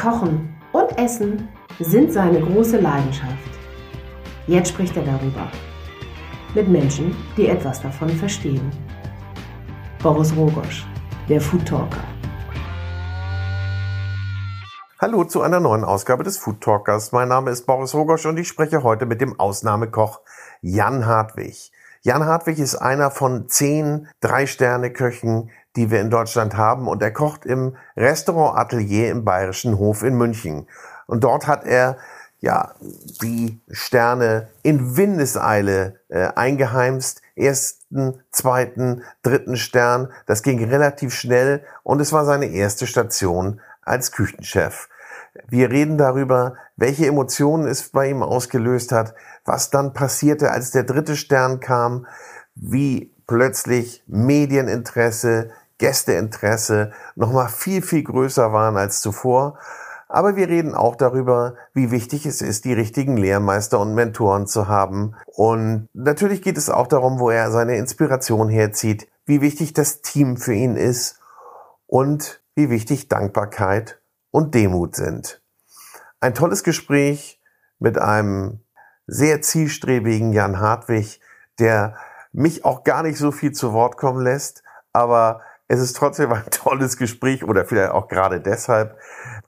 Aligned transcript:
Kochen 0.00 0.54
und 0.72 0.96
Essen 0.96 1.48
sind 1.80 2.12
seine 2.12 2.40
große 2.40 2.78
Leidenschaft. 2.78 3.50
Jetzt 4.46 4.68
spricht 4.68 4.96
er 4.96 5.02
darüber. 5.02 5.50
Mit 6.54 6.68
Menschen, 6.68 7.16
die 7.36 7.48
etwas 7.48 7.82
davon 7.82 8.08
verstehen. 8.10 8.70
Boris 10.00 10.32
Rogosch, 10.36 10.86
der 11.28 11.40
Food 11.40 11.66
Talker. 11.66 12.04
Hallo 15.00 15.24
zu 15.24 15.42
einer 15.42 15.58
neuen 15.58 15.82
Ausgabe 15.82 16.22
des 16.22 16.38
Food 16.38 16.60
Talkers. 16.60 17.10
Mein 17.10 17.26
Name 17.26 17.50
ist 17.50 17.66
Boris 17.66 17.92
Rogosch 17.92 18.26
und 18.26 18.36
ich 18.38 18.46
spreche 18.46 18.84
heute 18.84 19.04
mit 19.04 19.20
dem 19.20 19.40
Ausnahmekoch 19.40 20.20
Jan 20.60 21.06
Hartwig. 21.06 21.72
Jan 22.02 22.24
Hartwig 22.24 22.60
ist 22.60 22.76
einer 22.76 23.10
von 23.10 23.48
zehn 23.48 24.06
Drei-Sterne-Köchen, 24.20 25.50
die 25.76 25.90
wir 25.90 26.00
in 26.00 26.10
Deutschland 26.10 26.56
haben 26.56 26.88
und 26.88 27.02
er 27.02 27.12
kocht 27.12 27.44
im 27.46 27.76
Restaurant 27.96 28.58
Atelier 28.58 29.10
im 29.10 29.24
Bayerischen 29.24 29.78
Hof 29.78 30.02
in 30.02 30.14
München. 30.14 30.66
Und 31.06 31.24
dort 31.24 31.46
hat 31.46 31.64
er 31.64 31.96
ja 32.40 32.74
die 33.22 33.60
Sterne 33.70 34.48
in 34.62 34.96
Windeseile 34.96 36.00
äh, 36.08 36.28
eingeheimst. 36.34 37.22
Ersten, 37.34 38.22
zweiten, 38.30 39.02
dritten 39.22 39.56
Stern. 39.56 40.12
Das 40.26 40.42
ging 40.42 40.62
relativ 40.64 41.14
schnell 41.14 41.64
und 41.82 42.00
es 42.00 42.12
war 42.12 42.24
seine 42.24 42.46
erste 42.46 42.86
Station 42.86 43.60
als 43.82 44.12
Küchenchef. 44.12 44.88
Wir 45.48 45.70
reden 45.70 45.98
darüber, 45.98 46.54
welche 46.76 47.06
Emotionen 47.06 47.66
es 47.66 47.90
bei 47.90 48.10
ihm 48.10 48.22
ausgelöst 48.22 48.92
hat, 48.92 49.14
was 49.44 49.70
dann 49.70 49.92
passierte, 49.92 50.50
als 50.50 50.70
der 50.70 50.84
dritte 50.84 51.16
Stern 51.16 51.60
kam, 51.60 52.06
wie 52.54 53.14
plötzlich 53.28 54.02
Medieninteresse, 54.08 55.50
Gästeinteresse 55.78 56.90
nochmal 57.14 57.48
viel, 57.48 57.82
viel 57.82 58.02
größer 58.02 58.52
waren 58.52 58.76
als 58.76 59.00
zuvor. 59.00 59.56
Aber 60.08 60.34
wir 60.34 60.48
reden 60.48 60.74
auch 60.74 60.96
darüber, 60.96 61.54
wie 61.74 61.90
wichtig 61.90 62.24
es 62.26 62.40
ist, 62.40 62.64
die 62.64 62.72
richtigen 62.72 63.16
Lehrmeister 63.16 63.78
und 63.78 63.94
Mentoren 63.94 64.46
zu 64.46 64.66
haben. 64.66 65.14
Und 65.26 65.86
natürlich 65.92 66.42
geht 66.42 66.56
es 66.56 66.70
auch 66.70 66.86
darum, 66.86 67.20
wo 67.20 67.30
er 67.30 67.52
seine 67.52 67.76
Inspiration 67.76 68.48
herzieht, 68.48 69.06
wie 69.26 69.42
wichtig 69.42 69.74
das 69.74 70.00
Team 70.00 70.38
für 70.38 70.54
ihn 70.54 70.76
ist 70.76 71.20
und 71.86 72.42
wie 72.54 72.70
wichtig 72.70 73.08
Dankbarkeit 73.08 74.00
und 74.30 74.54
Demut 74.54 74.96
sind. 74.96 75.42
Ein 76.20 76.34
tolles 76.34 76.64
Gespräch 76.64 77.40
mit 77.78 77.98
einem 77.98 78.60
sehr 79.06 79.42
zielstrebigen 79.42 80.32
Jan 80.32 80.58
Hartwig, 80.58 81.20
der 81.58 81.96
mich 82.38 82.64
auch 82.64 82.84
gar 82.84 83.02
nicht 83.02 83.18
so 83.18 83.32
viel 83.32 83.50
zu 83.50 83.72
Wort 83.72 83.96
kommen 83.96 84.22
lässt, 84.22 84.62
aber 84.92 85.40
es 85.66 85.80
ist 85.80 85.96
trotzdem 85.96 86.32
ein 86.32 86.44
tolles 86.50 86.96
Gespräch 86.96 87.42
oder 87.42 87.64
vielleicht 87.64 87.90
auch 87.90 88.06
gerade 88.06 88.40
deshalb. 88.40 88.96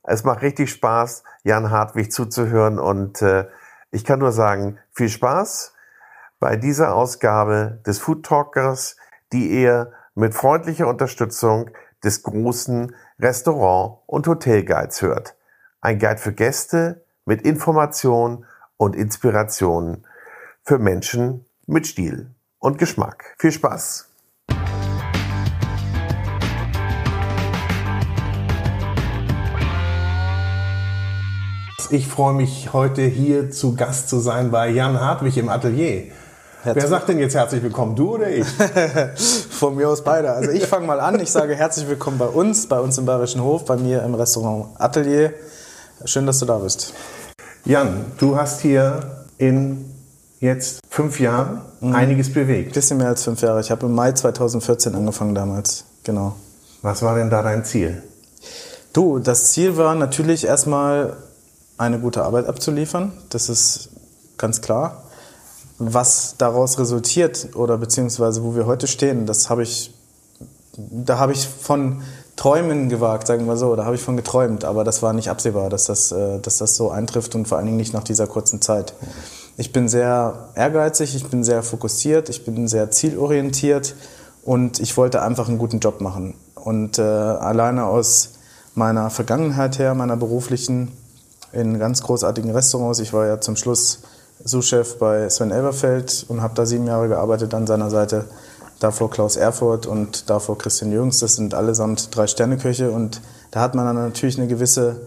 Es 0.03 0.25
macht 0.25 0.43
richtig 0.43 0.71
Spaß, 0.73 1.23
Jan 1.45 1.71
Hartwig 1.71 2.13
zuzuhören 2.13 2.81
und 2.81 3.23
äh, 3.23 3.47
ich 3.93 4.05
kann 4.05 4.19
nur 4.19 4.33
sagen, 4.33 4.79
viel 4.91 5.09
Spaß 5.09 5.73
bei 6.41 6.57
dieser 6.57 6.95
Ausgabe 6.95 7.81
des 7.87 8.01
Food 8.01 8.27
Talkers, 8.27 8.97
die 9.33 9.49
ihr 9.63 9.93
mit 10.17 10.35
freundlicher 10.35 10.89
Unterstützung 10.89 11.71
des 12.03 12.25
großen 12.25 12.95
Restaurant- 13.21 13.99
und 14.07 14.27
Hotelguides 14.27 15.01
hört. 15.03 15.37
Ein 15.81 16.01
Guide 16.01 16.19
für 16.19 16.33
Gäste 16.33 17.05
mit 17.25 17.43
Information 17.43 18.47
und 18.77 18.97
Inspiration 18.97 20.07
für 20.65 20.79
Menschen 20.79 21.47
mit 21.67 21.87
Stil 21.87 22.35
und 22.61 22.79
Geschmack. 22.79 23.35
Viel 23.39 23.53
Spaß! 23.53 24.07
Ich 31.93 32.07
freue 32.07 32.35
mich 32.35 32.73
heute 32.73 33.03
hier 33.03 33.51
zu 33.51 33.75
Gast 33.75 34.09
zu 34.09 34.21
sein 34.21 34.53
bei 34.53 34.69
Jan 34.69 35.01
Hartwig 35.01 35.37
im 35.39 35.49
Atelier. 35.49 36.13
Herzlich 36.63 36.85
Wer 36.85 36.89
sagt 36.89 37.09
denn 37.09 37.19
jetzt 37.19 37.35
herzlich 37.35 37.63
willkommen, 37.65 37.97
du 37.97 38.15
oder 38.15 38.31
ich? 38.31 38.47
Von 39.51 39.75
mir 39.75 39.89
aus 39.89 40.05
beide. 40.05 40.31
Also 40.31 40.51
ich 40.51 40.67
fange 40.67 40.87
mal 40.87 41.01
an. 41.01 41.19
Ich 41.19 41.33
sage 41.33 41.57
herzlich 41.57 41.89
willkommen 41.89 42.19
bei 42.19 42.27
uns, 42.27 42.69
bei 42.69 42.79
uns 42.79 42.97
im 42.99 43.07
Bayerischen 43.07 43.43
Hof, 43.43 43.65
bei 43.65 43.77
mir 43.77 44.05
im 44.05 44.15
Restaurant 44.15 44.67
Atelier. 44.79 45.33
Schön, 46.05 46.27
dass 46.27 46.39
du 46.39 46.47
da 46.47 46.59
bist. 46.59 46.95
Jan, 47.65 48.05
du 48.19 48.37
hast 48.37 48.61
hier 48.61 49.27
in 49.39 49.90
jetzt 50.41 50.81
fünf 50.89 51.21
Jahren 51.21 51.61
mhm. 51.81 51.95
einiges 51.95 52.33
bewegt. 52.33 52.73
Bisschen 52.73 52.99
mehr 52.99 53.09
als 53.09 53.25
fünf 53.25 53.41
Jahre. 53.43 53.61
Ich 53.61 53.71
habe 53.71 53.87
im 53.87 53.95
Mai 53.95 54.13
2014 54.13 54.95
angefangen 54.95 55.35
damals. 55.35 55.85
Genau. 56.05 56.35
Was 56.83 57.03
war 57.03 57.15
denn 57.15 57.31
da 57.31 57.43
dein 57.43 57.65
Ziel? 57.65 58.03
Du, 58.93 59.19
das 59.19 59.53
Ziel 59.53 59.77
war 59.77 59.95
natürlich 59.95 60.45
erstmal 60.45 61.17
eine 61.79 62.01
gute 62.01 62.25
Arbeit 62.25 62.47
abzuliefern. 62.47 63.13
Das 63.29 63.49
ist 63.49 63.91
ganz 64.39 64.61
klar. 64.61 65.05
Was 65.79 66.35
daraus 66.37 66.79
resultiert 66.79 67.51
oder 67.55 67.79
beziehungsweise 67.79 68.43
wo 68.43 68.55
wir 68.55 68.67
heute 68.67 68.87
stehen, 68.87 69.27
das 69.27 69.49
habe 69.49 69.63
ich, 69.63 69.95
da 70.77 71.19
habe 71.19 71.33
ich 71.33 71.47
von 71.47 72.03
Träumen 72.37 72.89
gewagt, 72.89 73.27
sagen 73.27 73.47
wir 73.47 73.57
so, 73.57 73.77
da 73.77 73.85
habe 73.85 73.97
ich 73.97 74.03
von 74.03 74.17
geträumt, 74.17 74.65
aber 74.65 74.85
das 74.85 75.03
war 75.03 75.13
nicht 75.13 75.29
absehbar, 75.29 75.69
dass 75.71 75.85
das, 75.85 76.13
äh, 76.13 76.39
dass 76.41 76.59
das 76.59 76.77
so 76.77 76.91
eintrifft 76.91 77.35
und 77.35 77.47
vor 77.47 77.59
allen 77.59 77.67
Dingen 77.67 77.79
nicht 77.79 77.95
nach 77.95 78.05
dieser 78.05 78.27
kurzen 78.27 78.61
Zeit. 78.61 78.95
Ich 79.61 79.73
bin 79.73 79.91
sehr 79.91 80.49
ehrgeizig, 80.55 81.15
ich 81.15 81.29
bin 81.29 81.45
sehr 81.45 81.63
fokussiert, 81.63 82.31
ich 82.31 82.47
bin 82.47 82.67
sehr 82.67 82.91
zielorientiert 82.91 83.95
und 84.43 84.81
ich 84.81 84.97
wollte 84.97 85.21
einfach 85.21 85.49
einen 85.49 85.59
guten 85.59 85.81
Job 85.81 86.01
machen. 86.01 86.33
Und 86.55 86.99
äh, 86.99 87.03
alleine 87.03 87.85
aus 87.85 88.37
meiner 88.75 89.11
Vergangenheit 89.11 89.79
her, 89.79 89.95
meiner 89.95 90.17
beruflichen, 90.17 90.93
in 91.53 91.79
ganz 91.79 92.03
großartigen 92.03 92.53
Restaurants. 92.53 93.01
Ich 93.01 93.13
war 93.13 93.27
ja 93.27 93.39
zum 93.39 93.55
Schluss 93.55 94.01
Sous-Chef 94.43 94.97
bei 94.97 95.29
Sven 95.29 95.51
Elberfeld 95.51 96.25
und 96.29 96.41
habe 96.41 96.55
da 96.55 96.65
sieben 96.65 96.87
Jahre 96.87 97.09
gearbeitet 97.09 97.53
an 97.53 97.67
seiner 97.67 97.91
Seite. 97.91 98.31
Davor 98.79 99.11
Klaus 99.11 99.37
Erfurt 99.37 99.85
und 99.85 100.31
davor 100.31 100.57
Christian 100.57 100.91
Jürgens. 100.91 101.19
Das 101.19 101.37
sind 101.37 101.53
allesamt 101.53 102.17
drei 102.17 102.27
Sterneköche 102.27 102.91
und 102.91 103.21
da 103.51 103.61
hat 103.61 103.75
man 103.75 103.85
dann 103.85 103.97
natürlich 103.97 104.39
eine 104.39 104.49
gewisse, 104.49 105.03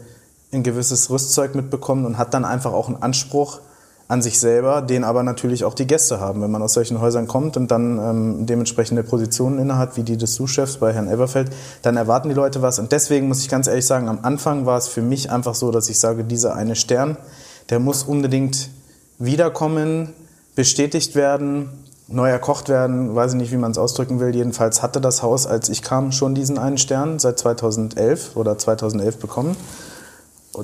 ein 0.52 0.62
gewisses 0.62 1.10
Rüstzeug 1.10 1.56
mitbekommen 1.56 2.06
und 2.06 2.20
hat 2.20 2.36
dann 2.36 2.46
einfach 2.46 2.72
auch 2.72 2.88
einen 2.88 3.02
Anspruch, 3.02 3.60
an 4.08 4.22
sich 4.22 4.40
selber, 4.40 4.82
den 4.82 5.04
aber 5.04 5.24
natürlich 5.24 5.64
auch 5.64 5.74
die 5.74 5.88
Gäste 5.88 6.20
haben. 6.20 6.42
Wenn 6.42 6.52
man 6.52 6.62
aus 6.62 6.74
solchen 6.74 7.00
Häusern 7.00 7.28
kommt 7.28 7.58
und 7.58 7.72
dann 7.72 7.98
ähm, 7.98 8.46
dementsprechende 8.46 9.04
Positionen 9.04 9.60
innehat, 9.60 9.98
wie 9.98 10.04
die 10.04 10.18
des 10.18 10.36
Sous-Chefs 10.36 10.78
bei 10.78 10.94
Herrn 10.94 11.08
Everfeld, 11.08 11.50
dann 11.82 11.98
erwarten 11.98 12.30
die 12.30 12.36
Leute 12.36 12.62
was. 12.62 12.80
Und 12.80 12.92
deswegen 12.92 13.28
muss 13.28 13.42
ich 13.42 13.50
ganz 13.50 13.68
ehrlich 13.68 13.86
sagen, 13.86 14.10
am 14.10 14.20
Anfang 14.24 14.66
war 14.66 14.78
es 14.78 14.88
für 14.88 15.02
mich 15.02 15.32
einfach 15.32 15.56
so, 15.56 15.72
dass 15.72 15.90
ich 15.90 16.00
sage, 16.00 16.24
dieser 16.24 16.56
eine 16.56 16.76
Stern, 16.76 17.18
der 17.70 17.80
muss 17.80 18.04
unbedingt 18.04 18.70
wiederkommen, 19.20 20.10
bestätigt 20.56 21.16
werden, 21.16 21.70
neu 22.08 22.30
erkocht 22.30 22.70
werden, 22.70 23.16
weiß 23.16 23.34
ich 23.34 23.38
nicht, 23.38 23.52
wie 23.52 23.58
man 23.58 23.72
es 23.72 23.78
ausdrücken 23.78 24.20
will. 24.20 24.36
Jedenfalls 24.36 24.84
hatte 24.84 25.02
das 25.02 25.24
Haus, 25.24 25.48
als 25.48 25.70
ich 25.70 25.82
kam, 25.82 26.12
schon 26.12 26.36
diesen 26.36 26.58
einen 26.58 26.78
Stern 26.78 27.20
seit 27.20 27.40
2011 27.40 28.36
oder 28.36 28.58
2011 28.58 29.18
bekommen 29.18 29.56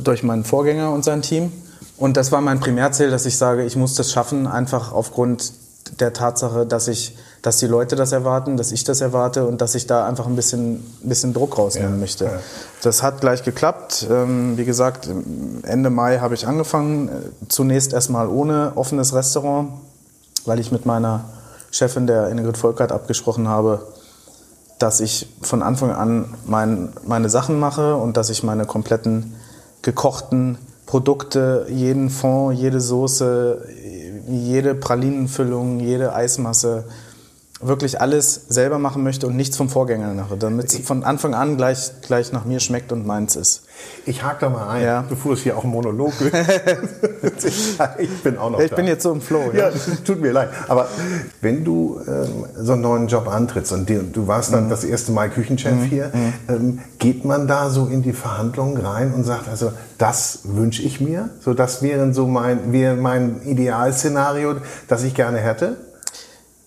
durch 0.04 0.24
meinen 0.24 0.44
Vorgänger 0.44 0.92
und 0.92 1.04
sein 1.04 1.22
Team. 1.22 1.52
Und 2.00 2.16
das 2.16 2.32
war 2.32 2.40
mein 2.42 2.60
Primärziel, 2.62 3.12
dass 3.12 3.26
ich 3.26 3.38
sage, 3.38 3.66
ich 3.66 3.76
muss 3.76 3.94
das 3.96 4.12
schaffen, 4.12 4.48
einfach 4.48 4.94
aufgrund 4.94 5.52
der 6.00 6.14
Tatsache, 6.14 6.66
dass 6.66 6.88
ich, 6.88 7.18
dass 7.42 7.58
die 7.58 7.68
Leute 7.68 7.96
das 7.96 8.14
erwarten, 8.14 8.56
dass 8.56 8.72
ich 8.72 8.86
das 8.86 9.02
erwarte 9.02 9.46
und 9.46 9.60
dass 9.60 9.76
ich 9.76 9.86
da 9.86 10.08
einfach 10.08 10.26
ein 10.26 10.36
bisschen, 10.36 10.76
ein 11.04 11.10
bisschen 11.10 11.34
Druck 11.34 11.58
rausnehmen 11.58 11.94
ja, 11.94 11.98
möchte. 11.98 12.26
Ja. 12.26 12.40
Das 12.84 13.04
hat 13.04 13.20
gleich 13.20 13.44
geklappt. 13.44 14.08
Ähm, 14.10 14.58
wie 14.58 14.66
gesagt, 14.66 15.10
Ende 15.64 15.90
Mai 15.90 16.20
habe 16.20 16.36
ich 16.36 16.48
angefangen. 16.48 17.10
Zunächst 17.50 17.92
erstmal 17.92 18.30
ohne 18.30 18.74
offenes 18.76 19.14
Restaurant, 19.14 19.72
weil 20.46 20.60
ich 20.60 20.72
mit 20.72 20.86
meiner 20.86 21.26
Chefin, 21.72 22.08
der 22.08 22.30
Ingrid 22.30 22.58
Volkert, 22.58 22.92
abgesprochen 22.92 23.48
habe, 23.50 23.88
dass 24.78 25.02
ich 25.02 25.28
von 25.42 25.62
Anfang 25.62 25.92
an 25.92 26.34
mein, 26.46 26.94
meine 27.06 27.30
Sachen 27.30 27.60
mache 27.60 27.96
und 27.96 28.16
dass 28.16 28.30
ich 28.30 28.44
meine 28.44 28.66
kompletten 28.66 29.36
gekochten 29.82 30.58
Produkte, 30.90 31.68
jeden 31.70 32.10
Fond, 32.10 32.58
jede 32.58 32.82
Soße, 32.82 33.64
jede 34.28 34.74
Pralinenfüllung, 34.74 35.80
jede 35.82 36.16
Eismasse, 36.16 36.86
wirklich 37.62 38.00
alles 38.00 38.46
selber 38.48 38.80
machen 38.80 39.04
möchte 39.04 39.28
und 39.28 39.36
nichts 39.36 39.58
vom 39.58 39.70
Vorgänger 39.70 40.14
mache, 40.14 40.38
damit 40.38 40.72
es 40.72 40.80
von 40.80 41.04
Anfang 41.04 41.34
an 41.34 41.58
gleich, 41.58 41.92
gleich 42.02 42.32
nach 42.32 42.46
mir 42.46 42.60
schmeckt 42.60 42.92
und 42.92 43.06
meins 43.06 43.36
ist. 43.36 43.64
Ich 44.06 44.24
hake 44.24 44.38
da 44.40 44.50
mal 44.50 44.70
ein, 44.70 44.84
ja. 44.84 45.06
bevor 45.08 45.34
es 45.34 45.42
hier 45.42 45.58
auch 45.58 45.64
ein 45.64 45.70
Monolog 45.70 46.14
wird. 46.20 46.34
ich 47.98 48.24
bin 48.24 48.38
auch 48.38 48.50
noch 48.50 48.60
Ich 48.60 48.70
da. 48.70 48.76
bin 48.76 48.88
jetzt 48.88 49.04
so 49.04 49.12
im 49.12 49.22
Flow. 49.22 49.52
Ja, 49.54 49.70
ja 49.70 49.76
tut 50.06 50.22
mir 50.22 50.32
leid. 50.32 50.50
Aber 50.68 50.88
wenn 51.42 51.66
du 51.66 52.00
ähm, 52.08 52.46
so 52.56 52.74
einen 52.74 52.82
neuen 52.82 53.08
Job 53.08 53.28
antrittst 53.28 53.74
und 53.74 53.90
die, 53.90 54.00
du 54.12 54.28
warst 54.28 54.54
dann 54.54 54.66
mhm. 54.66 54.70
das 54.70 54.84
erste 54.84 55.12
Mal 55.12 55.30
Küchenchef 55.30 55.74
mhm. 55.74 55.84
hier, 55.84 56.12
mhm. 56.14 56.34
ähm, 56.48 56.80
geht 56.98 57.26
man 57.26 57.48
da 57.48 57.70
so 57.70 57.88
in 57.88 58.02
die 58.02 58.14
Verhandlungen 58.14 58.78
rein 58.78 59.14
und 59.14 59.24
sagt, 59.26 59.50
also 59.50 59.72
das 59.98 60.40
wünsche 60.44 60.82
ich 60.82 61.02
mir, 61.02 61.30
so 61.42 61.54
das 61.54 61.82
wäre 61.82 62.14
so 62.14 62.28
mein, 62.28 62.72
wäre 62.72 62.96
mein 62.96 63.42
Idealszenario, 63.44 64.56
das 64.88 65.04
ich 65.04 65.14
gerne 65.14 65.40
hätte? 65.40 65.89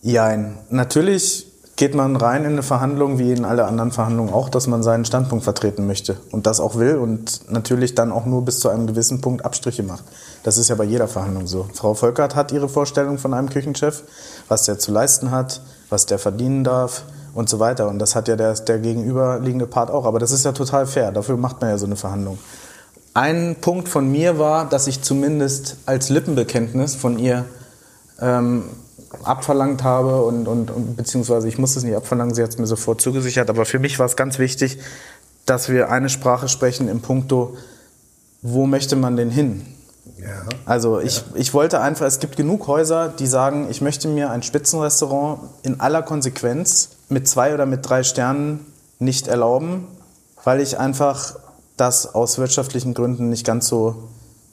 Ja, 0.02 0.36
natürlich 0.68 1.46
geht 1.76 1.94
man 1.94 2.16
rein 2.16 2.44
in 2.44 2.52
eine 2.52 2.62
Verhandlung, 2.64 3.18
wie 3.18 3.30
in 3.32 3.44
alle 3.44 3.64
anderen 3.64 3.92
Verhandlungen 3.92 4.32
auch, 4.32 4.48
dass 4.48 4.66
man 4.66 4.82
seinen 4.82 5.04
Standpunkt 5.04 5.44
vertreten 5.44 5.86
möchte 5.86 6.16
und 6.32 6.46
das 6.46 6.58
auch 6.58 6.76
will 6.76 6.96
und 6.96 7.50
natürlich 7.50 7.94
dann 7.94 8.10
auch 8.10 8.26
nur 8.26 8.44
bis 8.44 8.58
zu 8.58 8.68
einem 8.68 8.88
gewissen 8.88 9.20
Punkt 9.20 9.44
Abstriche 9.44 9.84
macht. 9.84 10.04
Das 10.42 10.58
ist 10.58 10.68
ja 10.68 10.74
bei 10.74 10.84
jeder 10.84 11.06
Verhandlung 11.06 11.46
so. 11.46 11.68
Frau 11.72 11.94
Volkert 11.94 12.34
hat 12.34 12.50
ihre 12.50 12.68
Vorstellung 12.68 13.16
von 13.16 13.32
einem 13.32 13.48
Küchenchef, 13.48 14.02
was 14.48 14.64
der 14.64 14.78
zu 14.78 14.90
leisten 14.90 15.30
hat, 15.30 15.62
was 15.88 16.04
der 16.04 16.18
verdienen 16.18 16.64
darf 16.64 17.04
und 17.32 17.48
so 17.48 17.60
weiter. 17.60 17.88
Und 17.88 18.00
das 18.00 18.16
hat 18.16 18.26
ja 18.26 18.34
der, 18.34 18.54
der 18.54 18.80
gegenüberliegende 18.80 19.68
Part 19.68 19.90
auch. 19.90 20.04
Aber 20.04 20.18
das 20.18 20.32
ist 20.32 20.44
ja 20.44 20.50
total 20.50 20.86
fair. 20.86 21.12
Dafür 21.12 21.36
macht 21.36 21.60
man 21.60 21.70
ja 21.70 21.78
so 21.78 21.86
eine 21.86 21.96
Verhandlung. 21.96 22.38
Ein 23.14 23.56
Punkt 23.60 23.88
von 23.88 24.10
mir 24.10 24.38
war, 24.38 24.68
dass 24.68 24.88
ich 24.88 25.02
zumindest 25.02 25.76
als 25.86 26.08
Lippenbekenntnis 26.08 26.96
von 26.96 27.18
ihr 27.18 27.44
ähm, 28.20 28.64
abverlangt 29.22 29.82
habe 29.82 30.22
und, 30.22 30.48
und, 30.48 30.70
und 30.70 30.96
beziehungsweise 30.96 31.48
ich 31.48 31.58
musste 31.58 31.78
es 31.78 31.84
nicht 31.84 31.96
abverlangen, 31.96 32.34
sie 32.34 32.42
hat 32.42 32.50
es 32.50 32.58
mir 32.58 32.66
sofort 32.66 33.00
zugesichert, 33.00 33.50
aber 33.50 33.64
für 33.64 33.78
mich 33.78 33.98
war 33.98 34.06
es 34.06 34.16
ganz 34.16 34.38
wichtig, 34.38 34.78
dass 35.46 35.68
wir 35.68 35.90
eine 35.90 36.08
Sprache 36.08 36.48
sprechen 36.48 36.88
im 36.88 37.00
Punkto, 37.00 37.56
wo 38.42 38.66
möchte 38.66 38.96
man 38.96 39.16
denn 39.16 39.30
hin? 39.30 39.66
Ja. 40.20 40.44
Also 40.64 41.00
ich, 41.00 41.18
ja. 41.18 41.24
ich 41.34 41.54
wollte 41.54 41.80
einfach, 41.80 42.06
es 42.06 42.18
gibt 42.18 42.36
genug 42.36 42.66
Häuser, 42.66 43.08
die 43.08 43.26
sagen, 43.26 43.68
ich 43.70 43.80
möchte 43.80 44.08
mir 44.08 44.30
ein 44.30 44.42
Spitzenrestaurant 44.42 45.40
in 45.62 45.80
aller 45.80 46.02
Konsequenz 46.02 46.90
mit 47.08 47.28
zwei 47.28 47.54
oder 47.54 47.66
mit 47.66 47.88
drei 47.88 48.02
Sternen 48.02 48.66
nicht 48.98 49.28
erlauben, 49.28 49.86
weil 50.44 50.60
ich 50.60 50.78
einfach 50.78 51.36
das 51.76 52.14
aus 52.14 52.38
wirtschaftlichen 52.38 52.94
Gründen 52.94 53.28
nicht 53.28 53.46
ganz 53.46 53.66
so 53.66 54.08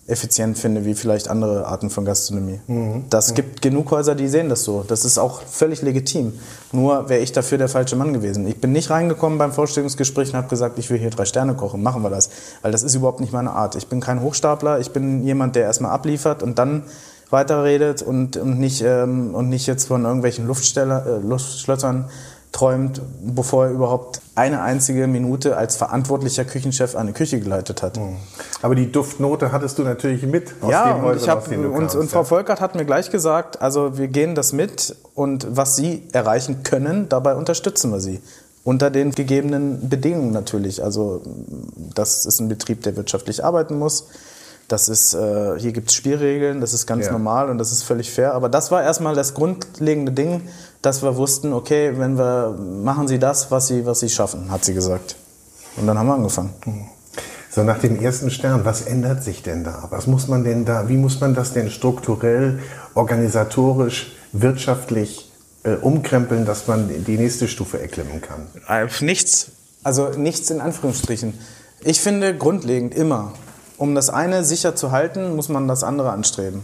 effizient 0.10 0.58
finde 0.58 0.86
wie 0.86 0.96
vielleicht 0.96 1.30
andere 1.30 1.66
Arten 1.66 1.90
von 1.90 2.04
Gastronomie. 2.04 2.60
Mhm. 2.68 3.06
Das 3.10 3.32
mhm. 3.32 3.36
gibt 3.36 3.62
genug 3.62 3.92
Häuser, 3.92 4.16
die 4.16 4.28
sehen 4.28 4.50
das 4.50 4.64
so. 4.64 4.84
Das 4.88 5.06
ist 5.06 5.18
auch 5.18 5.42
völlig 5.44 5.82
legitim. 5.82 6.34
Nur 6.72 7.10
wäre 7.10 7.22
ich 7.22 7.32
dafür 7.32 7.58
der 7.58 7.70
falsche 7.70 7.96
Mann 7.96 8.14
gewesen. 8.14 8.48
Ich 8.48 8.60
bin 8.60 8.72
nicht 8.72 8.90
reingekommen 8.90 9.38
beim 9.38 9.52
Vorstellungsgespräch 9.52 10.30
und 10.30 10.36
habe 10.36 10.48
gesagt, 10.48 10.80
ich 10.80 10.90
will 10.90 10.98
hier 10.98 11.12
drei 11.12 11.26
Sterne 11.26 11.54
kochen, 11.56 11.84
machen 11.84 12.02
wir 12.02 12.10
das. 12.10 12.30
Weil 12.62 12.72
das 12.72 12.84
ist 12.84 12.96
überhaupt 12.96 13.20
nicht 13.20 13.34
meine 13.34 13.52
Art. 13.52 13.76
Ich 13.76 13.88
bin 13.88 14.00
kein 14.00 14.22
Hochstapler, 14.22 14.80
ich 14.80 14.92
bin 14.92 15.24
jemand, 15.24 15.56
der 15.56 15.64
erstmal 15.64 15.92
abliefert 15.92 16.44
und 16.44 16.58
dann 16.58 16.84
weiterredet 17.30 18.02
und, 18.02 18.38
und, 18.38 18.60
nicht, 18.60 18.82
ähm, 18.82 19.36
und 19.36 19.50
nicht 19.50 19.68
jetzt 19.68 19.88
von 19.88 20.04
irgendwelchen 20.04 20.48
Luftsteller, 20.48 21.06
äh, 21.06 21.28
Luftschlössern 21.28 22.10
träumt, 22.52 23.02
bevor 23.22 23.66
er 23.66 23.72
überhaupt 23.72 24.22
eine 24.36 24.62
einzige 24.62 25.06
Minute 25.08 25.56
als 25.58 25.76
verantwortlicher 25.76 26.46
Küchenchef 26.46 26.96
eine 26.96 27.14
Küche 27.14 27.40
geleitet 27.40 27.84
hat. 27.84 27.98
Hm. 27.98 28.18
Aber 28.62 28.76
die 28.76 28.92
Duftnote 28.92 29.52
hattest 29.52 29.78
du 29.78 29.84
natürlich 29.84 30.24
mit 30.24 30.56
aus 30.62 30.72
ja, 30.72 31.00
Häusern, 31.02 31.06
und, 31.06 31.18
ich 31.18 31.30
hab, 31.30 31.48
und, 31.52 31.96
und 31.96 32.10
Frau 32.10 32.24
Volkert 32.24 32.60
hat 32.62 32.76
mir 32.76 32.86
gleich 32.86 33.12
gesagt, 33.12 33.62
also 33.62 33.98
wir 33.98 34.08
gehen 34.08 34.36
das 34.36 34.54
mit 34.54 34.96
und 35.14 35.48
was 35.50 35.76
Sie 35.76 36.04
erreichen 36.12 36.64
können, 36.64 37.08
dabei 37.10 37.36
unterstützen 37.36 37.92
wir 37.92 38.00
Sie. 38.00 38.22
Unter 38.64 38.92
den 38.92 39.12
gegebenen 39.12 39.90
Bedingungen 39.90 40.32
natürlich. 40.32 40.84
Also 40.84 41.22
das 41.96 42.26
ist 42.26 42.40
ein 42.40 42.50
Betrieb, 42.50 42.84
der 42.84 42.96
wirtschaftlich 42.98 43.44
arbeiten 43.44 43.78
muss. 43.80 44.08
Das 44.70 44.88
ist, 44.88 45.16
äh, 45.16 45.58
hier 45.58 45.72
gibt 45.72 45.90
es 45.90 45.96
Spielregeln, 45.96 46.62
das 46.62 46.74
ist 46.74 46.86
ganz 46.86 47.08
ja. 47.08 47.12
normal 47.12 47.50
und 47.50 47.58
das 47.58 47.72
ist 47.72 47.84
völlig 47.84 48.12
fair. 48.12 48.34
Aber 48.36 48.50
das 48.50 48.70
war 48.70 48.84
erstmal 48.84 49.16
das 49.16 49.34
grundlegende 49.34 50.12
Ding, 50.12 50.44
dass 50.84 51.02
wir 51.02 51.18
wussten, 51.18 51.54
okay, 51.54 51.94
wenn 51.98 52.18
wir 52.18 52.56
machen 52.84 53.08
Sie 53.08 53.18
das, 53.18 53.50
was 53.50 53.68
Sie, 53.68 53.86
was 53.88 54.00
Sie 54.00 54.10
schaffen, 54.10 54.52
hat 54.52 54.64
sie 54.64 54.76
gesagt. 54.76 55.16
Und 55.76 55.88
dann 55.88 55.98
haben 55.98 56.08
wir 56.08 56.14
angefangen. 56.14 56.54
Mhm. 56.66 56.86
So 57.50 57.64
nach 57.64 57.80
dem 57.80 58.00
ersten 58.00 58.30
Stern, 58.30 58.64
was 58.64 58.84
ändert 58.84 59.24
sich 59.24 59.42
denn 59.42 59.64
da? 59.64 59.88
Was 59.90 60.06
muss 60.06 60.28
man 60.28 60.44
denn 60.44 60.66
da, 60.66 60.88
wie 60.88 60.98
muss 60.98 61.20
man 61.20 61.34
das 61.34 61.52
denn 61.52 61.72
strukturell, 61.72 62.60
organisatorisch, 62.94 64.16
wirtschaftlich 64.32 65.32
äh, 65.64 65.72
umkrempeln, 65.72 66.46
dass 66.46 66.68
man 66.68 67.04
die 67.06 67.18
nächste 67.18 67.48
Stufe 67.48 67.82
erklimmen 67.82 68.22
kann? 68.22 68.46
Äh, 68.68 68.88
nichts. 69.04 69.48
Also 69.84 70.10
nichts 70.10 70.52
in 70.52 70.62
Anführungsstrichen. 70.62 71.34
Ich 71.82 72.02
finde 72.02 72.38
grundlegend 72.38 72.94
immer, 72.94 73.34
um 73.80 73.96
das 73.96 74.10
eine 74.10 74.44
sicher 74.44 74.76
zu 74.76 74.92
halten, 74.92 75.36
muss 75.36 75.50
man 75.50 75.68
das 75.68 75.84
andere 75.84 76.12
anstreben. 76.12 76.64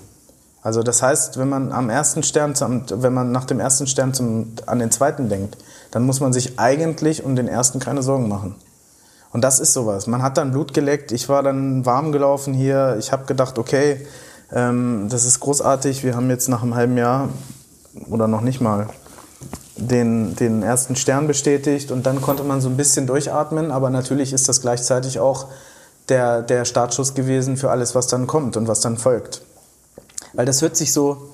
Also 0.62 0.84
das 0.84 1.02
heißt, 1.02 1.38
wenn 1.40 1.48
man 1.48 1.72
am 1.72 1.90
ersten 1.90 2.24
Stern, 2.24 2.54
wenn 2.90 3.14
man 3.14 3.32
nach 3.32 3.46
dem 3.46 3.60
ersten 3.60 3.88
Stern 3.88 4.14
zum, 4.14 4.54
an 4.66 4.80
den 4.80 4.92
zweiten 4.92 5.30
denkt, 5.30 5.58
dann 5.92 6.06
muss 6.06 6.20
man 6.20 6.34
sich 6.34 6.60
eigentlich 6.60 7.24
um 7.24 7.36
den 7.36 7.48
ersten 7.48 7.80
keine 7.80 8.04
Sorgen 8.04 8.28
machen. 8.28 8.56
Und 9.32 9.42
das 9.42 9.60
ist 9.60 9.74
sowas. 9.74 10.08
Man 10.08 10.22
hat 10.22 10.38
dann 10.38 10.52
Blut 10.52 10.74
geleckt, 10.74 11.12
ich 11.12 11.30
war 11.30 11.42
dann 11.42 11.86
warm 11.86 12.12
gelaufen 12.12 12.54
hier, 12.54 12.98
ich 13.00 13.12
habe 13.12 13.26
gedacht, 13.26 13.58
okay, 13.58 14.06
ähm, 14.52 15.08
das 15.10 15.24
ist 15.26 15.40
großartig, 15.40 16.04
wir 16.04 16.16
haben 16.16 16.30
jetzt 16.30 16.50
nach 16.50 16.64
einem 16.64 16.76
halben 16.76 16.98
Jahr 16.98 17.30
oder 18.10 18.28
noch 18.28 18.42
nicht 18.42 18.60
mal 18.60 18.88
den, 19.78 20.36
den 20.36 20.64
ersten 20.64 20.96
Stern 20.96 21.28
bestätigt 21.28 21.92
und 21.92 22.06
dann 22.06 22.22
konnte 22.22 22.44
man 22.44 22.60
so 22.60 22.68
ein 22.68 22.78
bisschen 22.78 23.08
durchatmen, 23.08 23.72
aber 23.72 23.90
natürlich 23.90 24.34
ist 24.34 24.50
das 24.50 24.62
gleichzeitig 24.62 25.20
auch 25.20 25.48
der, 26.10 26.42
der 26.42 26.66
Startschuss 26.66 27.14
gewesen 27.14 27.58
für 27.58 27.72
alles, 27.72 27.96
was 27.96 28.08
dann 28.08 28.28
kommt 28.28 28.58
und 28.58 28.68
was 28.68 28.82
dann 28.82 28.98
folgt. 28.98 29.42
Weil 30.34 30.46
das 30.46 30.62
hört 30.62 30.76
sich 30.76 30.94
so, 30.94 31.30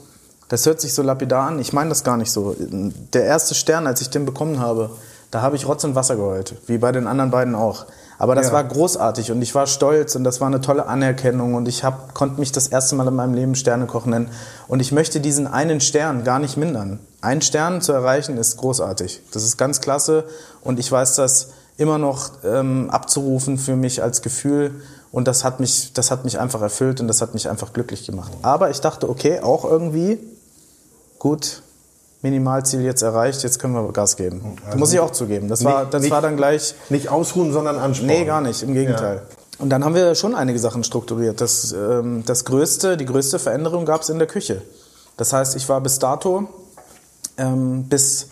das 0.50 0.66
hört 0.66 0.82
sich 0.82 0.94
so 0.94 1.02
lapidar 1.02 1.48
an. 1.48 1.60
Ich 1.60 1.74
meine 1.74 1.90
das 1.90 2.04
gar 2.04 2.18
nicht 2.18 2.32
so. 2.32 2.56
Der 2.60 3.24
erste 3.24 3.56
Stern, 3.56 3.88
als 3.88 4.02
ich 4.02 4.10
den 4.10 4.26
bekommen 4.26 4.60
habe, 4.60 4.92
da 5.32 5.42
habe 5.42 5.56
ich 5.56 5.68
Rotz 5.68 5.84
und 5.86 5.96
Wasser 5.96 6.18
geheult, 6.18 6.56
wie 6.68 6.78
bei 6.78 6.92
den 6.92 7.08
anderen 7.08 7.32
beiden 7.32 7.56
auch. 7.56 7.86
Aber 8.18 8.36
das 8.36 8.48
ja. 8.48 8.54
war 8.54 8.64
großartig 8.66 9.32
und 9.32 9.42
ich 9.42 9.56
war 9.56 9.66
stolz 9.66 10.16
und 10.16 10.24
das 10.24 10.42
war 10.42 10.48
eine 10.48 10.62
tolle 10.62 10.86
Anerkennung 10.86 11.56
und 11.56 11.68
ich 11.68 11.84
hab, 11.84 12.14
konnte 12.14 12.40
mich 12.40 12.52
das 12.52 12.68
erste 12.68 12.96
Mal 12.96 13.08
in 13.08 13.16
meinem 13.16 13.34
Leben 13.34 13.56
Sterne 13.56 13.88
kochen 13.88 14.12
nennen. 14.12 14.30
Und 14.68 14.80
ich 14.80 14.92
möchte 14.92 15.22
diesen 15.22 15.48
einen 15.48 15.82
Stern 15.82 16.24
gar 16.24 16.38
nicht 16.38 16.58
mindern. 16.58 17.00
Ein 17.22 17.42
Stern 17.42 17.82
zu 17.82 17.94
erreichen 17.94 18.38
ist 18.38 18.58
großartig. 18.58 19.24
Das 19.32 19.44
ist 19.44 19.58
ganz 19.58 19.82
klasse 19.82 20.26
und 20.62 20.80
ich 20.80 20.92
weiß 20.92 21.16
das 21.16 21.48
immer 21.78 21.98
noch 21.98 22.32
ähm, 22.44 22.90
abzurufen 22.90 23.58
für 23.58 23.76
mich 23.76 24.04
als 24.04 24.22
Gefühl 24.22 24.82
und 25.12 25.28
das 25.28 25.44
hat 25.44 25.60
mich, 25.60 25.94
das 25.94 26.12
hat 26.12 26.24
mich 26.24 26.40
einfach 26.40 26.62
erfüllt 26.62 27.02
und 27.02 27.08
das 27.08 27.22
hat 27.22 27.34
mich 27.34 27.50
einfach 27.50 27.74
glücklich 27.74 28.06
gemacht. 28.06 28.32
Aber 28.42 28.70
ich 28.70 28.80
dachte, 28.80 29.10
okay, 29.10 29.42
auch 29.42 29.66
irgendwie, 29.66 30.20
gut, 31.20 31.62
Minimalziel 32.22 32.82
jetzt 32.82 33.02
erreicht, 33.02 33.44
jetzt 33.44 33.60
können 33.60 33.74
wir 33.74 33.92
Gas 33.92 34.16
geben. 34.16 34.58
Also 34.66 34.78
muss 34.78 34.94
ich 34.94 35.00
auch 35.00 35.12
zugeben. 35.12 35.48
Das, 35.48 35.64
war, 35.64 35.86
das 35.86 36.04
nicht, 36.04 36.12
war 36.12 36.22
dann 36.22 36.38
gleich. 36.38 36.76
Nicht 36.90 37.10
ausruhen, 37.10 37.52
sondern 37.52 37.78
anspornen. 37.78 38.16
Nee, 38.16 38.26
gar 38.26 38.42
nicht, 38.42 38.62
im 38.64 38.74
Gegenteil. 38.74 39.16
Ja. 39.18 39.22
Und 39.62 39.70
dann 39.70 39.84
haben 39.84 39.96
wir 39.96 40.16
schon 40.16 40.34
einige 40.34 40.60
Sachen 40.60 40.84
strukturiert. 40.84 41.42
Das, 41.42 41.72
ähm, 41.74 42.24
das 42.26 42.46
größte, 42.46 42.96
die 42.96 43.06
größte 43.06 43.38
Veränderung 43.38 43.86
gab 43.86 44.02
es 44.02 44.10
in 44.10 44.18
der 44.18 44.28
Küche. 44.28 44.62
Das 45.18 45.34
heißt, 45.34 45.56
ich 45.56 45.68
war 45.68 45.82
bis 45.82 46.00
dato, 46.00 46.48
ähm, 47.38 47.84
bis, 47.84 48.28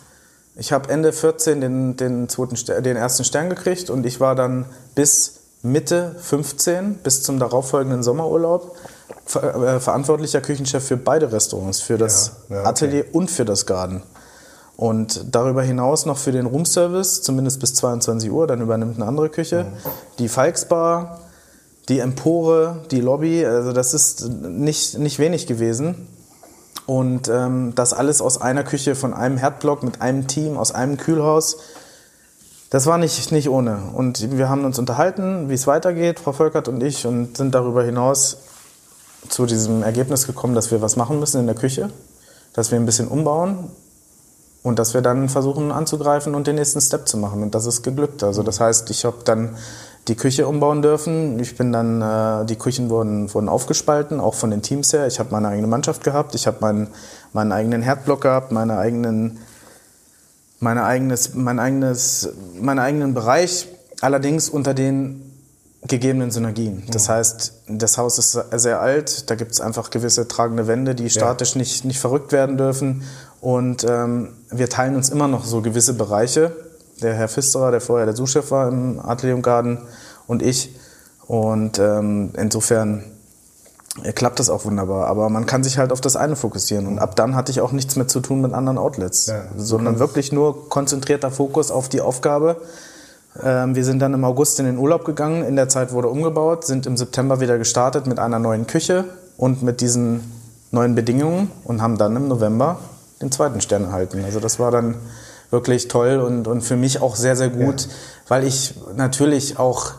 ich 0.60 0.72
habe 0.72 0.90
Ende 0.90 1.14
14 1.14 1.62
den, 1.62 1.98
den, 1.98 2.30
zweiten, 2.30 2.56
den 2.84 2.98
ersten 2.98 3.24
Stern 3.24 3.50
gekriegt 3.50 3.90
und 3.90 4.06
ich 4.06 4.20
war 4.20 4.36
dann 4.36 4.66
bis 4.94 5.40
Mitte 5.62 6.16
15 6.20 6.96
bis 6.96 7.24
zum 7.24 7.39
darauffolgenden 7.39 8.04
Sommerurlaub 8.04 8.75
ver 9.25 9.75
äh, 9.75 9.80
verantwortlicher 9.80 10.42
Küchenchef 10.42 10.84
für 10.84 10.98
beide 10.98 11.32
Restaurants, 11.32 11.82
für 11.82 11.98
das 11.98 12.32
ja, 12.50 12.56
ja, 12.56 12.62
okay. 12.62 12.70
Atelier 12.70 13.06
und 13.13 13.32
für 13.32 13.46
das 13.46 13.66
Garden. 13.66 14.04
Und 14.75 15.36
darüber 15.36 15.62
hinaus 15.62 16.06
noch 16.06 16.18
für 16.18 16.32
den 16.32 16.46
Roomservice, 16.46 17.22
zumindest 17.22 17.60
bis 17.60 17.74
22 17.75 18.32
Uhr, 18.32 18.48
dann 18.48 18.62
übernimmt 18.62 18.96
eine 18.96 19.06
andere 19.06 19.30
Küche. 19.30 19.66
Mhm. 19.66 19.89
Die 20.20 20.30
Falksbar, 20.30 21.20
die 21.89 22.00
Empore, 22.00 22.84
die 22.89 23.01
Lobby, 23.01 23.46
also 23.46 23.74
das 23.74 23.94
ist 23.94 24.30
nicht, 24.30 24.98
nicht 24.98 25.20
wenig 25.20 25.48
gewesen. 25.48 26.08
Und 26.89 27.27
ähm, 27.27 27.74
das 27.75 27.93
alles 27.93 28.19
aus 28.19 28.41
einer 28.41 28.63
Küche, 28.63 28.96
von 28.96 29.13
einem 29.13 29.38
Herdblock, 29.38 29.84
mit 29.84 30.01
einem 30.01 30.27
Team, 30.27 30.58
aus 30.58 30.72
einem 30.72 30.98
Kühlhaus 30.98 31.58
das 32.69 32.86
war 32.86 33.00
nicht, 33.00 33.31
nicht 33.31 33.50
ohne. 33.50 33.79
Und 33.96 34.38
wir 34.38 34.48
haben 34.48 34.63
uns 34.63 34.77
unterhalten, 34.77 35.50
wie 35.50 35.55
es 35.55 35.65
weitergeht, 35.65 36.19
Frau 36.19 36.34
Volkert 36.34 36.67
und 36.67 36.84
ich, 36.84 37.08
und 37.08 37.36
sind 37.36 37.55
darüber 37.55 37.84
hinaus 37.84 38.38
zu 39.27 39.48
diesem 39.48 39.81
Ergebnis 39.81 40.27
gekommen, 40.27 40.53
dass 40.53 40.69
wir 40.69 40.81
was 40.81 40.96
machen 40.96 41.19
müssen 41.19 41.39
in 41.39 41.48
der 41.48 41.55
Küche, 41.55 41.89
dass 42.53 42.69
wir 42.72 42.79
ein 42.79 42.86
bisschen 42.86 43.08
umbauen 43.08 43.72
und 44.62 44.77
dass 44.77 44.93
wir 44.93 45.01
dann 45.01 45.29
versuchen 45.29 45.72
anzugreifen 45.72 46.36
und 46.36 46.46
den 46.46 46.55
nächsten 46.55 46.79
Step 46.79 47.08
zu 47.08 47.17
machen. 47.17 47.41
Und 47.41 47.55
das 47.55 47.65
ist 47.65 47.81
geglückt. 47.81 48.24
Also 48.24 48.43
das 48.43 48.60
heißt, 48.60 48.89
ich 48.91 49.03
habe 49.03 49.17
dann 49.25 49.58
die 50.10 50.16
Küche 50.16 50.48
umbauen 50.48 50.82
dürfen. 50.82 51.39
Ich 51.39 51.56
bin 51.56 51.72
dann, 51.72 52.01
äh, 52.01 52.46
die 52.46 52.58
Küchen 52.58 52.89
wurden, 52.89 53.34
wurden 53.34 53.48
aufgespalten, 53.48 54.20
auch 54.20 54.34
von 54.34 54.51
den 54.51 54.62
Teams 54.62 54.92
her. 54.92 55.08
Ich 55.08 55.20
habe 55.20 55.30
meine 55.32 55.48
eigene 55.48 55.68
Mannschaft 55.68 56.04
gehabt, 56.04 56.36
ich 56.36 56.48
habe 56.48 56.58
meinen, 56.60 56.88
meinen 57.32 57.51
eigenen 57.51 57.82
Herdblock 57.82 58.22
gehabt, 58.22 58.51
meine 58.51 58.78
eigenen 58.78 59.39
meine 60.60 60.84
eigenes, 60.84 61.36
mein 61.36 61.60
eigenes, 61.60 62.30
meinen 62.60 62.80
eigenen 62.80 63.13
Bereich, 63.13 63.68
allerdings 64.01 64.50
unter 64.50 64.74
den 64.74 65.25
gegebenen 65.84 66.32
Synergien. 66.32 66.84
Das 66.92 67.08
mhm. 67.08 67.13
heißt, 67.13 67.54
das 67.70 67.98
Haus 67.98 68.18
ist 68.20 68.38
sehr 68.51 68.82
alt, 68.82 69.30
da 69.30 69.36
gibt 69.36 69.51
es 69.51 69.62
einfach 69.62 69.89
gewisse 69.89 70.28
tragende 70.28 70.68
Wände, 70.68 70.96
die 70.96 71.10
statisch 71.10 71.54
ja. 71.54 71.60
nicht, 71.60 71.86
nicht 71.86 72.00
verrückt 72.00 72.34
werden 72.34 72.58
dürfen. 72.58 73.04
Und 73.39 73.86
ähm, 73.88 74.34
wir 74.51 74.70
teilen 74.70 74.96
uns 74.96 75.10
immer 75.10 75.30
noch 75.30 75.46
so 75.46 75.62
gewisse 75.62 75.94
Bereiche. 75.94 76.51
Der 77.01 77.13
Herr 77.13 77.27
Pfisterer, 77.27 77.72
der 77.72 77.82
vorher 77.82 78.06
der 78.06 78.15
Suchchef 78.15 78.51
war 78.51 78.68
im 78.68 79.00
Atelier 79.00 79.41
und 80.27 80.41
ich. 80.41 80.75
Und 81.27 81.79
ähm, 81.79 82.32
insofern 82.38 83.03
äh, 84.03 84.13
klappt 84.13 84.39
das 84.39 84.50
auch 84.50 84.65
wunderbar. 84.65 85.08
Aber 85.08 85.29
man 85.29 85.46
kann 85.46 85.63
sich 85.63 85.77
halt 85.77 85.91
auf 85.91 86.01
das 86.01 86.15
eine 86.15 86.36
fokussieren. 86.36 86.88
Und 86.88 87.00
ab 87.00 87.15
dann 87.15 87.36
hatte 87.36 87.51
ich 87.51 87.62
auch 87.62 87.72
nichts 87.72 87.96
mehr 87.96 88.08
zu 88.08 88.20
tun 88.20 88.41
mit 88.41 88.53
anderen 88.53 88.77
Outlets, 88.77 89.27
Ja, 89.27 89.44
sondern 89.56 90.00
wirklich 90.00 90.32
nur 90.32 90.70
konzentrierter 90.70 91.32
Fokus 91.32 91.72
auf 91.72 91.89
die 91.89 92.01
Aufgabe. 92.01 92.58
Ähm, 93.44 93.75
wir 93.75 93.86
sind 93.86 94.00
dann 94.00 94.13
im 94.13 94.24
August 94.24 94.60
in 94.60 94.65
den 94.65 94.77
Urlaub 94.77 95.06
gegangen. 95.06 95.44
In 95.44 95.56
der 95.56 95.70
Zeit 95.70 95.91
wurde 95.91 96.08
umgebaut, 96.08 96.65
sind 96.65 96.86
im 96.86 96.98
September 96.98 97.39
wieder 97.39 97.58
gestartet 97.58 98.08
mit 98.08 98.20
einer 98.20 98.39
neuen 98.39 98.68
Küche 98.68 99.06
und 99.38 99.62
mit 99.63 99.82
diesen 99.82 100.32
neuen 100.72 100.96
Bedingungen 100.96 101.51
und 101.63 101.82
haben 101.82 101.98
dann 101.98 102.15
im 102.15 102.27
November 102.27 102.79
den 103.22 103.32
zweiten 103.32 103.62
Stern 103.62 103.86
erhalten. 103.86 104.24
Also 104.24 104.39
das 104.39 104.60
war 104.60 104.72
dann 104.72 104.96
wirklich 105.51 105.88
toll 105.88 106.18
und, 106.20 106.48
und 106.48 106.62
für 106.62 106.75
mich 106.75 107.01
auch 107.01 107.15
sehr, 107.15 107.36
sehr 107.36 107.50
gut, 107.50 107.88
weil 108.27 108.44
ich 108.46 108.75
natürlich 108.96 109.58
auch 109.60 109.91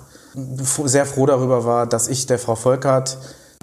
sehr 0.84 1.06
froh 1.06 1.26
darüber 1.26 1.64
war, 1.64 1.86
dass 1.86 2.08
ich 2.08 2.26
der 2.26 2.38
Frau 2.38 2.54
Volkert 2.54 3.18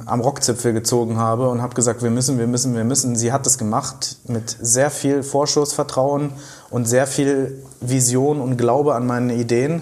am 0.06 0.20
Rockzipfel 0.20 0.74
gezogen 0.74 1.17
habe 1.17 1.50
und 1.50 1.62
habe 1.62 1.74
gesagt, 1.74 2.03
wir 2.03 2.10
müssen, 2.12 2.38
wir 2.38 2.46
müssen, 2.48 2.75
wir 2.75 2.84
müssen. 2.84 3.15
Sie 3.15 3.32
hat 3.32 3.48
es 3.48 3.58
gemacht 3.58 4.17
mit 4.27 4.56
sehr 4.62 4.91
viel 4.91 5.24
Vorschussvertrauen 5.24 6.32
und 6.70 6.88
sehr 6.88 7.08
viel 7.08 7.63
Vision 7.82 8.39
und 8.41 8.58
Glaube 8.58 8.94
an 8.96 9.08
meine 9.08 9.34
Ideen. 9.36 9.82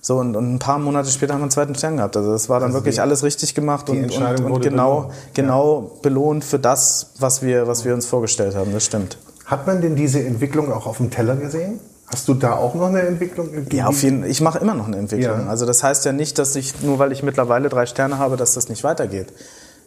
So, 0.00 0.18
und, 0.18 0.36
und 0.36 0.54
ein 0.54 0.58
paar 0.60 0.78
Monate 0.78 1.10
später 1.10 1.32
haben 1.34 1.40
wir 1.40 1.44
einen 1.44 1.50
zweiten 1.50 1.74
Stern 1.74 1.96
gehabt. 1.96 2.16
Also 2.16 2.30
das 2.30 2.48
war 2.48 2.60
dann 2.60 2.68
Also 2.68 2.78
wirklich 2.78 2.94
die- 2.96 3.00
alles 3.00 3.24
richtig 3.24 3.54
gemacht 3.54 3.90
und, 3.90 4.04
und, 4.14 4.40
und 4.44 4.60
genau, 4.62 5.00
belohnt. 5.00 5.12
genau 5.34 5.90
belohnt 6.02 6.44
für 6.44 6.58
das, 6.60 7.10
was 7.18 7.42
wir, 7.42 7.66
was 7.66 7.84
wir 7.84 7.94
uns 7.94 8.06
vorgestellt 8.06 8.54
haben. 8.54 8.72
Das 8.72 8.84
stimmt. 8.84 9.18
Hat 9.48 9.66
man 9.66 9.80
denn 9.80 9.96
diese 9.96 10.20
Entwicklung 10.20 10.70
auch 10.70 10.86
auf 10.86 10.98
dem 10.98 11.10
Teller 11.10 11.34
gesehen? 11.34 11.80
Hast 12.06 12.28
du 12.28 12.34
da 12.34 12.52
auch 12.52 12.74
noch 12.74 12.88
eine 12.88 13.00
Entwicklung? 13.00 13.48
Ja, 13.72 13.86
auf 13.86 14.02
jeden 14.02 14.24
Ich 14.24 14.42
mache 14.42 14.58
immer 14.58 14.74
noch 14.74 14.86
eine 14.86 14.98
Entwicklung. 14.98 15.40
Ja. 15.40 15.46
Also 15.46 15.64
das 15.64 15.82
heißt 15.82 16.04
ja 16.04 16.12
nicht, 16.12 16.38
dass 16.38 16.54
ich, 16.54 16.82
nur 16.82 16.98
weil 16.98 17.12
ich 17.12 17.22
mittlerweile 17.22 17.70
drei 17.70 17.86
Sterne 17.86 18.18
habe, 18.18 18.36
dass 18.36 18.52
das 18.52 18.68
nicht 18.68 18.84
weitergeht. 18.84 19.32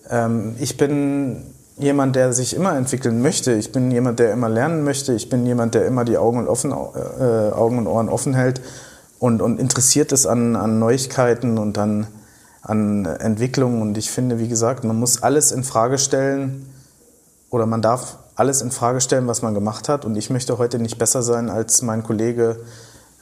Ähm, 0.09 0.55
ich 0.59 0.77
bin 0.77 1.43
jemand, 1.77 2.15
der 2.15 2.33
sich 2.33 2.55
immer 2.55 2.75
entwickeln 2.75 3.21
möchte. 3.21 3.53
Ich 3.53 3.71
bin 3.71 3.91
jemand, 3.91 4.17
der 4.17 4.33
immer 4.33 4.49
lernen 4.49 4.83
möchte. 4.83 5.13
Ich 5.13 5.29
bin 5.29 5.45
jemand, 5.45 5.75
der 5.75 5.85
immer 5.85 6.05
die 6.05 6.17
Augen 6.17 6.39
und, 6.39 6.47
offen, 6.47 6.71
äh, 6.71 6.73
Augen 6.73 7.77
und 7.77 7.85
Ohren 7.85 8.09
offen 8.09 8.33
hält 8.33 8.61
und, 9.19 9.43
und 9.43 9.59
interessiert 9.59 10.11
ist 10.11 10.25
an, 10.25 10.55
an 10.55 10.79
Neuigkeiten 10.79 11.59
und 11.59 11.77
an, 11.77 12.07
an 12.63 13.05
Entwicklungen. 13.05 13.83
Und 13.83 13.95
ich 13.99 14.09
finde, 14.09 14.39
wie 14.39 14.47
gesagt, 14.47 14.83
man 14.83 14.99
muss 14.99 15.21
alles 15.21 15.51
in 15.51 15.63
Frage 15.63 15.99
stellen 15.99 16.65
oder 17.51 17.67
man 17.67 17.83
darf 17.83 18.17
alles 18.35 18.61
in 18.61 18.71
Frage 18.71 19.01
stellen, 19.01 19.27
was 19.27 19.41
man 19.41 19.53
gemacht 19.53 19.89
hat. 19.89 20.05
Und 20.05 20.15
ich 20.15 20.29
möchte 20.29 20.57
heute 20.57 20.79
nicht 20.79 20.97
besser 20.97 21.21
sein 21.21 21.49
als 21.49 21.81
mein 21.81 22.03
Kollege 22.03 22.57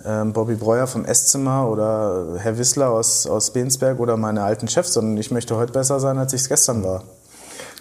ähm, 0.05 0.33
Bobby 0.33 0.55
Breuer 0.55 0.87
vom 0.87 1.05
Esszimmer 1.05 1.69
oder 1.69 2.37
Herr 2.37 2.57
Wissler 2.57 2.89
aus, 2.89 3.27
aus 3.27 3.51
Bensberg 3.51 3.99
oder 3.99 4.17
meine 4.17 4.43
alten 4.43 4.67
Chefs, 4.67 4.93
sondern 4.93 5.17
ich 5.17 5.31
möchte 5.31 5.57
heute 5.57 5.73
besser 5.73 5.99
sein, 5.99 6.17
als 6.17 6.33
ich 6.33 6.41
es 6.41 6.49
gestern 6.49 6.83
war. 6.83 7.03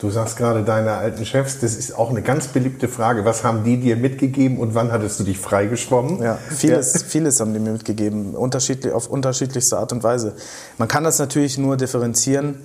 Du 0.01 0.11
sagst 0.11 0.37
gerade 0.37 0.63
deine 0.63 0.93
alten 0.93 1.27
Chefs, 1.27 1.59
das 1.59 1.75
ist 1.75 1.97
auch 1.97 2.11
eine 2.11 2.23
ganz 2.23 2.49
beliebte 2.49 2.87
Frage. 2.87 3.25
Was 3.25 3.43
haben 3.43 3.65
die 3.65 3.79
dir 3.79 3.97
mitgegeben 3.97 4.59
und 4.59 4.77
wann 4.77 4.93
hattest 4.93 5.19
du 5.19 5.25
dich 5.25 5.39
freigeschwommen? 5.39 6.23
Ja, 6.23 6.39
vieles, 6.51 7.03
vieles 7.03 7.41
haben 7.41 7.53
die 7.53 7.59
mir 7.59 7.73
mitgegeben, 7.73 8.37
unterschiedlich, 8.37 8.93
auf 8.93 9.09
unterschiedlichste 9.09 9.77
Art 9.77 9.93
und 9.93 10.05
Weise. 10.05 10.37
Man 10.79 10.87
kann 10.87 11.03
das 11.03 11.19
natürlich 11.19 11.59
nur 11.59 11.77
differenzieren, 11.77 12.59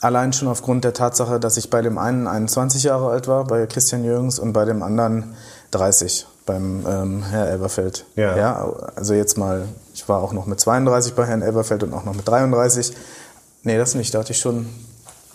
allein 0.00 0.32
schon 0.32 0.48
aufgrund 0.48 0.84
der 0.84 0.92
Tatsache, 0.92 1.40
dass 1.40 1.56
ich 1.56 1.70
bei 1.70 1.82
dem 1.82 1.98
einen 1.98 2.26
21 2.26 2.84
Jahre 2.84 3.10
alt 3.10 3.28
war, 3.28 3.44
bei 3.44 3.66
Christian 3.66 4.04
Jürgens, 4.04 4.38
und 4.38 4.52
bei 4.52 4.64
dem 4.64 4.82
anderen 4.82 5.34
30, 5.70 6.26
beim 6.44 6.84
ähm, 6.86 7.22
Herr 7.22 7.48
Elberfeld. 7.48 8.04
Ja. 8.14 8.36
ja. 8.36 8.72
Also 8.94 9.14
jetzt 9.14 9.36
mal, 9.38 9.66
ich 9.94 10.08
war 10.08 10.22
auch 10.22 10.32
noch 10.32 10.46
mit 10.46 10.60
32 10.60 11.14
bei 11.14 11.26
Herrn 11.26 11.42
Elberfeld 11.42 11.82
und 11.82 11.92
auch 11.94 12.04
noch 12.04 12.14
mit 12.14 12.26
33. 12.28 12.92
Nee, 13.62 13.78
das 13.78 13.94
nicht, 13.94 14.14
da 14.14 14.20
hatte 14.20 14.32
ich 14.32 14.38
schon 14.38 14.66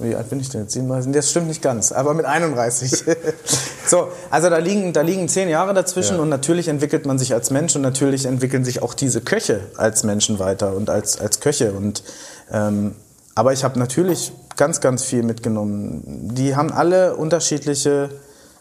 wie 0.01 0.15
alt 0.15 0.29
bin 0.29 0.39
ich 0.39 0.49
denn 0.49 0.61
jetzt? 0.61 0.73
37? 0.73 1.13
Das 1.13 1.29
stimmt 1.29 1.47
nicht 1.47 1.61
ganz, 1.61 1.91
aber 1.91 2.13
mit 2.13 2.25
31. 2.25 3.03
so, 3.87 4.09
also 4.29 4.49
da 4.49 4.57
liegen, 4.57 4.93
da 4.93 5.01
liegen 5.01 5.27
zehn 5.27 5.47
Jahre 5.49 5.73
dazwischen 5.73 6.15
Ja. 6.15 6.21
und 6.21 6.29
natürlich 6.29 6.67
entwickelt 6.67 7.05
man 7.05 7.19
sich 7.19 7.33
als 7.33 7.51
Mensch 7.51 7.75
und 7.75 7.81
natürlich 7.81 8.25
entwickeln 8.25 8.65
sich 8.65 8.81
auch 8.81 8.93
diese 8.93 9.21
Köche 9.21 9.61
als 9.77 10.03
Menschen 10.03 10.39
weiter 10.39 10.75
und 10.75 10.89
als, 10.89 11.19
als 11.19 11.39
Köche. 11.39 11.73
Und, 11.73 12.03
ähm, 12.51 12.95
aber 13.35 13.53
ich 13.53 13.63
habe 13.63 13.79
natürlich 13.79 14.31
ganz, 14.57 14.81
ganz 14.81 15.03
viel 15.03 15.23
mitgenommen. 15.23 16.29
Die 16.35 16.55
haben 16.55 16.71
alle 16.71 17.15
unterschiedliche 17.15 18.09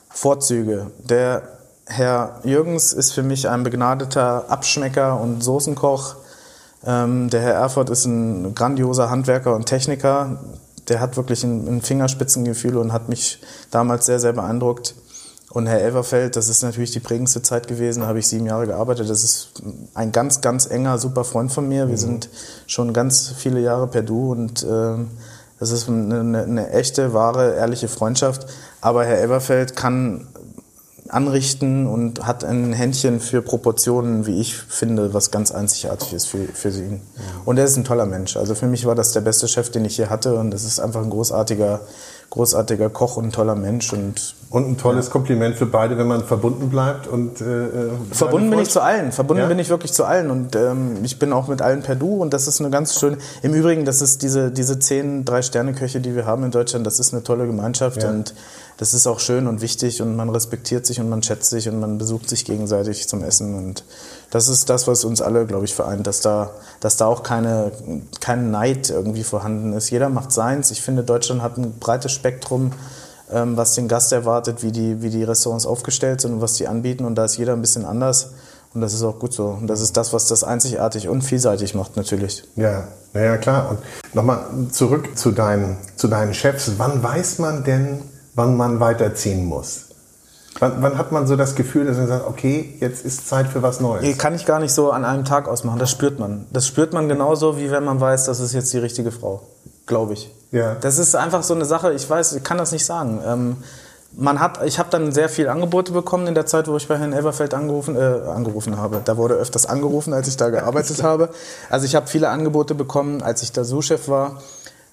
Vorzüge. 0.09 0.91
Der 0.99 1.43
Herr 1.87 2.41
Jürgens 2.45 2.93
ist 2.93 3.12
für 3.12 3.23
mich 3.23 3.49
ein 3.49 3.65
begnadeter 3.65 4.49
Abschmecker 4.49 5.21
und 5.21 5.43
Soßenkoch. 5.43 6.17
Ähm, 6.87 7.31
der 7.31 7.41
Herr 7.41 7.55
Erfurt 7.55 7.91
ist 7.91 8.05
ein 8.05 8.55
grandioser 8.55 9.11
Handwerker 9.11 9.55
und 9.55 9.67
Techniker. 9.67 10.39
Der 10.89 11.00
hat 11.00 11.17
wirklich 11.17 11.45
ein, 11.45 11.67
ein 11.67 11.83
Fingerspitzengefühl 11.83 12.77
und 12.77 12.93
hat 12.93 13.09
mich 13.09 13.41
damals 13.71 14.07
sehr, 14.07 14.21
sehr 14.21 14.33
beeindruckt. 14.33 14.95
Und 15.52 15.66
Herr 15.66 15.80
Elverfeld, 15.80 16.37
das 16.37 16.49
ist 16.49 16.62
natürlich 16.62 16.92
die 16.92 17.00
prägendste 17.00 17.42
Zeit 17.42 17.66
gewesen, 17.66 18.02
da 18.02 18.07
habe 18.07 18.21
ich 18.21 18.28
sieben 18.28 18.47
Jahre 18.47 18.69
gearbeitet. 18.69 19.11
Das 19.11 19.25
ist 19.25 19.62
ein 19.95 20.12
ganz, 20.12 20.40
ganz 20.40 20.66
enger, 20.66 20.99
super 20.99 21.25
Freund 21.25 21.50
von 21.50 21.69
mir. 21.69 21.88
Wir 21.88 21.99
sind 21.99 22.28
schon 22.69 22.92
ganz 22.92 23.35
viele 23.37 23.61
Jahre 23.61 23.88
per 23.88 24.02
Du 24.02 24.30
und 24.30 24.64
ähm, 24.69 25.11
das 25.59 25.73
ist 25.73 25.88
eine, 25.88 26.21
eine, 26.21 26.42
eine 26.45 26.71
echte, 26.71 27.12
wahre, 27.14 27.57
ehrliche 27.57 27.88
Freundschaft. 27.88 28.47
Aber 28.80 29.04
Herr 29.04 29.19
Elverfeld 29.19 29.75
kann 29.75 30.28
anrichten 31.09 31.87
und 31.87 32.26
hat 32.26 32.45
ein 32.45 32.73
Händchen 32.73 33.21
für 33.21 33.42
Proportionen, 33.42 34.26
wie 34.26 34.40
ich 34.40 34.54
finde, 34.57 35.12
was 35.12 35.30
ganz 35.30 35.50
einzigartig 35.50 36.12
ist 36.12 36.26
für, 36.26 36.47
für 36.47 36.71
ihn. 36.71 37.00
Und 37.45 37.59
er 37.59 37.64
ist 37.64 37.76
ein 37.76 37.85
toller 37.85 38.07
Mensch. 38.07 38.37
Also 38.37 38.54
für 38.54 38.66
mich 38.66 38.87
war 38.87 38.95
das 38.95 39.12
der 39.12 39.21
beste 39.21 39.49
Chef, 39.49 39.71
den 39.71 39.85
ich 39.85 39.97
hier 39.97 40.11
hatte 40.11 40.37
und 40.37 40.54
es 40.54 40.64
ist 40.64 40.80
einfach 40.80 41.02
ein 41.02 41.11
großartiger, 41.11 41.80
großartiger 42.30 42.90
Koch 42.90 43.16
und 43.16 43.26
ein 43.26 43.32
toller 43.32 43.56
Mensch 43.56 43.92
und 43.92 44.34
Und 44.50 44.68
ein 44.68 44.78
tolles 44.78 45.10
Kompliment 45.10 45.56
für 45.56 45.66
beide, 45.66 45.99
wenn 45.99 46.08
man 46.08 46.25
verbunden 46.25 46.70
bleibt 46.70 47.06
und 47.06 47.40
äh, 47.40 47.44
äh, 47.44 47.90
Verbunden 48.10 48.50
bin 48.50 48.60
ich 48.60 48.70
zu 48.70 48.80
allen. 48.80 49.12
Verbunden 49.12 49.42
Ja? 49.42 49.49
bin 49.49 49.58
ich 49.58 49.68
wirklich 49.68 49.92
zu 49.92 50.04
allen. 50.04 50.30
Und 50.30 50.56
ähm, 50.56 50.99
ich 51.04 51.18
bin 51.18 51.32
auch 51.32 51.46
mit 51.46 51.62
allen 51.62 51.82
per 51.82 51.94
Du. 51.94 52.16
Und 52.16 52.32
das 52.32 52.49
ist 52.49 52.60
eine 52.60 52.70
ganz 52.70 52.99
schöne. 52.99 53.18
Im 53.42 53.54
Übrigen, 53.54 53.84
das 53.84 54.00
ist 54.00 54.22
diese, 54.22 54.50
diese 54.50 54.78
zehn 54.78 55.25
Drei-Sterne-Köche, 55.25 56.00
die 56.00 56.16
wir 56.16 56.26
haben 56.26 56.42
in 56.44 56.50
Deutschland, 56.50 56.87
das 56.87 56.99
ist 56.99 57.12
eine 57.12 57.22
tolle 57.22 57.46
Gemeinschaft. 57.46 58.02
Ja. 58.02 58.10
Und 58.10 58.34
das 58.80 58.94
ist 58.94 59.06
auch 59.06 59.20
schön 59.20 59.46
und 59.46 59.60
wichtig. 59.60 60.00
Und 60.00 60.16
man 60.16 60.30
respektiert 60.30 60.87
sich 60.87 61.00
und 61.00 61.10
man 61.10 61.22
schätzt 61.22 61.50
sich 61.50 61.68
und 61.68 61.78
man 61.78 61.99
besucht 61.99 62.30
sich 62.30 62.46
gegenseitig 62.46 63.06
zum 63.08 63.22
Essen. 63.22 63.54
Und 63.54 63.84
das 64.30 64.49
ist 64.49 64.70
das, 64.70 64.88
was 64.88 65.04
uns 65.04 65.20
alle, 65.20 65.44
glaube 65.44 65.66
ich, 65.66 65.75
vereint, 65.75 66.06
dass 66.06 66.22
da, 66.22 66.50
dass 66.80 66.96
da 66.96 67.04
auch 67.04 67.22
keine, 67.22 67.72
kein 68.20 68.50
Neid 68.50 68.88
irgendwie 68.88 69.22
vorhanden 69.22 69.75
ist. 69.75 69.90
Jeder 69.90 70.08
macht 70.08 70.32
seins. 70.32 70.70
Ich 70.70 70.80
finde, 70.80 71.04
Deutschland 71.04 71.42
hat 71.42 71.58
ein 71.58 71.78
breites 71.78 72.12
Spektrum 72.12 72.72
ähm, 73.32 73.56
was 73.56 73.75
den 73.75 73.87
Gast 73.87 74.12
erwartet, 74.12 74.62
wie 74.62 74.72
die, 74.72 75.02
wie 75.02 75.10
die 75.10 75.22
Restaurants 75.22 75.66
aufgestellt 75.66 76.20
sind 76.20 76.32
und 76.32 76.40
was 76.40 76.54
die 76.54 76.66
anbieten. 76.66 77.04
Und 77.04 77.14
da 77.16 77.26
ist 77.26 77.37
jeder 77.37 77.52
ein 77.52 77.60
bisschen 77.60 77.84
anders. 77.84 78.30
Und 78.72 78.80
das 78.80 78.94
ist 78.94 79.02
auch 79.02 79.18
gut 79.18 79.32
so. 79.32 79.49
Und 79.49 79.66
das 79.66 79.80
ist 79.80 79.96
das, 79.96 80.12
was 80.12 80.26
das 80.26 80.42
einzigartig 80.42 81.08
und 81.08 81.22
vielseitig 81.22 81.75
macht, 81.75 81.96
natürlich. 81.96 82.44
Ja, 82.56 82.88
naja, 83.12 83.37
klar. 83.37 83.70
Und 83.70 83.78
nochmal 84.14 84.46
zurück 84.70 85.18
zu 85.18 85.32
deinen, 85.32 85.76
zu 85.96 86.08
deinen 86.08 86.34
Chefs. 86.34 86.72
Wann 86.78 87.02
weiß 87.02 87.38
man 87.40 87.62
denn, 87.62 88.02
wann 88.34 88.56
man 88.56 88.80
weiterziehen 88.80 89.44
muss? 89.44 89.87
Wann, 90.58 90.82
wann 90.82 90.99
hat 90.99 91.12
man 91.12 91.26
so 91.26 91.37
das 91.37 91.54
Gefühl, 91.54 91.87
dass 91.87 91.96
man 91.96 92.08
sagt, 92.08 92.26
okay, 92.26 92.76
jetzt 92.80 93.04
ist 93.04 93.28
Zeit 93.28 93.46
für 93.46 93.62
was 93.62 93.80
Neues? 93.80 94.18
Kann 94.18 94.34
ich 94.34 94.44
gar 94.46 94.58
nicht 94.58 94.72
so 94.72 94.90
an 94.90 95.04
einem 95.04 95.25
Tag 95.25 95.49
ausmachen. 95.49 95.78
Das 95.78 95.90
spürt 95.90 96.18
man. 96.18 96.46
Das 96.52 96.66
spürt 96.66 96.92
man 96.92 97.08
genauso, 97.08 97.58
wie 97.58 97.70
wenn 97.70 97.84
man 97.84 98.00
weiß, 98.00 98.25
das 98.25 98.40
ist 98.40 98.52
jetzt 98.52 98.72
die 98.72 98.78
richtige 98.78 99.10
Frau. 99.12 99.42
Glaube 99.87 100.12
ich. 100.14 100.30
Ja. 100.50 100.75
Das 100.80 100.99
ist 100.99 101.14
einfach 101.14 101.42
so 101.42 101.54
eine 101.54 101.64
Sache, 101.64 101.92
ich 101.92 102.08
weiß, 102.08 102.34
ich 102.34 102.44
kann 102.44 102.58
das 102.58 102.72
nicht 102.72 102.84
sagen. 102.84 103.20
Ähm, 103.25 103.56
man 104.12 104.40
hat, 104.40 104.64
ich 104.64 104.78
habe 104.78 104.90
dann 104.90 105.12
sehr 105.12 105.28
viel 105.28 105.49
Angebote 105.49 105.92
bekommen 105.92 106.26
in 106.26 106.34
der 106.34 106.46
Zeit, 106.46 106.66
wo 106.66 106.76
ich 106.76 106.88
bei 106.88 106.99
Herrn 106.99 107.12
Elberfeld 107.12 107.54
angerufen, 107.54 107.96
äh, 107.96 108.00
angerufen 108.00 108.76
habe. 108.76 109.00
Da 109.04 109.16
wurde 109.16 109.34
öfters 109.34 109.66
angerufen, 109.66 110.12
als 110.12 110.26
ich 110.26 110.37
da 110.37 110.50
gearbeitet 110.50 111.02
habe. 111.02 111.30
Also 111.70 111.87
ich 111.87 111.94
habe 111.94 112.08
viele 112.08 112.28
Angebote 112.28 112.75
bekommen, 112.75 113.22
als 113.22 113.42
ich 113.42 113.52
da 113.52 113.62
Sous-Chef 113.62 114.08
war, 114.08 114.42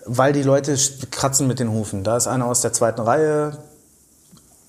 weil 0.08 0.34
die 0.34 0.44
Leute 0.44 0.76
kratzen 1.12 1.48
mit 1.48 1.60
den 1.60 1.72
Hufen. 1.72 2.04
Da 2.04 2.18
ist 2.18 2.28
einer 2.28 2.46
aus 2.46 2.62
der 2.62 2.74
zweiten 2.74 3.02
Reihe, 3.02 3.58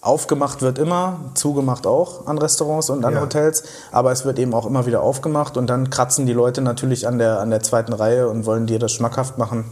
Aufgemacht 0.00 0.62
wird 0.62 0.78
immer, 0.78 1.18
zugemacht 1.35 1.85
auch 1.85 2.28
an 2.28 2.38
Restaurants 2.38 2.88
und 2.88 3.04
an 3.04 3.14
Ja. 3.14 3.21
Hotels, 3.21 3.64
aber 3.90 4.12
es 4.12 4.25
wird 4.25 4.38
eben 4.38 4.54
auch 4.54 4.64
immer 4.64 4.87
wieder 4.87 5.02
aufgemacht 5.02 5.57
und 5.57 5.66
dann 5.66 5.90
kratzen 5.90 6.25
die 6.25 6.33
Leute 6.33 6.61
natürlich 6.62 7.09
an 7.09 7.18
der, 7.18 7.40
an 7.40 7.50
der 7.50 7.64
zweiten 7.64 7.92
Reihe 7.92 8.28
und 8.28 8.47
wollen 8.47 8.68
dir 8.68 8.78
das 8.78 8.92
schmackhaft 8.92 9.38
machen. 9.38 9.64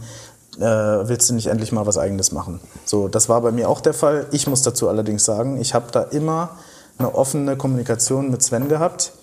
Äh, 0.59 0.63
willst 0.63 1.29
du 1.29 1.33
nicht 1.33 1.47
endlich 1.47 1.71
mal 1.71 1.85
was 1.85 1.97
Eigenes 1.97 2.33
machen? 2.33 2.59
So, 2.83 3.07
das 3.07 3.29
war 3.29 3.39
bei 3.39 3.51
mir 3.51 3.69
auch 3.69 3.79
der 3.79 3.93
Fall. 3.93 4.25
Ich 4.31 4.47
muss 4.47 4.63
dazu 4.63 4.89
allerdings 4.89 5.23
sagen, 5.23 5.61
ich 5.61 5.73
habe 5.73 5.85
da 5.93 6.01
immer 6.01 6.49
eine 6.97 7.15
offene 7.15 7.55
Kommunikation 7.55 8.29
mit 8.29 8.43
Sven 8.43 8.67
gehabt, 8.67 9.13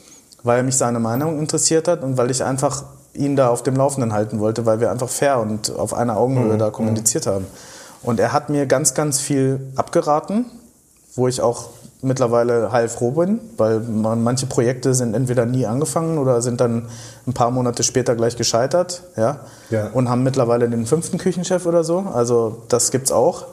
weil 0.43 0.63
mich 0.63 0.79
seine 0.79 1.01
Meinung 1.01 1.39
interessiert 1.39 1.87
hat 1.87 2.03
und 2.03 2.17
weil 2.17 2.31
ich 2.31 2.43
einfach 2.43 2.85
ihn 3.15 3.37
da 3.37 3.49
auf 3.49 3.63
dem 3.63 3.77
Laufenden 3.77 4.13
halten 4.13 4.41
wollte, 4.41 4.67
weil 4.67 4.81
wir 4.81 4.91
einfach 4.91 5.09
fair 5.09 5.39
und 5.39 5.75
auf 5.75 5.95
einer 5.95 6.17
Augenhöhe 6.17 6.59
da 6.59 6.71
kommuniziert 6.71 7.27
haben. 7.27 7.47
Und 8.03 8.21
er 8.21 8.33
hat 8.33 8.51
mir 8.51 8.67
ganz, 8.67 8.95
ganz 8.95 9.21
viel 9.21 9.61
abgeraten, 9.77 10.47
wo 11.15 11.29
ich 11.29 11.41
auch 11.41 11.69
mittlerweile 12.03 12.71
heilfroh 12.71 13.13
bin, 13.13 13.41
weil 13.57 13.81
man, 13.81 14.23
manche 14.23 14.45
Projekte 14.47 14.93
sind 14.93 15.15
entweder 15.15 15.47
nie 15.47 15.65
angefangen 15.65 16.19
oder 16.19 16.43
sind 16.43 16.61
dann 16.61 16.89
ein 17.27 17.33
paar 17.33 17.51
Monate 17.51 17.83
später 17.83 18.15
gleich 18.15 18.37
gescheitert, 18.37 19.05
ja, 19.17 19.39
Ja. 19.71 19.89
und 19.95 20.11
haben 20.11 20.23
mittlerweile 20.23 20.69
den 20.69 20.85
fünften 20.85 21.17
Küchenchef 21.17 21.65
oder 21.65 21.83
so. 21.83 22.01
Also 22.13 22.59
das 22.69 22.91
gibt's 22.91 23.11
auch. 23.11 23.47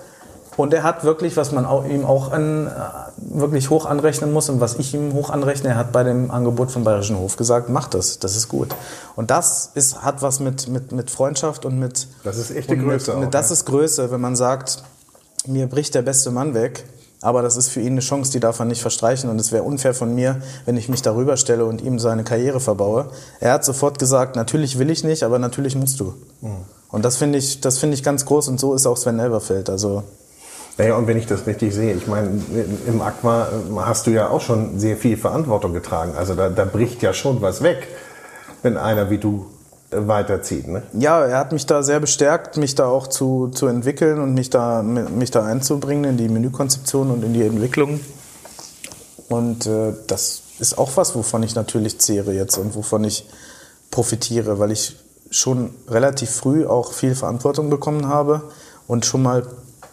Und 0.58 0.74
er 0.74 0.84
hat 0.84 1.04
wirklich, 1.04 1.38
was 1.38 1.52
man 1.52 1.66
auch, 1.66 1.86
ihm 1.86 2.06
auch 2.06 2.32
an, 2.32 2.68
äh, 2.68 2.72
wirklich 3.18 3.70
hoch 3.70 3.86
anrechnen 3.86 4.34
muss 4.34 4.50
und 4.50 4.60
was 4.60 4.76
ich 4.76 4.94
ihm 4.94 5.14
hoch 5.14 5.30
anrechne, 5.30 5.70
er 5.70 5.78
hat 5.78 5.92
bei 5.92 6.04
dem 6.04 6.30
Angebot 6.30 6.72
vom 6.72 6.84
Bayerischen 6.84 7.18
Hof 7.18 7.38
gesagt, 7.38 7.70
mach 7.70 7.88
das, 7.88 8.20
das 8.20 8.36
ist 8.36 8.50
gut. 8.50 8.76
Und 9.16 9.32
das 9.32 9.72
ist, 9.74 10.04
hat 10.04 10.22
was 10.22 10.40
mit, 10.40 10.68
mit, 10.68 10.92
mit 10.92 11.10
Freundschaft 11.10 11.66
und 11.66 11.80
mit... 11.80 12.08
Das 12.24 12.38
ist 12.38 12.52
echte 12.52 12.78
Größe 12.78 13.12
Mit, 13.12 13.18
auch, 13.18 13.22
mit, 13.22 13.34
das 13.34 13.50
ja. 13.50 13.54
ist 13.54 13.66
Größe, 13.66 14.12
wenn 14.12 14.22
man 14.22 14.36
sagt, 14.36 14.84
mir 15.48 15.68
bricht 15.68 15.96
der 15.96 16.02
beste 16.02 16.32
Mann 16.32 16.54
weg, 16.54 16.86
aber 17.22 17.44
das 17.44 17.56
ist 17.56 17.70
für 17.70 17.82
ihn 17.82 17.94
eine 17.94 18.02
Chance, 18.02 18.32
die 18.32 18.40
darf 18.40 18.60
er 18.60 18.66
nicht 18.66 18.82
verstreichen 18.82 19.30
und 19.30 19.40
es 19.40 19.52
wäre 19.52 19.64
unfair 19.64 19.94
von 19.94 20.14
mir, 20.14 20.42
wenn 20.66 20.76
ich 20.76 20.90
mich 20.90 21.02
darüber 21.02 21.38
stelle 21.38 21.66
und 21.66 21.82
ihm 21.82 22.00
seine 22.00 22.24
Karriere 22.24 22.60
verbaue. 22.60 23.12
Er 23.40 23.54
hat 23.54 23.64
sofort 23.64 24.00
gesagt, 24.00 24.36
natürlich 24.36 24.80
will 24.80 24.90
ich 24.90 25.04
nicht, 25.04 25.24
aber 25.24 25.40
natürlich 25.40 25.76
musst 25.76 26.00
du. 26.00 26.16
Mhm. 26.42 26.66
Und 26.90 27.06
das 27.06 27.18
finde 27.18 27.38
ich, 27.38 27.62
das 27.62 27.78
finde 27.78 27.94
ich 27.94 28.04
ganz 28.04 28.26
groß 28.26 28.48
und 28.50 28.60
so 28.60 28.74
ist 28.74 28.86
auch 28.86 28.98
Sven 28.98 29.20
Elberfeld. 29.20 29.70
Also 29.70 30.04
Naja, 30.82 30.96
und 30.96 31.06
wenn 31.06 31.18
ich 31.18 31.28
das 31.28 31.46
richtig 31.46 31.76
sehe, 31.76 31.94
ich 31.94 32.08
meine, 32.08 32.42
im 32.88 33.02
Aqua 33.02 33.50
äh, 33.50 33.82
hast 33.82 34.08
du 34.08 34.12
ja 34.12 34.30
auch 34.30 34.42
schon 34.42 34.80
sehr 34.80 34.98
viel 34.98 35.16
Verantwortung 35.16 35.74
getragen. 35.74 36.14
Also 36.18 36.34
da, 36.34 36.50
da 36.50 36.66
bricht 36.66 37.04
ja 37.04 37.14
schon 37.14 37.40
was 37.44 37.62
weg, 37.62 37.88
wenn 38.64 38.78
einer 38.78 39.12
wie 39.12 39.20
du 39.20 39.46
äh, 39.92 40.08
weiterzieht. 40.08 40.68
Ne? 40.68 40.82
ja, 40.94 41.24
er 41.24 41.38
hat 41.38 41.52
mich 41.52 41.68
da 41.68 41.84
sehr 41.84 42.00
bestärkt, 42.00 42.58
mich 42.58 42.74
da 42.74 42.88
auch 42.88 43.06
zu, 43.06 43.50
zu 43.50 43.68
entwickeln 43.68 44.20
und 44.20 44.34
mich 44.34 44.50
da, 44.50 44.82
mich 44.82 45.30
da 45.30 45.46
einzubringen 45.46 46.06
in 46.06 46.18
die 46.18 46.30
Menükonzeption 46.30 47.12
und 47.12 47.24
in 47.24 47.34
die 47.36 47.44
Entwicklung. 47.44 48.00
Und 49.30 49.68
äh, 49.68 49.94
das 50.08 50.42
ist 50.58 50.80
auch 50.80 50.98
was, 50.98 51.14
wovon 51.14 51.44
ich 51.44 51.54
natürlich 51.54 52.00
zehre 52.00 52.34
jetzt 52.34 52.58
und 52.58 52.74
wovon 52.76 53.04
ich 53.04 53.30
profitiere, 53.92 54.58
weil 54.58 54.72
ich 54.72 54.96
schon 55.30 55.76
relativ 55.88 56.32
früh 56.32 56.66
auch 56.66 56.92
viel 56.92 57.14
Verantwortung 57.14 57.70
bekommen 57.70 58.08
habe 58.08 58.42
und 58.88 59.06
schon 59.06 59.22
mal 59.22 59.46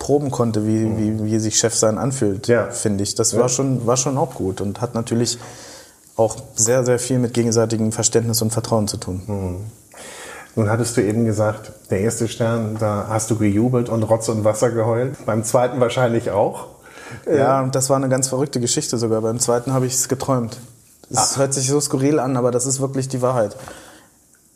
proben 0.08 0.30
konnte, 0.30 0.66
wie, 0.66 0.96
wie, 0.96 1.22
wie 1.22 1.38
sich 1.38 1.58
Chef 1.58 1.74
sein 1.74 1.98
anfühlt, 1.98 2.48
Ja. 2.48 2.70
finde 2.70 3.04
ich. 3.04 3.14
Das 3.14 3.32
Ja. 3.32 3.40
war, 3.40 3.50
schon, 3.50 3.86
war 3.86 3.98
schon 3.98 4.16
auch 4.16 4.32
gut 4.34 4.62
und 4.62 4.80
hat 4.80 4.94
natürlich 4.94 5.38
auch 6.16 6.34
sehr, 6.56 6.82
sehr 6.86 6.98
viel 6.98 7.18
mit 7.18 7.34
gegenseitigem 7.34 7.92
Verständnis 7.92 8.40
und 8.40 8.50
Vertrauen 8.50 8.88
zu 8.88 8.96
tun. 8.96 9.66
Nun 10.56 10.70
hattest 10.70 10.96
du 10.96 11.02
eben 11.02 11.26
gesagt, 11.26 11.72
der 11.90 12.00
erste 12.00 12.26
Stern, 12.26 12.78
da 12.80 13.08
hast 13.10 13.30
du 13.30 13.36
gejubelt 13.36 13.90
und 13.90 14.02
Rotz 14.02 14.30
und 14.30 14.44
Wasser 14.44 14.70
geheult. 14.70 15.26
Beim 15.26 15.44
zweiten 15.44 15.78
wahrscheinlich 15.78 16.30
auch. 16.30 16.68
Ja, 17.30 17.60
und 17.60 17.74
das 17.74 17.90
war 17.90 17.96
eine 17.96 18.08
ganz 18.08 18.28
verrückte 18.28 18.60
Geschichte 18.60 18.96
sogar. 18.96 19.20
Beim 19.20 19.38
zweiten 19.38 19.74
habe 19.74 19.84
ich 19.84 19.92
es 19.92 20.08
geträumt. 20.08 20.56
Es 21.10 21.36
hört 21.36 21.52
sich 21.52 21.68
so 21.68 21.78
skurril 21.82 22.18
an, 22.18 22.38
aber 22.38 22.50
das 22.50 22.64
ist 22.64 22.80
wirklich 22.80 23.08
die 23.08 23.20
Wahrheit. 23.20 23.56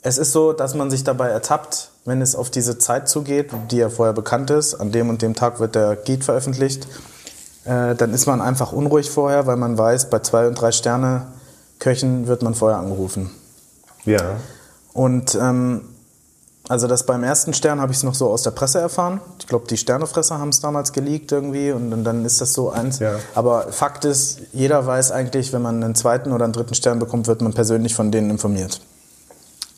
Es 0.03 0.19
ist 0.19 0.33
so, 0.33 0.53
dass 0.53 0.75
man 0.75 0.91
sich 0.91 1.05
dabei 1.05 1.29
ertappt, 1.29 1.91
wenn 2.05 2.21
es 2.21 2.35
auf 2.35 2.51
diese 2.51 2.77
Zeit 2.79 3.09
zugeht, 3.09 3.51
die 3.71 3.77
ja 3.77 3.89
vorher 3.89 4.13
bekannt 4.13 4.51
ist, 4.51 4.75
an 4.75 4.91
dem 4.91 5.09
und 5.09 5.23
dem 5.23 5.35
Tag 5.35 5.61
wird 5.61 5.75
der 5.77 5.95
Guide 5.97 6.25
veröffentlicht, 6.25 6.89
äh, 7.65 7.95
dann 7.95 8.13
ist 8.13 8.27
man 8.27 8.41
einfach 8.41 8.73
unruhig 8.73 9.11
vorher, 9.11 9.47
weil 9.47 9.57
man 9.57 9.79
weiß, 9.79 10.11
bei 10.11 10.19
zwei 10.19 10.49
und 10.49 10.55
drei 10.61 10.73
Sterne 10.73 11.29
Köchen 11.79 12.27
wird 12.27 12.43
man 12.43 12.55
vorher 12.55 12.79
angerufen. 12.79 13.31
Ja. 14.05 14.37
Und 14.93 15.37
ähm, 15.37 15.83
also 16.69 16.89
das 16.89 17.07
beim 17.07 17.23
ersten 17.23 17.55
Stern 17.55 17.81
habe 17.81 17.93
ich 17.93 17.99
es 17.99 18.05
noch 18.05 18.15
so 18.15 18.29
aus 18.31 18.43
der 18.43 18.51
Presse 18.53 18.81
erfahren. 18.81 19.21
Ich 19.39 19.47
glaube, 19.47 19.67
die 19.69 19.77
Sternefresser 19.77 20.39
haben 20.39 20.49
es 20.49 20.61
damals 20.61 20.93
geleakt 20.93 21.31
irgendwie 21.31 21.71
und, 21.73 21.91
dann- 21.93 22.03
dann 22.05 22.25
ist 22.25 22.41
das 22.41 22.53
so 22.53 22.71
eins. 22.71 22.99
Ja. 22.99 23.15
Aber 23.37 23.71
Fakt 23.73 24.05
ist, 24.05 24.41
jeder 24.53 24.85
weiß 24.85 25.13
eigentlich, 25.13 25.53
wenn 25.53 25.63
man 25.63 25.83
einen 25.83 25.95
zweiten 25.95 26.33
oder 26.33 26.45
einen 26.45 26.53
dritten 26.53 26.75
Stern 26.75 26.99
bekommt, 26.99 27.29
wird 27.29 27.41
man 27.43 27.53
persönlich 27.53 27.95
von 27.95 28.11
denen 28.11 28.31
informiert. 28.31 28.81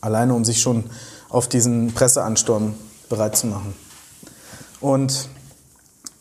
Alleine, 0.04 0.34
um 0.34 0.44
sich 0.44 0.60
schon 0.60 0.84
auf 1.28 1.48
diesen 1.48 1.94
Presseansturm 1.94 2.74
bereit 3.08 3.36
zu 3.36 3.46
machen. 3.46 3.74
Und 4.80 5.28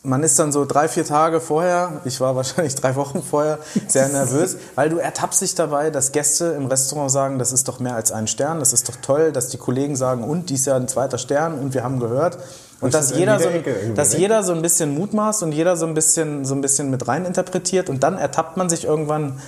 man 0.02 0.22
ist 0.22 0.38
dann 0.38 0.52
so 0.52 0.64
drei, 0.66 0.86
vier 0.88 1.04
Tage 1.04 1.40
vorher, 1.40 2.00
ich 2.04 2.20
war 2.20 2.36
wahrscheinlich 2.36 2.74
drei 2.80 2.94
Wochen 2.96 3.22
vorher, 3.22 3.58
sehr 3.88 4.08
nervös, 4.08 4.56
weil 4.74 4.90
du 4.90 4.98
ertappst 4.98 5.40
dich 5.40 5.54
dabei, 5.54 5.90
dass 5.90 6.12
Gäste 6.12 6.46
im 6.56 6.66
Restaurant 6.66 7.10
sagen, 7.10 7.38
das 7.38 7.52
ist 7.52 7.68
doch 7.68 7.80
mehr 7.80 7.94
als 7.94 8.12
ein 8.12 8.26
Stern, 8.26 8.58
das 8.58 8.72
ist 8.72 8.88
doch 8.88 8.96
toll, 8.96 9.32
dass 9.32 9.48
die 9.48 9.56
Kollegen 9.56 9.96
sagen, 9.96 10.24
und 10.24 10.50
dies 10.50 10.60
ist 10.60 10.66
ja 10.66 10.76
ein 10.76 10.88
zweiter 10.88 11.18
Stern 11.18 11.58
und 11.58 11.74
wir 11.74 11.82
haben 11.82 12.00
gehört. 12.00 12.38
Und 12.80 12.92
Das 12.92 13.08
dass 13.08 13.18
jeder, 13.18 13.38
so, 13.38 13.48
irgendwie, 13.48 13.94
dass 13.94 14.12
ne? 14.12 14.18
jeder 14.18 14.42
so 14.42 14.52
ein 14.52 14.60
bisschen 14.60 14.94
mutmaßt 14.94 15.42
und 15.42 15.52
jeder 15.52 15.76
so 15.76 15.86
ein 15.86 15.94
bisschen, 15.94 16.44
so 16.44 16.54
ein 16.54 16.60
bisschen 16.60 16.90
mit 16.90 17.08
rein 17.08 17.24
interpretiert 17.24 17.88
und 17.88 18.02
dann 18.02 18.18
ertappt 18.18 18.56
man 18.56 18.68
sich 18.68 18.84
irgendwann, 18.84 19.40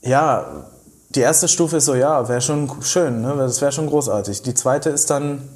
ja, 0.00 0.64
die 1.16 1.22
erste 1.22 1.48
Stufe 1.48 1.78
ist 1.78 1.86
so, 1.86 1.94
ja, 1.94 2.28
wäre 2.28 2.42
schon 2.42 2.70
schön, 2.82 3.22
ne? 3.22 3.34
das 3.38 3.62
wäre 3.62 3.72
schon 3.72 3.88
großartig. 3.88 4.42
Die 4.42 4.52
zweite 4.52 4.90
ist 4.90 5.08
dann, 5.08 5.48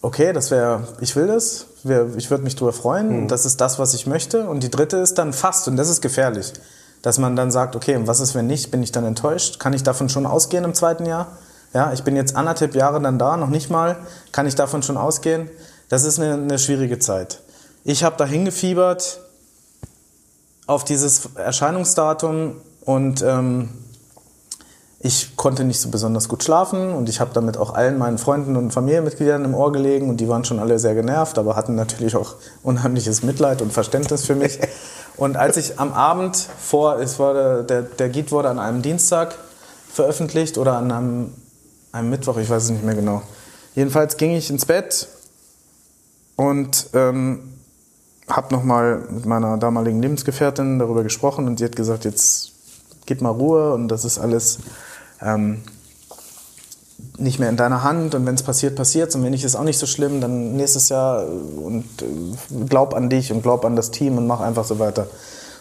okay, 0.00 0.32
das 0.32 0.50
wäre, 0.50 0.88
ich 1.00 1.14
will 1.14 1.26
das, 1.26 1.66
wär, 1.82 2.06
ich 2.16 2.30
würde 2.30 2.42
mich 2.42 2.56
drüber 2.56 2.72
freuen, 2.72 3.28
das 3.28 3.44
ist 3.44 3.60
das, 3.60 3.78
was 3.78 3.92
ich 3.92 4.06
möchte. 4.06 4.48
Und 4.48 4.62
die 4.62 4.70
dritte 4.70 4.96
ist 4.96 5.18
dann 5.18 5.34
fast, 5.34 5.68
und 5.68 5.76
das 5.76 5.90
ist 5.90 6.00
gefährlich, 6.00 6.54
dass 7.02 7.18
man 7.18 7.36
dann 7.36 7.50
sagt, 7.50 7.76
okay, 7.76 7.96
und 7.96 8.06
was 8.06 8.20
ist, 8.20 8.34
wenn 8.34 8.46
nicht, 8.46 8.70
bin 8.70 8.82
ich 8.82 8.92
dann 8.92 9.04
enttäuscht? 9.04 9.58
Kann 9.58 9.74
ich 9.74 9.82
davon 9.82 10.08
schon 10.08 10.24
ausgehen 10.24 10.64
im 10.64 10.72
zweiten 10.72 11.04
Jahr? 11.04 11.36
Ja, 11.74 11.92
ich 11.92 12.02
bin 12.02 12.16
jetzt 12.16 12.34
anderthalb 12.34 12.74
Jahre 12.74 13.00
dann 13.00 13.18
da, 13.18 13.36
noch 13.36 13.48
nicht 13.48 13.68
mal, 13.68 13.96
kann 14.30 14.46
ich 14.46 14.54
davon 14.54 14.82
schon 14.82 14.96
ausgehen? 14.96 15.50
Das 15.90 16.04
ist 16.04 16.18
eine, 16.18 16.34
eine 16.34 16.58
schwierige 16.58 16.98
Zeit. 16.98 17.40
Ich 17.84 18.04
habe 18.04 18.16
da 18.16 18.24
hingefiebert 18.24 19.20
auf 20.66 20.84
dieses 20.84 21.28
Erscheinungsdatum 21.34 22.56
und 22.84 23.22
ähm, 23.22 23.68
ich 25.04 25.36
konnte 25.36 25.64
nicht 25.64 25.80
so 25.80 25.88
besonders 25.88 26.28
gut 26.28 26.44
schlafen 26.44 26.94
und 26.94 27.08
ich 27.08 27.20
habe 27.20 27.32
damit 27.34 27.56
auch 27.56 27.74
allen 27.74 27.98
meinen 27.98 28.18
Freunden 28.18 28.56
und 28.56 28.70
Familienmitgliedern 28.70 29.44
im 29.44 29.52
Ohr 29.52 29.72
gelegen 29.72 30.08
und 30.08 30.18
die 30.18 30.28
waren 30.28 30.44
schon 30.44 30.60
alle 30.60 30.78
sehr 30.78 30.94
genervt, 30.94 31.38
aber 31.38 31.56
hatten 31.56 31.74
natürlich 31.74 32.14
auch 32.14 32.36
unheimliches 32.62 33.24
Mitleid 33.24 33.62
und 33.62 33.72
Verständnis 33.72 34.24
für 34.24 34.34
mich. 34.34 34.58
Und 35.14 35.36
als 35.36 35.58
ich 35.58 35.78
am 35.78 35.92
Abend 35.92 36.36
vor, 36.36 36.98
es 36.98 37.18
war 37.18 37.64
der, 37.64 37.82
der, 37.82 38.08
Guide 38.08 38.30
wurde 38.30 38.48
an 38.48 38.58
einem 38.58 38.80
Dienstag 38.80 39.36
veröffentlicht 39.92 40.56
oder 40.56 40.78
an 40.78 40.90
einem, 40.90 41.32
einem 41.92 42.08
Mittwoch, 42.08 42.38
ich 42.38 42.48
weiß 42.48 42.64
es 42.64 42.70
nicht 42.70 42.82
mehr 42.82 42.94
genau. 42.94 43.20
Jedenfalls 43.74 44.16
ging 44.16 44.34
ich 44.34 44.48
ins 44.48 44.64
Bett 44.64 45.08
und 46.36 46.88
ähm, 46.94 47.40
habe 48.26 48.54
nochmal 48.54 49.02
mit 49.10 49.26
meiner 49.26 49.58
damaligen 49.58 50.00
Lebensgefährtin 50.00 50.78
darüber 50.78 51.02
gesprochen 51.02 51.46
und 51.46 51.58
sie 51.58 51.66
hat 51.66 51.76
gesagt, 51.76 52.06
jetzt 52.06 52.52
gib 53.04 53.20
mal 53.20 53.30
Ruhe 53.30 53.74
und 53.74 53.88
das 53.88 54.06
ist 54.06 54.18
alles 54.18 54.60
ähm, 55.24 55.62
nicht 57.18 57.38
mehr 57.38 57.48
in 57.48 57.56
deiner 57.56 57.82
Hand 57.82 58.14
und 58.14 58.26
wenn 58.26 58.34
es 58.34 58.42
passiert, 58.42 58.76
passiert 58.76 59.14
und 59.14 59.22
wenn 59.22 59.30
nicht, 59.30 59.44
ist 59.44 59.56
auch 59.56 59.64
nicht 59.64 59.78
so 59.78 59.86
schlimm, 59.86 60.20
dann 60.20 60.56
nächstes 60.56 60.88
Jahr 60.88 61.22
äh, 61.22 61.26
und 61.26 61.84
äh, 62.00 62.64
glaub 62.68 62.94
an 62.94 63.10
dich 63.10 63.32
und 63.32 63.42
glaub 63.42 63.64
an 63.64 63.76
das 63.76 63.90
Team 63.90 64.18
und 64.18 64.26
mach 64.26 64.40
einfach 64.40 64.64
so 64.64 64.78
weiter. 64.78 65.06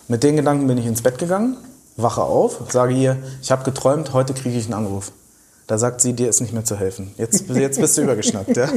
Mit 0.08 0.24
den 0.24 0.36
Gedanken 0.36 0.68
bin 0.68 0.78
ich 0.78 0.86
ins 0.86 1.02
Bett 1.02 1.18
gegangen, 1.18 1.58
wache 1.98 2.22
auf, 2.22 2.60
sage 2.70 2.94
ihr, 2.94 3.18
ich 3.42 3.52
habe 3.52 3.64
geträumt, 3.64 4.14
heute 4.14 4.34
kriege 4.34 4.58
ich 4.58 4.66
einen 4.66 4.74
Anruf. 4.74 5.12
Da 5.68 5.78
sagt 5.78 6.02
sie, 6.02 6.14
dir 6.14 6.28
ist 6.28 6.42
nicht 6.42 6.54
mehr 6.54 6.66
zu 6.66 6.76
helfen. 6.76 7.14
Jetzt, 7.18 7.48
jetzt 7.48 7.80
bist 7.80 7.98
du 7.98 8.02
übergeschnappt. 8.04 8.58
Ja? 8.58 8.68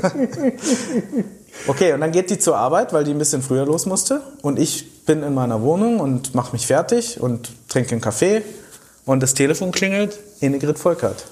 Okay, 1.67 1.93
und 1.93 2.01
dann 2.01 2.13
geht 2.13 2.31
die 2.31 2.39
zur 2.39 2.57
Arbeit, 2.57 2.93
weil 2.93 3.03
die 3.03 3.11
ein 3.11 3.19
bisschen 3.19 3.43
früher 3.43 3.67
los 3.67 3.87
musste. 3.87 4.21
Und 4.43 4.61
ich 4.61 5.05
bin 5.05 5.25
in 5.25 5.35
meiner 5.35 5.61
Wohnung 5.63 5.99
und 5.99 6.37
mache 6.37 6.53
mich 6.53 6.69
fertig 6.69 7.21
und 7.21 7.51
trinke 7.69 7.93
einen 7.93 8.01
Kaffee. 8.01 8.43
Und 9.05 9.23
das 9.23 9.35
Telefon 9.35 9.73
klingelt, 9.73 10.19
Innegrid 10.41 10.79
Volkert. 10.79 11.25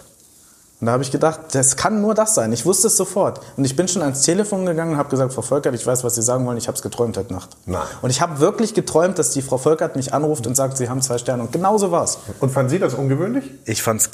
Und 0.83 0.87
da 0.87 0.93
habe 0.95 1.05
ich 1.05 1.13
gedacht, 1.13 1.43
das 1.53 1.77
kann 1.77 2.01
nur 2.01 2.13
das 2.13 2.35
sein. 2.35 2.53
Ich 2.53 2.67
wusste 2.67 2.89
es 2.89 2.97
sofort. 2.97 3.41
Und 3.57 3.65
ich 3.65 3.77
bin 3.77 3.87
schon 3.87 4.03
ans 4.03 4.23
Telefon 4.23 4.67
gegangen 4.67 4.95
und 4.95 4.99
habe 4.99 5.11
gesagt, 5.11 5.33
Frau 5.33 5.41
Volkert, 5.41 5.77
ich 5.77 5.87
weiß, 5.87 6.03
was 6.03 6.17
Sie 6.17 6.23
sagen 6.23 6.45
wollen, 6.45 6.59
ich 6.59 6.67
habe 6.67 6.75
es 6.75 6.83
geträumt 6.83 7.17
heute 7.17 7.33
Nacht. 7.33 7.51
Nein. 7.67 7.83
Und 8.03 8.11
ich 8.11 8.21
habe 8.21 8.41
wirklich 8.41 8.75
geträumt, 8.75 9.17
dass 9.17 9.31
die 9.31 9.43
Frau 9.43 9.59
Volkert 9.59 9.95
mich 9.95 10.13
anruft 10.13 10.45
und 10.49 10.57
sagt, 10.57 10.77
Sie 10.77 10.89
haben 10.89 11.01
zwei 11.01 11.19
Sterne. 11.19 11.45
Und 11.45 11.53
genau 11.53 11.79
so 11.79 11.93
war's. 11.93 12.19
Und 12.41 12.51
fanden 12.51 12.69
Sie 12.69 12.81
das 12.81 12.95
ungewöhnlich? 12.95 13.45
Ich 13.65 13.81
fand's, 13.81 14.11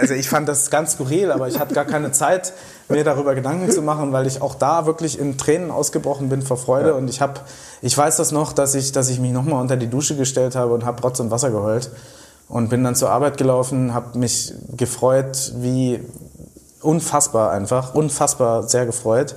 also 0.00 0.14
ich 0.14 0.28
fand 0.28 0.48
das 0.48 0.68
ganz 0.68 0.94
skurril, 0.94 1.30
aber 1.30 1.46
ich 1.46 1.60
hatte 1.60 1.74
gar 1.74 1.84
keine 1.84 2.10
Zeit, 2.10 2.54
mir 2.88 3.04
darüber 3.04 3.36
Gedanken 3.36 3.70
zu 3.70 3.80
machen, 3.80 4.12
weil 4.12 4.26
ich 4.26 4.42
auch 4.42 4.56
da 4.56 4.86
wirklich 4.86 5.16
in 5.16 5.38
Tränen 5.38 5.70
ausgebrochen 5.70 6.28
bin 6.28 6.42
vor 6.42 6.56
Freude. 6.56 6.96
Und 6.96 7.08
ich 7.08 7.20
habe, 7.20 7.34
ich 7.82 7.96
weiß 7.96 8.16
das 8.16 8.32
noch, 8.32 8.52
dass 8.52 8.74
ich, 8.74 8.90
dass 8.90 9.10
ich 9.10 9.20
mich 9.20 9.30
nochmal 9.30 9.60
unter 9.60 9.76
die 9.76 9.86
Dusche 9.86 10.16
gestellt 10.16 10.56
habe 10.56 10.74
und 10.74 10.84
habe 10.84 11.00
Rotz 11.02 11.20
und 11.20 11.30
Wasser 11.30 11.52
geheult 11.52 11.88
und 12.50 12.68
bin 12.68 12.84
dann 12.84 12.94
zur 12.94 13.10
Arbeit 13.10 13.38
gelaufen, 13.38 13.94
habe 13.94 14.18
mich 14.18 14.52
gefreut, 14.76 15.52
wie 15.56 16.00
unfassbar 16.82 17.52
einfach, 17.52 17.94
unfassbar 17.94 18.64
sehr 18.68 18.86
gefreut 18.86 19.36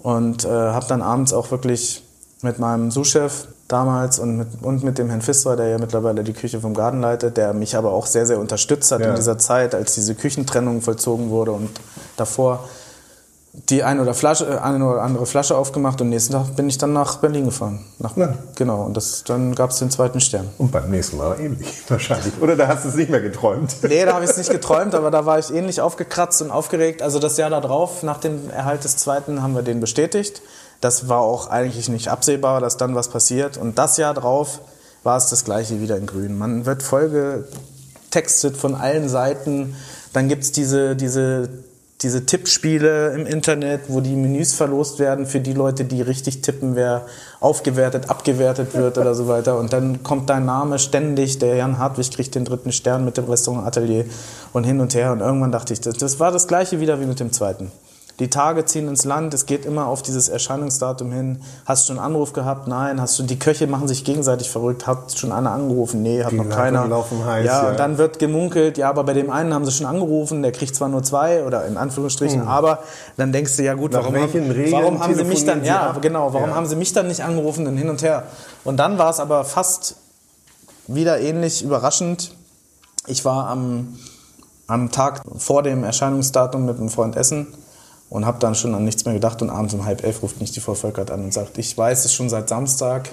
und 0.00 0.44
äh, 0.44 0.48
habe 0.48 0.86
dann 0.88 1.02
abends 1.02 1.32
auch 1.32 1.50
wirklich 1.50 2.02
mit 2.42 2.58
meinem 2.58 2.90
Sous-Chef 2.90 3.48
damals 3.66 4.20
und 4.20 4.36
mit, 4.36 4.48
und 4.62 4.84
mit 4.84 4.98
dem 4.98 5.08
Herrn 5.08 5.22
Pfister, 5.22 5.56
der 5.56 5.68
ja 5.68 5.78
mittlerweile 5.78 6.22
die 6.22 6.34
Küche 6.34 6.60
vom 6.60 6.74
Garten 6.74 7.00
leitet, 7.00 7.36
der 7.36 7.52
mich 7.52 7.76
aber 7.76 7.92
auch 7.92 8.06
sehr, 8.06 8.24
sehr 8.26 8.38
unterstützt 8.38 8.92
hat 8.92 9.00
Ja. 9.00 9.08
in 9.08 9.16
dieser 9.16 9.38
Zeit, 9.38 9.74
als 9.74 9.94
diese 9.94 10.14
Küchentrennung 10.14 10.82
vollzogen 10.82 11.30
wurde 11.30 11.50
und 11.52 11.70
davor 12.16 12.68
die 13.68 13.82
eine 13.82 14.02
oder, 14.02 14.14
Flasche, 14.14 14.46
äh, 14.46 14.58
eine 14.58 14.86
oder 14.86 15.02
andere 15.02 15.26
Flasche 15.26 15.56
aufgemacht 15.56 16.00
und 16.00 16.10
nächsten 16.10 16.32
Tag 16.32 16.54
bin 16.56 16.68
ich 16.68 16.78
dann 16.78 16.92
nach 16.92 17.16
Berlin 17.18 17.46
gefahren. 17.46 17.84
Nach, 17.98 18.16
Ja. 18.16 18.34
Genau, 18.54 18.82
und 18.82 18.96
das, 18.96 19.24
dann 19.24 19.54
gab 19.54 19.70
es 19.70 19.78
den 19.78 19.90
zweiten 19.90 20.20
Stern. 20.20 20.48
Und 20.58 20.70
beim 20.70 20.90
nächsten 20.90 21.16
Mal 21.16 21.40
ähnlich 21.40 21.68
wahrscheinlich. 21.88 22.32
Oder 22.40 22.56
da 22.56 22.68
hast 22.68 22.84
du 22.84 22.90
es 22.90 22.94
nicht 22.94 23.10
mehr 23.10 23.20
geträumt. 23.20 23.76
Nee, 23.82 24.04
da 24.04 24.14
habe 24.14 24.24
ich 24.24 24.30
es 24.30 24.36
nicht 24.36 24.50
geträumt, 24.52 24.94
aber 24.94 25.10
da 25.10 25.26
war 25.26 25.38
ich 25.38 25.52
ähnlich 25.52 25.80
aufgekratzt 25.80 26.42
und 26.42 26.50
aufgeregt. 26.50 27.02
Also 27.02 27.18
das 27.18 27.36
Jahr 27.36 27.50
darauf, 27.50 28.02
nach 28.02 28.18
dem 28.18 28.50
Erhalt 28.50 28.84
des 28.84 28.96
zweiten, 28.96 29.42
haben 29.42 29.54
wir 29.54 29.62
den 29.62 29.80
bestätigt. 29.80 30.42
Das 30.80 31.08
war 31.08 31.20
auch 31.20 31.48
eigentlich 31.48 31.88
nicht 31.88 32.08
absehbar, 32.08 32.60
dass 32.60 32.76
dann 32.76 32.94
was 32.94 33.08
passiert. 33.08 33.56
Und 33.56 33.78
das 33.78 33.96
Jahr 33.96 34.14
drauf 34.14 34.60
war 35.02 35.16
es 35.16 35.30
das 35.30 35.44
gleiche 35.44 35.80
wieder 35.80 35.96
in 35.96 36.06
Grün. 36.06 36.36
Man 36.36 36.66
wird 36.66 36.82
vollgetextet 36.82 38.56
von 38.56 38.74
allen 38.74 39.08
Seiten. 39.08 39.74
Dann 40.12 40.28
gibt's 40.28 40.52
diese, 40.52 40.96
diese, 40.96 41.48
diese 42.02 42.26
Tippspiele 42.26 43.14
im 43.14 43.26
Internet, 43.26 43.82
wo 43.88 44.00
die 44.00 44.14
Menüs 44.14 44.52
verlost 44.54 44.98
werden 44.98 45.24
für 45.24 45.40
die 45.40 45.54
Leute, 45.54 45.84
die 45.84 46.02
richtig 46.02 46.42
tippen, 46.42 46.76
wer 46.76 47.06
aufgewertet, 47.40 48.10
abgewertet 48.10 48.74
wird 48.74 48.98
oder 48.98 49.14
so 49.14 49.28
weiter. 49.28 49.58
Und 49.58 49.72
dann 49.72 50.02
kommt 50.02 50.28
dein 50.28 50.44
Name 50.44 50.78
ständig, 50.78 51.38
der 51.38 51.56
Jan 51.56 51.78
Hartwig 51.78 52.10
kriegt 52.10 52.34
den 52.34 52.44
dritten 52.44 52.72
Stern 52.72 53.04
mit 53.06 53.16
dem 53.16 53.24
Restaurant 53.24 53.66
Atelier 53.66 54.04
und 54.52 54.64
hin 54.64 54.80
und 54.80 54.94
her. 54.94 55.12
Und 55.12 55.20
irgendwann 55.20 55.52
dachte 55.52 55.72
ich, 55.72 55.80
das, 55.80 55.96
das 55.96 56.20
war 56.20 56.30
das 56.30 56.46
gleiche 56.46 56.80
wieder 56.80 57.00
wie 57.00 57.06
mit 57.06 57.18
dem 57.18 57.32
zweiten. 57.32 57.72
Die 58.18 58.30
Tage 58.30 58.64
ziehen 58.64 58.88
ins 58.88 59.04
Land, 59.04 59.34
es 59.34 59.44
geht 59.44 59.66
immer 59.66 59.86
auf 59.88 60.00
dieses 60.00 60.30
Erscheinungsdatum 60.30 61.12
hin. 61.12 61.42
Hast 61.66 61.86
du 61.88 61.92
einen 61.92 62.00
Anruf 62.00 62.32
gehabt? 62.32 62.66
Nein. 62.66 62.98
Hast 62.98 63.18
du, 63.18 63.24
die 63.24 63.38
Köche 63.38 63.66
machen 63.66 63.88
sich 63.88 64.04
gegenseitig 64.04 64.48
verrückt. 64.48 64.86
Hat 64.86 65.18
schon 65.18 65.32
einer 65.32 65.50
angerufen? 65.50 66.02
Nee, 66.02 66.24
hat 66.24 66.32
Die 66.32 66.36
noch 66.36 66.48
keiner. 66.48 66.86
laufen 66.86 67.22
heiß, 67.26 67.44
ja, 67.44 67.64
ja. 67.64 67.68
und 67.70 67.78
dann 67.78 67.98
wird 67.98 68.18
gemunkelt, 68.18 68.78
ja, 68.78 68.88
aber 68.88 69.04
bei 69.04 69.12
dem 69.12 69.30
einen 69.30 69.52
haben 69.52 69.66
sie 69.66 69.72
schon 69.72 69.84
angerufen, 69.84 70.40
der 70.42 70.52
kriegt 70.52 70.74
zwar 70.74 70.88
nur 70.88 71.02
zwei 71.02 71.44
oder 71.44 71.66
in 71.66 71.76
Anführungsstrichen, 71.76 72.40
aber 72.40 72.78
dann 73.18 73.32
denkst 73.32 73.56
du, 73.56 73.64
ja 73.64 73.74
gut. 73.74 73.92
Nach 73.92 74.00
warum, 74.04 74.14
haben, 74.16 74.72
warum 74.72 75.00
haben 75.02 75.14
sie 75.14 75.24
mich 75.24 75.44
dann, 75.44 75.60
sie 75.60 75.66
ja, 75.66 75.90
ab? 75.90 76.00
genau, 76.00 76.32
warum 76.32 76.48
Ja. 76.50 76.54
haben 76.56 76.66
sie 76.66 76.76
mich 76.76 76.94
dann 76.94 77.08
nicht 77.08 77.22
angerufen 77.22 77.66
und 77.66 77.76
hin 77.76 77.90
und 77.90 78.02
her. 78.02 78.22
Und 78.64 78.78
dann 78.78 78.96
war 78.96 79.10
es 79.10 79.20
aber 79.20 79.44
fast 79.44 79.96
wieder 80.86 81.20
ähnlich 81.20 81.62
überraschend. 81.62 82.32
Ich 83.08 83.26
war 83.26 83.48
am, 83.48 83.98
am 84.68 84.90
Tag 84.90 85.20
vor 85.36 85.62
dem 85.62 85.84
Erscheinungsdatum 85.84 86.64
mit 86.64 86.78
einem 86.78 86.88
Freund 86.88 87.14
essen 87.16 87.48
und 88.08 88.26
habe 88.26 88.38
dann 88.38 88.54
schon 88.54 88.74
an 88.74 88.84
nichts 88.84 89.04
mehr 89.04 89.14
gedacht 89.14 89.42
und 89.42 89.50
abends 89.50 89.74
um 89.74 89.84
halb 89.84 90.04
elf 90.04 90.22
ruft 90.22 90.40
mich 90.40 90.52
die 90.52 90.60
Frau 90.60 90.74
Volkert 90.74 91.10
an 91.10 91.24
und 91.24 91.32
sagt, 91.32 91.58
ich 91.58 91.76
weiß 91.76 92.04
es 92.04 92.14
schon 92.14 92.28
seit 92.28 92.48
Samstag. 92.48 93.08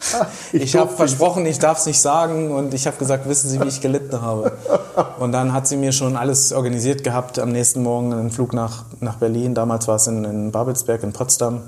ich 0.52 0.62
Ich 0.62 0.76
habe 0.76 0.94
versprochen, 0.94 1.46
ich 1.46 1.58
darf 1.58 1.78
es 1.78 1.86
nicht 1.86 2.00
sagen 2.00 2.52
und 2.52 2.74
ich 2.74 2.86
habe 2.86 2.96
gesagt, 2.96 3.28
wissen 3.28 3.48
Sie, 3.50 3.60
wie 3.60 3.68
ich 3.68 3.80
gelitten 3.80 4.20
habe. 4.20 4.52
Und 5.18 5.32
dann 5.32 5.54
hat 5.54 5.66
sie 5.66 5.76
mir 5.76 5.92
schon 5.92 6.16
alles 6.16 6.52
organisiert 6.52 7.02
gehabt, 7.02 7.38
am 7.38 7.50
nächsten 7.50 7.82
Morgen 7.82 8.12
einen 8.12 8.30
Flug 8.30 8.52
nach, 8.52 8.84
nach 9.00 9.16
Berlin, 9.16 9.54
damals 9.54 9.88
war 9.88 9.96
es 9.96 10.06
in, 10.06 10.24
in 10.24 10.52
Babelsberg 10.52 11.02
in 11.02 11.12
Potsdam. 11.12 11.62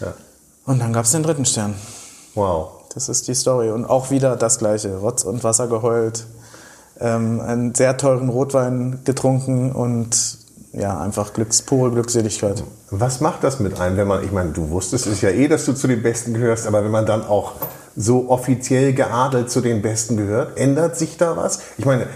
Ja. 0.00 0.14
Und 0.64 0.78
dann 0.80 0.92
gab 0.92 1.04
es 1.04 1.10
den 1.10 1.24
dritten 1.24 1.44
Stern. 1.44 1.74
Wow. 2.34 2.68
Das 2.94 3.08
ist 3.08 3.28
die 3.28 3.34
Story. 3.34 3.70
Und 3.70 3.84
auch 3.84 4.10
wieder 4.10 4.36
das 4.36 4.58
Gleiche. 4.58 4.96
Rotz 4.96 5.24
und 5.24 5.44
Wasser 5.44 5.66
geheult, 5.66 6.26
ähm, 7.00 7.40
einen 7.40 7.74
sehr 7.74 7.96
teuren 7.96 8.28
Rotwein 8.28 9.00
getrunken 9.04 9.72
und 9.72 10.38
ja, 10.78 10.98
einfach 11.00 11.32
Glücks, 11.32 11.62
pure 11.62 11.90
Glückseligkeit. 11.90 12.62
Was 12.90 13.20
macht 13.20 13.44
das 13.44 13.60
mit 13.60 13.80
einem, 13.80 13.96
wenn 13.96 14.08
man, 14.08 14.24
ich 14.24 14.32
meine, 14.32 14.50
du 14.50 14.70
wusstest 14.70 15.06
es 15.06 15.20
ja 15.20 15.30
eh, 15.30 15.48
dass 15.48 15.64
du 15.64 15.72
zu 15.72 15.86
den 15.88 16.02
Besten 16.02 16.34
gehörst, 16.34 16.66
aber 16.66 16.84
wenn 16.84 16.90
man 16.90 17.06
dann 17.06 17.26
auch 17.26 17.52
so 17.96 18.30
offiziell 18.30 18.92
geadelt 18.92 19.50
zu 19.50 19.60
den 19.60 19.82
Besten 19.82 20.16
gehört, 20.16 20.56
ändert 20.56 20.96
sich 20.96 21.16
da 21.16 21.36
was? 21.36 21.60
Ich 21.78 21.84
meine, 21.84 22.06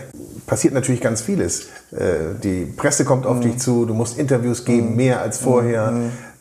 passiert 0.47 0.75
natürlich 0.75 1.01
ganz 1.01 1.23
vieles. 1.23 1.63
Äh, 1.91 2.35
Die 2.43 2.67
Presse 2.67 3.05
kommt 3.05 3.27
auf 3.27 3.41
dich 3.41 3.59
zu, 3.59 3.85
du 3.85 3.95
musst 3.95 4.17
Interviews 4.17 4.65
geben, 4.65 4.95
mehr 4.97 5.21
als 5.21 5.39
vorher, 5.39 5.93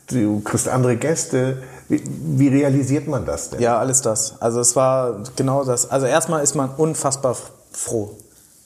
du 0.08 0.40
kriegst 0.40 0.68
andere 0.68 0.96
Gäste. 0.96 1.58
Wie, 1.88 2.02
wie 2.06 2.48
realisiert 2.48 3.08
man 3.08 3.26
das 3.26 3.50
denn? 3.50 3.60
Ja, 3.60 3.78
alles 3.78 4.00
das. 4.00 4.40
Also 4.40 4.60
es 4.60 4.76
war 4.76 5.22
genau 5.36 5.64
das. 5.64 5.90
Also 5.90 6.06
erstmal 6.06 6.42
ist 6.42 6.54
man 6.54 6.70
unfassbar 6.70 7.36
froh. 7.72 8.16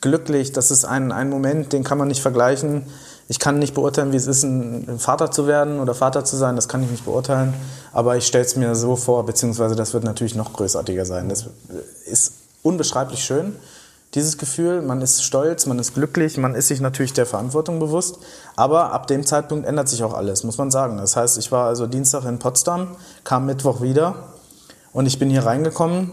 Glücklich, 0.03 0.53
das 0.53 0.71
ist 0.71 0.85
ein, 0.85 1.11
ein 1.11 1.31
Moment, 1.31 1.73
den 1.73 1.83
kann 1.83 1.99
man 1.99 2.09
nicht 2.09 2.21
vergleichen. 2.21 2.83
Ich 3.29 3.41
kann 3.41 3.59
nicht 3.59 3.75
beurteilen, 3.75 4.13
wie 4.13 4.17
es 4.17 4.27
ist, 4.27 4.45
ein 4.45 4.99
Vater 4.99 5.31
zu 5.31 5.47
werden 5.47 5.81
oder 5.81 5.95
Vater 5.95 6.25
zu 6.25 6.37
sein, 6.37 6.55
das 6.55 6.69
kann 6.69 6.83
ich 6.85 6.91
nicht 6.91 7.05
beurteilen. 7.05 7.55
Aber 7.93 8.17
ich 8.17 8.27
stelle 8.27 8.45
es 8.45 8.55
mir 8.55 8.75
so 8.77 8.95
vor, 8.95 9.27
beziehungsweise 9.27 9.75
das 9.75 9.95
wird 9.95 10.05
natürlich 10.05 10.37
noch 10.37 10.53
großartiger 10.53 11.05
sein. 11.05 11.29
Das 11.29 11.47
ist 12.05 12.35
unbeschreiblich 12.63 13.25
schön, 13.25 13.57
dieses 14.15 14.39
Gefühl. 14.39 14.81
Man 14.81 15.03
ist 15.03 15.25
stolz, 15.25 15.67
man 15.67 15.81
ist 15.81 15.95
glücklich, 15.95 16.37
man 16.37 16.55
ist 16.55 16.69
sich 16.69 16.81
natürlich 16.81 17.15
der 17.15 17.27
Verantwortung 17.27 17.81
bewusst. 17.81 18.19
Aber 18.55 18.93
ab 18.93 19.09
dem 19.09 19.27
Zeitpunkt 19.27 19.67
ändert 19.67 19.89
sich 19.89 20.05
auch 20.05 20.15
alles, 20.15 20.45
muss 20.45 20.59
man 20.59 20.71
sagen. 20.71 20.99
Das 20.99 21.17
heißt, 21.17 21.37
ich 21.39 21.51
war 21.51 21.67
also 21.67 21.89
Dienstag 21.89 22.25
in 22.27 22.39
Potsdam, 22.39 22.97
kam 23.25 23.47
Mittwoch 23.47 23.81
wieder 23.81 24.15
und 24.93 25.07
ich 25.07 25.19
bin 25.19 25.31
hier 25.31 25.45
reingekommen 25.45 26.13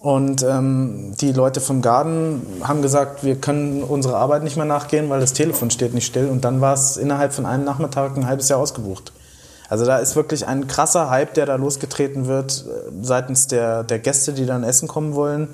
und 0.00 0.44
ähm, 0.44 1.14
die 1.20 1.32
Leute 1.32 1.60
vom 1.60 1.82
Garden 1.82 2.46
haben 2.62 2.82
gesagt, 2.82 3.24
wir 3.24 3.36
können 3.36 3.82
unsere 3.82 4.16
Arbeit 4.16 4.44
nicht 4.44 4.56
mehr 4.56 4.64
nachgehen, 4.64 5.10
weil 5.10 5.20
das 5.20 5.32
Telefon 5.32 5.70
steht 5.70 5.92
nicht 5.92 6.06
still. 6.06 6.28
Und 6.28 6.44
dann 6.44 6.60
war 6.60 6.74
es 6.74 6.96
innerhalb 6.96 7.32
von 7.32 7.46
einem 7.46 7.64
Nachmittag 7.64 8.16
ein 8.16 8.26
halbes 8.26 8.48
Jahr 8.48 8.60
ausgebucht. 8.60 9.12
Also 9.68 9.84
da 9.84 9.98
ist 9.98 10.14
wirklich 10.14 10.46
ein 10.46 10.68
krasser 10.68 11.10
Hype, 11.10 11.34
der 11.34 11.46
da 11.46 11.56
losgetreten 11.56 12.26
wird 12.26 12.64
äh, 12.66 12.90
seitens 13.02 13.48
der, 13.48 13.82
der 13.82 13.98
Gäste, 13.98 14.32
die 14.32 14.46
dann 14.46 14.62
essen 14.62 14.86
kommen 14.86 15.14
wollen, 15.14 15.48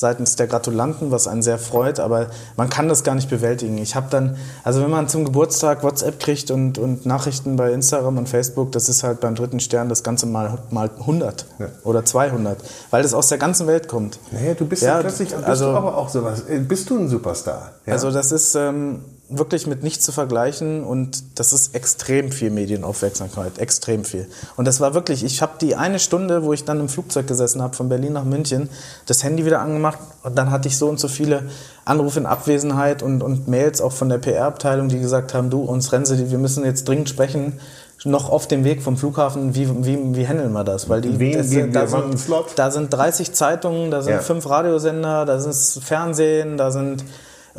seitens 0.00 0.34
der 0.36 0.46
Gratulanten, 0.46 1.10
was 1.10 1.28
einen 1.28 1.42
sehr 1.42 1.58
freut. 1.58 2.00
Aber 2.00 2.26
man 2.56 2.68
kann 2.70 2.88
das 2.88 3.04
gar 3.04 3.14
nicht 3.14 3.30
bewältigen. 3.30 3.78
Ich 3.78 3.94
habe 3.94 4.06
dann, 4.10 4.36
also 4.64 4.82
wenn 4.82 4.90
man 4.90 5.08
zum 5.08 5.24
Geburtstag 5.24 5.82
WhatsApp 5.84 6.18
kriegt 6.18 6.50
und, 6.50 6.78
und 6.78 7.06
Nachrichten 7.06 7.56
bei 7.56 7.72
Instagram 7.72 8.18
und 8.18 8.28
Facebook, 8.28 8.72
das 8.72 8.88
ist 8.88 9.02
halt 9.02 9.20
beim 9.20 9.34
dritten 9.34 9.60
Stern 9.60 9.88
das 9.88 10.02
Ganze 10.02 10.26
mal, 10.26 10.58
mal 10.70 10.90
100 10.98 11.46
Ja. 11.58 11.66
oder 11.84 12.04
200, 12.04 12.58
weil 12.90 13.02
das 13.02 13.14
aus 13.14 13.28
der 13.28 13.38
ganzen 13.38 13.66
Welt 13.66 13.86
kommt. 13.88 14.18
Naja, 14.32 14.54
du 14.54 14.66
bist 14.66 14.82
ja, 14.82 14.98
plötzlich, 15.00 15.30
bist 15.30 15.44
also- 15.44 15.66
du 15.72 15.76
aber 15.76 15.96
auch 15.96 16.08
sowas. 16.08 16.42
Äh, 16.48 16.58
Bist 16.60 16.88
du 16.90 16.98
ein 16.98 17.08
Superstar? 17.08 17.72
Ja? 17.86 17.92
Also 17.92 18.10
das 18.10 18.32
ist 18.32 18.54
ähm, 18.54 19.00
wirklich 19.30 19.66
mit 19.66 19.82
nichts 19.82 20.04
zu 20.04 20.12
vergleichen 20.12 20.82
und 20.82 21.22
das 21.38 21.52
ist 21.52 21.74
extrem 21.74 22.32
viel 22.32 22.50
Medienaufmerksamkeit, 22.50 23.58
extrem 23.58 24.04
viel. 24.04 24.26
Und 24.56 24.66
das 24.66 24.80
war 24.80 24.92
wirklich, 24.92 25.24
ich 25.24 25.40
habe 25.40 25.52
die 25.60 25.76
eine 25.76 25.98
Stunde, 26.00 26.42
wo 26.42 26.52
ich 26.52 26.64
dann 26.64 26.80
im 26.80 26.88
Flugzeug 26.88 27.26
gesessen 27.26 27.62
habe 27.62 27.74
von 27.76 27.88
Berlin 27.88 28.12
nach 28.12 28.24
München, 28.24 28.68
das 29.06 29.22
Handy 29.22 29.46
wieder 29.46 29.60
angemacht 29.60 29.98
und 30.24 30.36
dann 30.36 30.50
hatte 30.50 30.68
ich 30.68 30.76
so 30.76 30.88
und 30.88 30.98
so 30.98 31.08
viele 31.08 31.44
Anrufe 31.84 32.18
in 32.18 32.26
Abwesenheit 32.26 33.02
und, 33.02 33.22
und 33.22 33.46
Mails 33.48 33.80
auch 33.80 33.92
von 33.92 34.08
der 34.08 34.18
PR-Abteilung, 34.18 34.88
die 34.88 34.98
gesagt 34.98 35.32
haben, 35.32 35.48
du, 35.48 35.62
uns 35.62 35.92
Renze, 35.92 36.30
wir 36.30 36.38
müssen 36.38 36.64
jetzt 36.64 36.88
dringend 36.88 37.08
sprechen, 37.08 37.60
noch 38.04 38.30
auf 38.30 38.48
dem 38.48 38.64
Weg 38.64 38.82
vom 38.82 38.96
Flughafen, 38.96 39.54
wie, 39.54 39.68
wie, 39.84 39.98
wie 40.16 40.26
handeln 40.26 40.52
wir 40.52 40.64
das? 40.64 40.88
Weil 40.88 41.02
die, 41.02 41.18
Wen 41.18 41.36
das, 41.36 41.50
geben 41.50 41.72
da, 41.72 41.86
sind, 41.86 42.26
da 42.56 42.70
sind 42.70 42.92
30 42.92 43.32
Zeitungen, 43.32 43.90
da 43.90 44.02
sind 44.02 44.14
Ja. 44.14 44.20
fünf 44.20 44.48
Radiosender, 44.48 45.26
da 45.26 45.36
ist 45.36 45.82
Fernsehen, 45.84 46.56
da 46.56 46.70
sind 46.70 47.04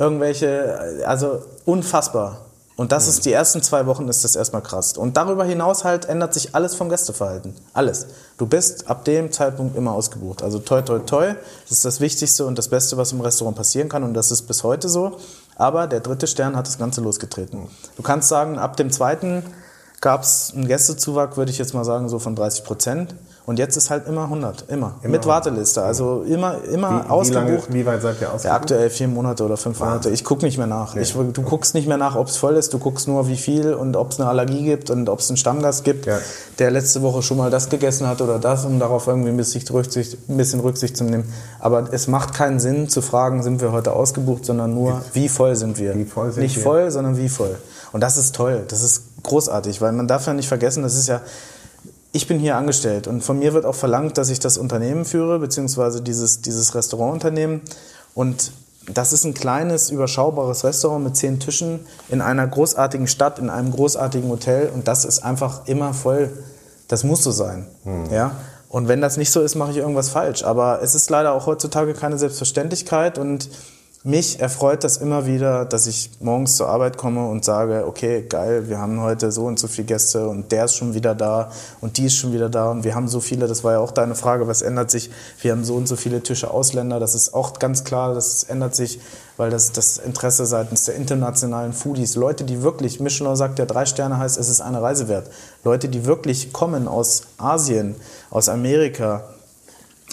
irgendwelche, 0.01 1.03
also 1.05 1.43
unfassbar. 1.65 2.39
Und 2.75 2.91
das 2.91 3.07
ist 3.07 3.25
die 3.25 3.31
ersten 3.31 3.61
zwei 3.61 3.85
Wochen 3.85 4.07
ist 4.07 4.23
das 4.23 4.35
erstmal 4.35 4.63
krass. 4.63 4.97
Und 4.97 5.15
darüber 5.15 5.43
hinaus 5.45 5.83
halt 5.83 6.05
ändert 6.05 6.33
sich 6.33 6.55
alles 6.55 6.73
vom 6.73 6.89
Gästeverhalten. 6.89 7.53
Alles. 7.73 8.07
Du 8.39 8.47
bist 8.47 8.89
ab 8.89 9.05
dem 9.05 9.31
Zeitpunkt 9.31 9.77
immer 9.77 9.91
ausgebucht. 9.91 10.41
Also 10.41 10.57
toi 10.57 10.81
toi 10.81 10.97
toi, 10.99 11.35
das 11.63 11.71
ist 11.71 11.85
das 11.85 11.99
Wichtigste 11.99 12.47
und 12.47 12.57
das 12.57 12.69
Beste, 12.69 12.97
was 12.97 13.11
im 13.11 13.21
Restaurant 13.21 13.55
passieren 13.55 13.87
kann. 13.87 14.03
Und 14.03 14.15
das 14.15 14.31
ist 14.31 14.43
bis 14.43 14.63
heute 14.63 14.89
so. 14.89 15.17
Aber 15.57 15.85
der 15.85 15.99
dritte 15.99 16.25
Stern 16.25 16.55
hat 16.55 16.65
das 16.65 16.79
Ganze 16.79 17.01
losgetreten. 17.01 17.67
Du 17.97 18.01
kannst 18.01 18.29
sagen, 18.29 18.57
ab 18.57 18.77
dem 18.77 18.91
zweiten 18.91 19.43
gab 19.99 20.23
es 20.23 20.51
einen 20.55 20.67
Gästezuwachs, 20.67 21.37
würde 21.37 21.51
ich 21.51 21.59
jetzt 21.59 21.75
mal 21.75 21.85
sagen, 21.85 22.09
so 22.09 22.17
von 22.17 22.35
30 22.35 22.63
Prozent. 22.63 23.13
Und 23.45 23.57
jetzt 23.57 23.75
ist 23.75 23.89
halt 23.89 24.07
immer 24.07 24.23
100, 24.25 24.65
immer. 24.69 24.93
Mit 25.01 25.25
Warteliste, 25.25 25.81
also 25.81 26.21
immer, 26.21 26.63
immer 26.71 27.01
wie, 27.01 27.05
wie, 27.05 27.09
ausgebucht. 27.09 27.47
lange, 27.69 27.73
wie 27.73 27.85
weit 27.87 28.01
seid 28.03 28.17
ihr 28.21 28.27
Ja, 28.27 28.33
ausgebucht? 28.33 28.55
aktuell 28.55 28.89
vier 28.91 29.07
Monate 29.07 29.43
oder 29.43 29.57
fünf 29.57 29.79
Monate. 29.79 30.09
Ich 30.11 30.23
gucke 30.23 30.45
nicht 30.45 30.59
mehr 30.59 30.67
nach. 30.67 30.95
Ich, 30.95 31.13
du 31.13 31.41
guckst 31.41 31.73
nicht 31.73 31.87
mehr 31.87 31.97
nach, 31.97 32.15
ob 32.15 32.27
es 32.27 32.37
voll 32.37 32.55
ist. 32.55 32.71
Du 32.73 32.77
guckst 32.79 33.07
nur, 33.07 33.27
wie 33.27 33.35
viel 33.37 33.73
und 33.73 33.95
ob 33.95 34.11
es 34.11 34.19
eine 34.19 34.29
Allergie 34.29 34.63
gibt 34.63 34.89
und 34.91 35.09
ob 35.09 35.19
es 35.19 35.29
einen 35.29 35.37
Stammgast 35.37 35.83
gibt, 35.83 36.05
Ja. 36.05 36.19
der 36.59 36.69
letzte 36.71 37.01
Woche 37.01 37.23
schon 37.23 37.37
mal 37.37 37.49
das 37.49 37.69
gegessen 37.69 38.07
hat 38.07 38.21
oder 38.21 38.37
das, 38.37 38.63
um 38.63 38.79
darauf 38.79 39.07
irgendwie 39.07 39.29
ein 39.29 39.37
bisschen 39.37 39.61
Rücksicht, 39.71 40.17
ein 40.29 40.37
bisschen 40.37 40.59
Rücksicht 40.59 40.95
zu 40.95 41.03
nehmen. 41.03 41.31
Aber 41.59 41.91
es 41.91 42.07
macht 42.07 42.33
keinen 42.35 42.59
Sinn 42.59 42.89
zu 42.89 43.01
fragen, 43.01 43.41
sind 43.41 43.59
wir 43.59 43.71
heute 43.71 43.93
ausgebucht, 43.93 44.45
sondern 44.45 44.73
nur, 44.75 45.01
wie 45.13 45.29
voll 45.29 45.55
sind 45.55 45.79
wir. 45.79 45.95
Wie 45.95 46.05
voll 46.05 46.31
sind 46.31 46.43
nicht 46.43 46.57
wir? 46.57 46.63
voll, 46.63 46.91
sondern 46.91 47.17
wie 47.17 47.27
voll. 47.29 47.57
Und 47.91 48.01
das 48.01 48.17
ist 48.17 48.35
toll. 48.35 48.63
Das 48.67 48.83
ist 48.83 49.03
großartig, 49.23 49.81
weil 49.81 49.91
man 49.93 50.07
darf 50.07 50.27
ja 50.27 50.33
nicht 50.33 50.47
vergessen, 50.47 50.83
das 50.83 50.95
ist 50.95 51.07
ja 51.07 51.21
ich 52.13 52.27
bin 52.27 52.39
hier 52.39 52.57
angestellt 52.57 53.07
und 53.07 53.23
von 53.23 53.39
mir 53.39 53.53
wird 53.53 53.65
auch 53.65 53.75
verlangt, 53.75 54.17
dass 54.17 54.29
ich 54.29 54.39
das 54.39 54.57
Unternehmen 54.57 55.05
führe, 55.05 55.39
beziehungsweise 55.39 56.01
dieses, 56.01 56.41
dieses 56.41 56.75
Restaurantunternehmen. 56.75 57.61
Und 58.13 58.51
das 58.93 59.13
ist 59.13 59.23
ein 59.23 59.33
kleines, 59.33 59.89
überschaubares 59.89 60.63
Restaurant 60.63 61.03
mit 61.03 61.15
zehn 61.15 61.39
Tischen 61.39 61.81
in 62.09 62.19
einer 62.19 62.45
großartigen 62.47 63.07
Stadt, 63.07 63.39
in 63.39 63.49
einem 63.49 63.71
großartigen 63.71 64.29
Hotel. 64.29 64.69
Und 64.73 64.87
das 64.87 65.05
ist 65.05 65.19
einfach 65.19 65.67
immer 65.67 65.93
voll. 65.93 66.31
Das 66.87 67.03
muss 67.03 67.23
so 67.23 67.31
sein. 67.31 67.67
Ja? 68.11 68.35
Und 68.67 68.87
wenn 68.87 68.99
das 68.99 69.17
nicht 69.17 69.31
so 69.31 69.41
ist, 69.41 69.55
mache 69.55 69.71
ich 69.71 69.77
irgendwas 69.77 70.09
falsch. 70.09 70.43
Aber 70.43 70.81
es 70.81 70.95
ist 70.95 71.09
leider 71.09 71.33
auch 71.33 71.45
heutzutage 71.45 71.93
keine 71.93 72.17
Selbstverständlichkeit. 72.17 73.17
Und 73.17 73.49
mich 74.03 74.39
erfreut 74.39 74.83
das 74.83 74.97
immer 74.97 75.27
wieder, 75.27 75.63
dass 75.63 75.85
ich 75.85 76.09
morgens 76.21 76.55
zur 76.55 76.67
Arbeit 76.67 76.97
komme 76.97 77.27
und 77.27 77.45
sage, 77.45 77.85
okay, 77.85 78.25
geil, 78.27 78.67
wir 78.67 78.79
haben 78.79 78.99
heute 78.99 79.31
so 79.31 79.45
und 79.45 79.59
so 79.59 79.67
viele 79.67 79.85
Gäste 79.85 80.27
und 80.27 80.51
der 80.51 80.65
ist 80.65 80.75
schon 80.75 80.95
wieder 80.95 81.13
da 81.13 81.51
und 81.81 81.97
die 81.97 82.05
ist 82.05 82.15
schon 82.15 82.33
wieder 82.33 82.49
da 82.49 82.71
und 82.71 82.83
wir 82.83 82.95
haben 82.95 83.07
so 83.07 83.19
viele, 83.19 83.45
das 83.45 83.63
war 83.63 83.73
ja 83.73 83.79
auch 83.79 83.91
deine 83.91 84.15
Frage, 84.15 84.47
was 84.47 84.63
ändert 84.63 84.89
sich? 84.89 85.11
Wir 85.41 85.51
haben 85.51 85.63
so 85.63 85.75
und 85.75 85.87
so 85.87 85.95
viele 85.95 86.23
Tische 86.23 86.49
Ausländer, 86.49 86.99
das 86.99 87.13
ist 87.13 87.35
auch 87.35 87.59
ganz 87.59 87.83
klar, 87.83 88.15
das 88.15 88.43
ändert 88.43 88.73
sich, 88.73 88.99
weil 89.37 89.51
das 89.51 89.71
das 89.71 89.99
Interesse 89.99 90.47
seitens 90.47 90.85
der 90.85 90.95
internationalen 90.95 91.71
Foodies, 91.71 92.15
Leute, 92.15 92.43
die 92.43 92.63
wirklich, 92.63 92.99
Michelin 92.99 93.35
sagt 93.35 93.59
ja, 93.59 93.65
drei 93.65 93.85
Sterne 93.85 94.17
heißt, 94.17 94.39
es 94.39 94.49
ist 94.49 94.61
eine 94.61 94.81
Reise 94.81 95.09
wert. 95.09 95.29
Leute, 95.63 95.89
die 95.89 96.05
wirklich 96.05 96.51
kommen 96.51 96.87
aus 96.87 97.21
Asien, 97.37 97.95
aus 98.31 98.49
Amerika, 98.49 99.25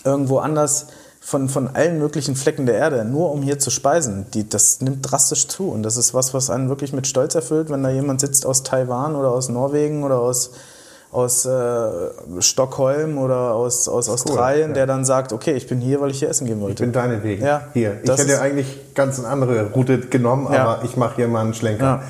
irgendwo 0.04 0.38
anders, 0.38 0.88
von, 1.28 1.50
von 1.50 1.68
allen 1.68 1.98
möglichen 1.98 2.36
Flecken 2.36 2.64
der 2.64 2.76
Erde, 2.76 3.04
nur 3.04 3.30
um 3.32 3.42
hier 3.42 3.58
zu 3.58 3.68
speisen, 3.68 4.24
die, 4.32 4.48
das 4.48 4.80
nimmt 4.80 5.10
drastisch 5.10 5.46
zu. 5.46 5.68
Und 5.68 5.82
das 5.82 5.98
ist 5.98 6.14
was, 6.14 6.32
was 6.32 6.48
einen 6.48 6.70
wirklich 6.70 6.94
mit 6.94 7.06
Stolz 7.06 7.34
erfüllt, 7.34 7.68
wenn 7.68 7.82
da 7.82 7.90
jemand 7.90 8.22
sitzt 8.22 8.46
aus 8.46 8.62
Taiwan 8.62 9.14
oder 9.14 9.30
aus 9.30 9.50
Norwegen 9.50 10.04
oder 10.04 10.20
aus, 10.20 10.52
aus 11.12 11.44
äh, 11.44 11.90
Stockholm 12.38 13.18
oder 13.18 13.52
aus, 13.52 13.88
aus 13.88 14.08
Australien, 14.08 14.70
cool, 14.70 14.70
ja. 14.70 14.74
der 14.74 14.86
dann 14.86 15.04
sagt, 15.04 15.34
okay, 15.34 15.52
ich 15.52 15.66
bin 15.66 15.82
hier, 15.82 16.00
weil 16.00 16.12
ich 16.12 16.18
hier 16.20 16.30
essen 16.30 16.46
gehen 16.46 16.62
wollte. 16.62 16.82
Ich 16.82 16.90
bin 16.90 16.94
deinetwegen 16.94 17.44
ja, 17.44 17.68
hier. 17.74 18.00
Ich 18.02 18.08
hätte 18.08 18.40
eigentlich 18.40 18.94
ganz 18.94 19.18
eine 19.18 19.28
andere 19.28 19.70
Route 19.72 19.98
genommen, 19.98 20.50
ja. 20.50 20.64
aber 20.64 20.84
ich 20.84 20.96
mache 20.96 21.16
hier 21.16 21.28
mal 21.28 21.42
einen 21.42 21.52
Schlenker. 21.52 22.04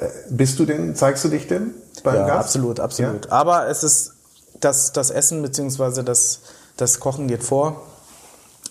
Ja. 0.00 0.06
Äh, 0.06 0.10
bist 0.30 0.58
du 0.58 0.64
denn, 0.64 0.96
zeigst 0.96 1.22
du 1.24 1.28
dich 1.28 1.46
denn 1.46 1.74
beim 2.04 2.14
ja, 2.14 2.26
Gast? 2.26 2.38
absolut, 2.38 2.80
absolut. 2.80 3.30
Aber 3.30 3.68
es 3.68 3.84
ist 3.84 4.12
das, 4.60 4.94
das 4.94 5.10
Essen 5.10 5.42
bzw. 5.42 6.02
Das, 6.02 6.40
das 6.78 7.00
Kochen 7.00 7.28
geht 7.28 7.42
vor. 7.42 7.82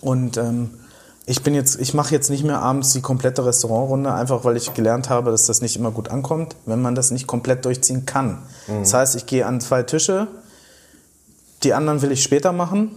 Und 0.02 0.36
ähm, 0.36 0.70
ich 1.24 1.42
bin 1.42 1.54
jetzt, 1.54 1.80
ich 1.80 1.94
mache 1.94 2.12
jetzt 2.12 2.28
nicht 2.28 2.44
mehr 2.44 2.60
abends 2.60 2.92
die 2.92 3.00
komplette 3.00 3.46
Restaurantrunde, 3.46 4.12
einfach 4.12 4.44
weil 4.44 4.56
ich 4.56 4.74
gelernt 4.74 5.08
habe, 5.08 5.30
dass 5.30 5.46
das 5.46 5.62
nicht 5.62 5.76
immer 5.76 5.92
gut 5.92 6.08
ankommt, 6.08 6.56
wenn 6.66 6.82
man 6.82 6.94
das 6.94 7.10
nicht 7.10 7.26
komplett 7.26 7.64
durchziehen 7.64 8.04
kann. 8.04 8.42
Mhm. 8.66 8.80
Das 8.80 8.92
heißt, 8.92 9.16
ich 9.16 9.26
gehe 9.26 9.46
an 9.46 9.60
zwei 9.60 9.84
Tische, 9.84 10.26
die 11.62 11.74
anderen 11.74 12.02
will 12.02 12.10
ich 12.10 12.22
später 12.22 12.52
machen, 12.52 12.90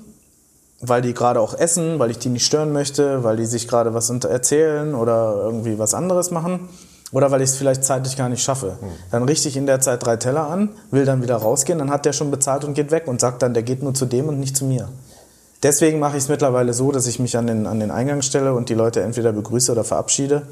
weil 0.82 1.04
die 1.04 1.14
gerade 1.14 1.40
auch 1.40 1.54
essen, 1.54 2.00
weil 2.00 2.10
ich 2.10 2.18
die 2.18 2.30
nicht 2.30 2.46
stören 2.46 2.74
möchte, 2.74 3.24
weil 3.24 3.38
die 3.38 3.46
sich 3.46 3.68
gerade 3.68 3.94
was 3.94 4.10
erzählen 4.10 4.96
oder 4.96 5.36
irgendwie 5.36 5.78
was 5.78 5.94
anderes 5.94 6.32
machen. 6.32 6.68
Oder 7.12 7.30
weil 7.30 7.42
ich 7.42 7.52
es 7.52 7.56
vielleicht 7.56 7.86
zeitlich 7.86 8.18
gar 8.18 8.30
nicht 8.30 8.44
schaffe. 8.44 8.78
Mhm. 8.82 8.88
Dann 9.12 9.24
richte 9.24 9.48
ich 9.48 9.56
in 9.56 9.68
der 9.68 9.80
Zeit 9.80 10.04
drei 10.04 10.18
Teller 10.18 10.50
an, 10.50 10.70
will 10.90 11.06
dann 11.06 11.22
wieder 11.22 11.36
rausgehen, 11.36 11.78
dann 11.78 11.92
hat 11.92 12.06
der 12.06 12.14
schon 12.14 12.32
bezahlt 12.32 12.66
und 12.66 12.74
geht 12.74 12.90
weg 12.90 13.08
und 13.08 13.22
sagt 13.22 13.44
dann, 13.44 13.54
der 13.54 13.62
geht 13.62 13.84
nur 13.84 13.94
zu 13.94 14.06
dem 14.06 14.28
und 14.28 14.40
nicht 14.40 14.58
zu 14.58 14.66
mir. 14.66 14.90
Deswegen 15.66 15.98
mache 15.98 16.16
ich 16.16 16.24
es 16.26 16.30
mittlerweile 16.30 16.74
so, 16.74 16.92
dass 16.92 17.08
ich 17.08 17.18
mich 17.18 17.36
an 17.40 17.48
den, 17.48 17.66
an 17.66 17.80
den 17.80 17.90
Eingang 17.90 18.22
stelle 18.22 18.54
und 18.54 18.70
die 18.70 18.76
Leute 18.76 19.02
entweder 19.02 19.34
begrüße 19.34 19.72
oder 19.72 19.84
verabschiede. 19.84 20.44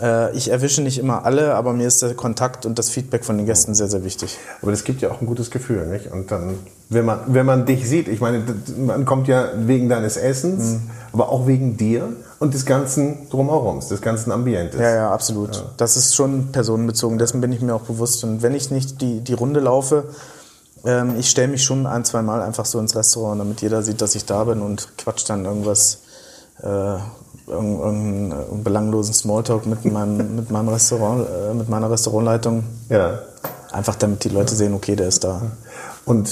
Äh, 0.00 0.32
ich 0.36 0.48
erwische 0.48 0.80
nicht 0.80 0.96
immer 0.96 1.24
alle, 1.24 1.56
aber 1.56 1.72
mir 1.72 1.88
ist 1.88 2.02
der 2.02 2.14
Kontakt 2.14 2.64
und 2.64 2.78
das 2.78 2.88
Feedback 2.88 3.24
von 3.24 3.36
den 3.36 3.46
Gästen 3.46 3.74
sehr, 3.74 3.88
sehr 3.88 4.04
wichtig. 4.04 4.38
Aber 4.62 4.70
das 4.70 4.84
gibt 4.84 5.02
ja 5.02 5.10
auch 5.10 5.20
ein 5.20 5.26
gutes 5.26 5.50
Gefühl, 5.50 5.88
nicht? 5.88 6.12
Und 6.12 6.30
dann, 6.30 6.54
wenn 6.88 7.04
man, 7.04 7.18
wenn 7.26 7.44
man 7.44 7.66
dich 7.66 7.88
sieht, 7.88 8.06
ich 8.06 8.20
meine, 8.20 8.44
man 8.76 9.04
kommt 9.04 9.26
ja 9.26 9.48
wegen 9.56 9.88
deines 9.88 10.16
Essens, 10.16 10.74
mhm. 10.74 10.90
aber 11.12 11.30
auch 11.30 11.48
wegen 11.48 11.76
dir 11.76 12.10
und 12.38 12.54
des 12.54 12.64
ganzen 12.64 13.28
Drumherum, 13.30 13.80
des 13.80 14.00
ganzen 14.00 14.30
Ambientes. 14.30 14.78
Ja, 14.78 14.94
ja, 14.94 15.10
absolut. 15.10 15.56
Ja. 15.56 15.62
Das 15.78 15.96
ist 15.96 16.14
schon 16.14 16.52
personenbezogen, 16.52 17.18
dessen 17.18 17.40
bin 17.40 17.50
ich 17.50 17.60
mir 17.60 17.74
auch 17.74 17.82
bewusst. 17.82 18.22
Und 18.22 18.42
wenn 18.42 18.54
ich 18.54 18.70
nicht 18.70 19.00
die, 19.00 19.18
die 19.18 19.34
Runde 19.34 19.58
laufe, 19.58 20.04
ähm, 20.84 21.16
ich 21.18 21.30
stelle 21.30 21.48
mich 21.48 21.62
schon 21.62 21.86
ein, 21.86 22.04
zwei 22.04 22.22
Mal 22.22 22.42
einfach 22.42 22.64
so 22.66 22.78
ins 22.78 22.94
Restaurant, 22.94 23.40
damit 23.40 23.62
jeder 23.62 23.82
sieht, 23.82 24.00
dass 24.00 24.14
ich 24.14 24.26
da 24.26 24.44
bin 24.44 24.60
und 24.60 24.96
quatsch 24.98 25.28
dann 25.28 25.44
irgendwas, 25.44 25.98
äh, 26.62 26.96
irgendeinen 27.46 28.32
äh, 28.32 28.34
belanglosen 28.62 29.14
Smalltalk 29.14 29.66
mit 29.66 29.84
meinem, 29.84 30.36
mit 30.36 30.50
meinem 30.50 30.68
Restaurant, 30.68 31.26
äh, 31.26 31.54
mit 31.54 31.68
meiner 31.68 31.90
Restaurantleitung. 31.90 32.64
Ja. 32.88 33.20
Einfach 33.72 33.96
damit 33.96 34.24
die 34.24 34.28
Leute 34.28 34.54
sehen, 34.54 34.74
okay, 34.74 34.94
der 34.94 35.08
ist 35.08 35.24
da. 35.24 35.40
Und 36.04 36.30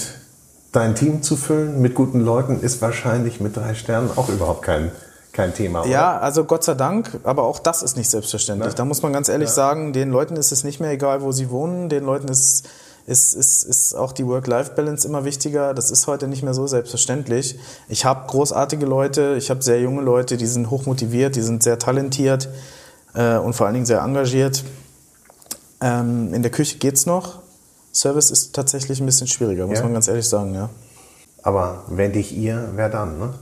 dein 0.70 0.94
Team 0.94 1.22
zu 1.22 1.36
füllen 1.36 1.80
mit 1.80 1.94
guten 1.94 2.20
Leuten 2.20 2.60
ist 2.60 2.82
wahrscheinlich 2.82 3.40
mit 3.40 3.56
drei 3.56 3.74
Sternen 3.74 4.10
auch 4.16 4.28
überhaupt 4.28 4.62
kein, 4.62 4.92
kein 5.32 5.54
Thema. 5.54 5.80
Oder? 5.80 5.90
Ja, 5.90 6.18
also 6.18 6.44
Gott 6.44 6.62
sei 6.62 6.74
Dank, 6.74 7.18
aber 7.24 7.44
auch 7.44 7.58
das 7.58 7.82
ist 7.82 7.96
nicht 7.96 8.10
selbstverständlich. 8.10 8.70
Ne? 8.70 8.74
Da 8.76 8.84
muss 8.84 9.02
man 9.02 9.12
ganz 9.12 9.28
ehrlich 9.28 9.48
ja. 9.48 9.54
sagen, 9.54 9.92
den 9.92 10.10
Leuten 10.10 10.36
ist 10.36 10.52
es 10.52 10.62
nicht 10.62 10.78
mehr 10.78 10.90
egal, 10.90 11.22
wo 11.22 11.32
sie 11.32 11.50
wohnen, 11.50 11.88
den 11.88 12.04
Leuten 12.04 12.28
ist 12.28 12.68
ist, 13.06 13.34
ist, 13.34 13.64
ist 13.64 13.94
auch 13.94 14.12
die 14.12 14.26
Work-Life-Balance 14.26 15.06
immer 15.06 15.24
wichtiger. 15.24 15.74
Das 15.74 15.90
ist 15.90 16.06
heute 16.06 16.28
nicht 16.28 16.42
mehr 16.42 16.54
so 16.54 16.66
selbstverständlich. 16.66 17.58
Ich 17.88 18.04
habe 18.04 18.26
großartige 18.28 18.86
Leute, 18.86 19.34
ich 19.36 19.50
habe 19.50 19.62
sehr 19.62 19.80
junge 19.80 20.02
Leute, 20.02 20.36
die 20.36 20.46
sind 20.46 20.70
hochmotiviert, 20.70 21.36
die 21.36 21.42
sind 21.42 21.62
sehr 21.62 21.78
talentiert 21.78 22.48
äh, 23.14 23.36
und 23.36 23.54
vor 23.54 23.66
allen 23.66 23.74
Dingen 23.74 23.86
sehr 23.86 24.00
engagiert. 24.00 24.64
Ähm, 25.80 26.32
in 26.32 26.42
der 26.42 26.52
Küche 26.52 26.78
geht's 26.78 27.06
noch. 27.06 27.40
Service 27.92 28.30
ist 28.30 28.54
tatsächlich 28.54 29.00
ein 29.00 29.06
bisschen 29.06 29.26
schwieriger, 29.26 29.66
muss 29.66 29.78
ja. 29.78 29.84
man 29.84 29.92
ganz 29.92 30.08
ehrlich 30.08 30.28
sagen, 30.28 30.54
ja. 30.54 30.70
Aber 31.42 31.82
wenn 31.88 32.12
dich 32.12 32.36
ihr, 32.36 32.70
wer 32.74 32.88
dann, 32.88 33.18
ne? 33.18 33.34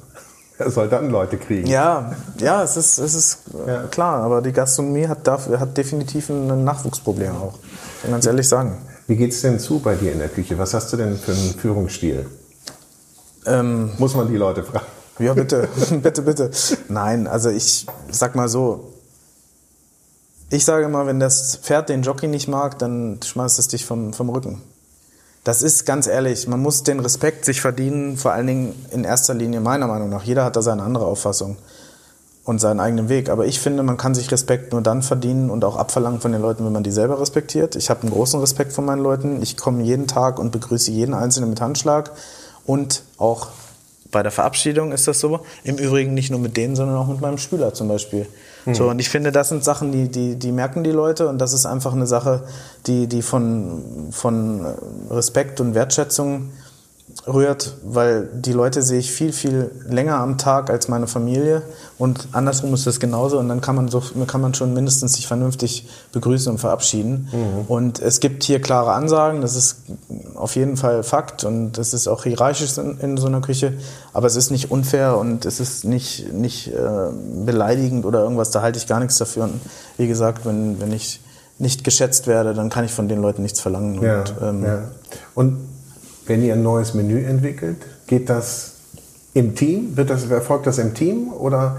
Wer 0.57 0.71
soll 0.71 0.89
dann 0.89 1.09
Leute 1.11 1.39
kriegen? 1.39 1.67
Ja, 1.67 2.15
ja, 2.39 2.63
es 2.63 2.77
ist, 2.77 2.99
es 2.99 3.15
ist 3.15 3.39
ja. 3.67 3.85
klar, 3.85 4.23
aber 4.23 4.43
die 4.43 4.53
Gastronomie 4.53 5.07
hat, 5.07 5.27
dafür, 5.27 5.61
hat 5.61 5.77
definitiv 5.77 6.29
ein 6.29 6.65
Nachwuchsproblem 6.65 7.35
auch. 7.37 7.53
Muss 7.53 8.03
man 8.03 8.13
ganz 8.13 8.27
ehrlich 8.27 8.49
sagen. 8.49 8.77
Wie 9.11 9.17
geht 9.17 9.33
es 9.33 9.43
denn 9.43 9.59
zu 9.59 9.81
bei 9.81 9.97
dir 9.97 10.13
in 10.13 10.21
der 10.21 10.29
Küche? 10.29 10.57
Was 10.57 10.73
hast 10.73 10.93
du 10.93 10.97
denn 10.97 11.19
für 11.19 11.33
einen 11.33 11.53
Führungsstil? 11.55 12.27
Ähm, 13.45 13.91
Muss 13.99 14.15
man 14.15 14.29
die 14.29 14.37
Leute 14.37 14.63
fragen? 14.63 14.87
Ja, 15.19 15.35
bitte, 15.35 15.69
bitte, 16.01 16.23
bitte. 16.23 16.53
Nein, 16.89 17.27
also 17.27 17.51
ich 17.51 17.87
sag 18.13 18.37
mal 18.37 18.49
so, 18.49 18.93
ich 20.49 20.65
sage 20.65 20.85
immer, 20.85 21.09
wenn 21.09 21.19
das 21.19 21.57
Pferd 21.57 21.89
den 21.89 22.03
Jockey 22.03 22.29
nicht 22.29 22.47
mag, 22.47 22.79
dann 22.79 23.19
schmeißt 23.21 23.59
es 23.59 23.67
dich 23.67 23.85
vom, 23.85 24.13
vom 24.13 24.29
Rücken. 24.29 24.63
Das 25.43 25.63
ist 25.63 25.87
ganz 25.87 26.07
ehrlich, 26.07 26.47
man 26.47 26.61
muss 26.61 26.85
den 26.85 27.01
Respekt 27.01 27.45
sich 27.45 27.61
verdienen, 27.61 28.17
vor 28.17 28.31
allen 28.31 28.47
Dingen 28.47 28.87
in 28.93 29.03
erster 29.03 29.35
Linie 29.35 29.59
meiner 29.59 29.89
Meinung 29.89 30.09
nach. 30.09 30.23
Jeder 30.23 30.45
hat 30.45 30.55
da 30.55 30.63
seine 30.63 30.85
andere 30.85 31.07
Auffassung 31.07 31.57
und 32.45 32.61
seinen 32.61 32.81
eigenen 32.81 33.09
Weg. 33.09 33.29
Aber 33.29 33.47
ich 33.47 33.61
finde, 33.61 33.83
man 33.83 33.97
kann 33.97 34.15
sich 34.15 34.31
Respekt 34.33 34.73
nur 34.73 34.81
dann 34.83 35.03
verdienen 35.03 35.51
und 35.51 35.65
auch 35.65 35.77
abverlangen 35.77 36.21
von 36.21 36.33
den 36.33 36.41
Leuten, 36.41 36.65
wenn 36.65 36.73
man 36.73 36.83
die 36.83 36.91
selber 36.91 37.21
respektiert. 37.21 37.77
Ich 37.77 37.91
habe 37.91 38.03
einen 38.03 38.11
großen 38.11 38.41
Respekt 38.41 38.73
von 38.73 38.85
meinen 38.85 39.03
Leuten. 39.03 39.43
Ich 39.43 39.57
komme 39.57 39.83
jeden 39.83 40.07
Tag 40.07 40.39
und 40.39 40.51
begrüße 40.51 40.91
jeden 40.91 41.15
Einzelnen 41.15 41.51
mit 41.51 41.61
Handschlag. 41.61 42.13
Und 42.65 43.03
auch 43.19 43.49
bei 44.11 44.23
der 44.23 44.33
Verabschiedung 44.33 44.93
ist 44.93 45.07
das 45.07 45.21
so. 45.21 45.41
Im 45.65 45.77
Übrigen 45.77 46.15
nicht 46.15 46.31
nur 46.31 46.41
mit 46.41 46.57
denen, 46.57 46.77
sondern 46.77 46.97
auch 46.97 47.07
mit 47.07 47.21
meinem 47.21 47.39
Spüler 47.39 47.75
zum 47.75 47.89
Beispiel. 47.89 48.27
Mhm. 48.65 48.75
So, 48.75 48.89
und 48.89 48.99
ich 48.99 49.09
finde, 49.09 49.33
das 49.33 49.49
sind 49.49 49.65
Sachen, 49.65 49.93
die, 49.93 50.09
die, 50.09 50.37
die 50.37 50.53
merken 50.53 50.83
die 50.83 50.91
Leute 50.91 51.29
und 51.29 51.39
das 51.39 51.53
ist 51.53 51.67
einfach 51.67 51.93
eine 51.93 52.07
Sache, 52.07 52.45
die, 52.87 53.07
die 53.07 53.23
von, 53.23 54.09
von 54.11 54.67
Respekt 55.11 55.61
und 55.61 55.75
Wertschätzung 55.75 56.51
rührt, 57.27 57.77
weil 57.85 58.29
die 58.33 58.53
Leute 58.53 58.83
sehe 58.83 58.99
ich 58.99 59.11
viel, 59.11 59.33
viel 59.33 59.71
länger 59.89 60.17
am 60.17 60.39
Tag 60.39 60.71
als 60.71 60.89
meine 60.89 61.07
Familie 61.07 61.63
und 61.99 62.29
andersrum 62.33 62.73
ist 62.75 62.87
das 62.87 63.01
genauso 63.01 63.39
und 63.39 63.49
dann 63.49 63.61
kann 63.61 63.77
man, 63.77 63.89
so, 63.89 64.03
kann 64.27 64.41
man 64.41 64.55
schon 64.55 64.73
mindestens 64.73 65.15
sich 65.15 65.27
vernünftig 65.27 65.89
begrüßen 66.13 66.51
und 66.53 66.59
verabschieden. 66.59 67.29
Mhm. 67.33 67.65
Und 67.69 68.01
es 68.01 68.21
gibt 68.21 68.43
hier 68.45 68.61
klare 68.61 68.93
Ansagen, 68.93 69.41
das 69.41 69.55
ist 69.55 69.83
auf 70.35 70.57
jeden 70.57 70.77
Fall 70.77 71.03
Fakt 71.03 71.45
und 71.45 71.79
es 71.79 71.93
ist 71.93 72.09
auch 72.09 72.25
hierarchisch 72.25 72.79
in, 72.79 72.99
in, 73.01 73.17
so 73.17 73.27
einer 73.27 73.41
Küche, 73.41 73.75
aber 74.13 74.27
es 74.27 74.37
ist 74.37 74.51
nicht 74.51 74.71
unfair 74.71 75.19
und 75.19 75.45
es 75.45 75.61
ist 75.61 75.85
nicht, 75.85 76.33
nicht 76.33 76.69
äh, 76.69 77.11
beleidigend 77.45 78.07
oder 78.07 78.23
irgendwas, 78.23 78.51
da 78.51 78.63
halte 78.63 78.79
ich 78.79 78.87
gar 78.87 79.01
nichts 79.01 79.19
dafür. 79.19 79.45
Und 79.45 79.61
wie 79.99 80.07
gesagt, 80.07 80.47
wenn, 80.47 80.81
wenn 80.81 80.93
ich 80.93 81.21
nicht 81.59 81.85
geschätzt 81.85 82.27
werde, 82.27 82.55
dann 82.55 82.71
kann 82.71 82.85
ich 82.85 82.93
von 82.93 83.09
den 83.09 83.21
Leuten 83.21 83.43
nichts 83.43 83.61
verlangen. 83.61 84.03
Ja, 84.03 84.21
und, 84.21 84.35
ähm, 84.43 84.65
ja. 84.65 84.83
und 85.35 85.59
wenn 86.31 86.45
ihr 86.45 86.55
ein 86.55 86.63
neues 86.63 86.95
Menü 86.95 87.25
entwickelt, 87.25 87.79
geht 88.07 88.31
das 88.31 88.75
im 89.35 89.57
Team? 89.57 89.97
Wird 89.97 90.11
das, 90.11 90.31
erfolgt 90.31 90.65
das 90.69 90.79
im 90.79 90.95
Team 90.95 91.33
oder 91.33 91.79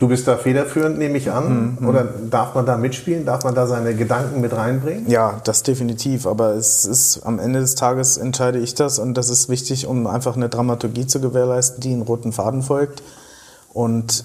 du 0.00 0.08
bist 0.08 0.26
da 0.26 0.36
federführend, 0.36 0.98
nehme 0.98 1.16
ich 1.16 1.30
an? 1.30 1.76
Mhm. 1.78 1.88
Oder 1.88 2.08
darf 2.28 2.56
man 2.56 2.66
da 2.66 2.76
mitspielen? 2.76 3.24
Darf 3.24 3.44
man 3.44 3.54
da 3.54 3.68
seine 3.68 3.94
Gedanken 3.94 4.40
mit 4.40 4.52
reinbringen? 4.52 5.08
Ja, 5.08 5.40
das 5.44 5.62
definitiv. 5.62 6.26
Aber 6.26 6.54
es 6.54 6.84
ist 6.84 7.22
am 7.24 7.38
Ende 7.38 7.60
des 7.60 7.76
Tages 7.76 8.16
entscheide 8.16 8.58
ich 8.58 8.74
das 8.74 8.98
und 8.98 9.14
das 9.14 9.30
ist 9.30 9.48
wichtig, 9.48 9.86
um 9.86 10.08
einfach 10.08 10.34
eine 10.34 10.48
Dramaturgie 10.48 11.06
zu 11.06 11.20
gewährleisten, 11.20 11.80
die 11.80 11.92
einen 11.92 12.02
roten 12.02 12.32
Faden 12.32 12.62
folgt. 12.62 13.04
Und 13.72 14.24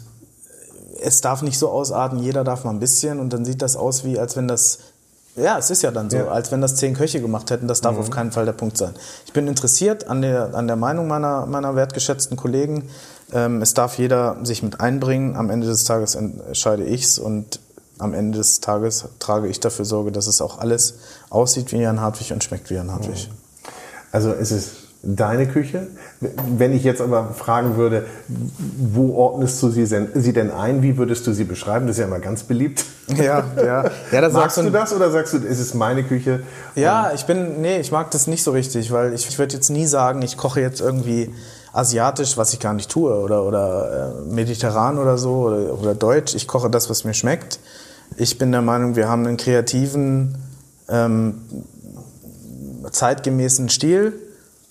es 0.99 1.21
darf 1.21 1.43
nicht 1.43 1.59
so 1.59 1.69
ausarten, 1.69 2.17
jeder 2.17 2.43
darf 2.43 2.63
mal 2.63 2.71
ein 2.71 2.79
bisschen 2.79 3.19
und 3.19 3.33
dann 3.33 3.45
sieht 3.45 3.61
das 3.61 3.75
aus 3.75 4.03
wie, 4.03 4.17
als 4.17 4.35
wenn 4.35 4.47
das 4.47 4.79
ja, 5.39 5.57
es 5.57 5.69
ist 5.69 5.81
ja 5.81 5.91
dann 5.91 6.09
so, 6.09 6.17
ja. 6.17 6.27
als 6.27 6.51
wenn 6.51 6.61
das 6.61 6.75
zehn 6.75 6.93
Köche 6.93 7.21
gemacht 7.21 7.49
hätten. 7.51 7.67
Das 7.67 7.81
darf 7.81 7.95
mhm. 7.95 8.01
auf 8.01 8.09
keinen 8.09 8.31
Fall 8.31 8.45
der 8.45 8.53
Punkt 8.53 8.77
sein. 8.77 8.93
Ich 9.25 9.33
bin 9.33 9.47
interessiert 9.47 10.07
an 10.07 10.21
der, 10.21 10.53
an 10.53 10.67
der 10.67 10.75
Meinung 10.75 11.07
meiner, 11.07 11.45
meiner 11.45 11.75
wertgeschätzten 11.75 12.37
Kollegen. 12.37 12.89
Ähm, 13.31 13.61
es 13.61 13.73
darf 13.73 13.97
jeder 13.97 14.37
sich 14.43 14.63
mit 14.63 14.79
einbringen. 14.79 15.35
Am 15.35 15.49
Ende 15.49 15.67
des 15.67 15.83
Tages 15.83 16.15
entscheide 16.15 16.83
ich's 16.83 17.19
und 17.19 17.59
am 17.97 18.13
Ende 18.13 18.37
des 18.37 18.61
Tages 18.61 19.05
trage 19.19 19.47
ich 19.47 19.59
dafür 19.59 19.85
Sorge, 19.85 20.11
dass 20.11 20.27
es 20.27 20.41
auch 20.41 20.59
alles 20.59 20.95
aussieht 21.29 21.71
wie 21.71 21.77
Jan 21.77 21.99
Hartwig 21.99 22.31
und 22.31 22.43
schmeckt 22.43 22.69
wie 22.69 22.75
Jan 22.75 22.91
Hartwig. 22.91 23.29
Also 24.11 24.31
ist 24.31 24.51
es 24.51 24.69
deine 25.01 25.47
Küche. 25.47 25.87
Wenn 26.19 26.73
ich 26.73 26.83
jetzt 26.83 27.01
aber 27.01 27.33
fragen 27.33 27.77
würde, 27.77 28.05
wo 28.27 29.13
ordnest 29.13 29.63
du 29.63 29.69
sie 29.69 30.33
denn 30.33 30.51
ein? 30.51 30.81
Wie 30.81 30.97
würdest 30.97 31.25
du 31.25 31.31
sie 31.31 31.45
beschreiben? 31.45 31.87
Das 31.87 31.95
ist 31.95 31.99
ja 32.01 32.05
immer 32.05 32.19
ganz 32.19 32.43
beliebt. 32.43 32.83
Ja, 33.07 33.43
ja. 33.55 33.91
ja 34.11 34.21
das 34.21 34.33
Magst 34.33 34.57
du 34.57 34.69
das 34.69 34.93
oder 34.93 35.09
sagst 35.09 35.33
du, 35.33 35.37
es 35.37 35.59
ist 35.59 35.73
meine 35.73 36.03
Küche? 36.03 36.41
Ja, 36.75 37.11
ich 37.15 37.25
bin, 37.25 37.61
nee, 37.61 37.79
ich 37.79 37.91
mag 37.91 38.11
das 38.11 38.27
nicht 38.27 38.43
so 38.43 38.51
richtig, 38.51 38.91
weil 38.91 39.13
ich, 39.13 39.27
ich 39.29 39.39
würde 39.39 39.53
jetzt 39.55 39.69
nie 39.69 39.85
sagen, 39.85 40.21
ich 40.21 40.35
koche 40.35 40.59
jetzt 40.59 40.81
irgendwie 40.81 41.33
asiatisch, 41.71 42.35
was 42.37 42.51
ich 42.53 42.59
gar 42.59 42.73
nicht 42.73 42.91
tue, 42.91 43.13
oder, 43.13 43.45
oder 43.45 44.23
äh, 44.27 44.33
mediterran 44.33 44.97
oder 44.97 45.17
so, 45.17 45.31
oder, 45.45 45.79
oder 45.79 45.95
deutsch. 45.95 46.35
Ich 46.35 46.47
koche 46.47 46.69
das, 46.69 46.89
was 46.89 47.05
mir 47.05 47.13
schmeckt. 47.13 47.59
Ich 48.17 48.37
bin 48.37 48.51
der 48.51 48.61
Meinung, 48.61 48.95
wir 48.97 49.07
haben 49.07 49.25
einen 49.25 49.37
kreativen, 49.37 50.37
ähm, 50.89 51.41
zeitgemäßen 52.91 53.69
Stil 53.69 54.13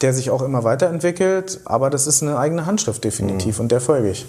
der 0.00 0.12
sich 0.12 0.30
auch 0.30 0.42
immer 0.42 0.64
weiterentwickelt, 0.64 1.60
aber 1.64 1.90
das 1.90 2.06
ist 2.06 2.22
eine 2.22 2.38
eigene 2.38 2.66
Handschrift 2.66 3.04
definitiv 3.04 3.58
mhm. 3.58 3.62
und 3.62 3.72
der 3.72 3.80
folge 3.80 4.10
ich. 4.10 4.26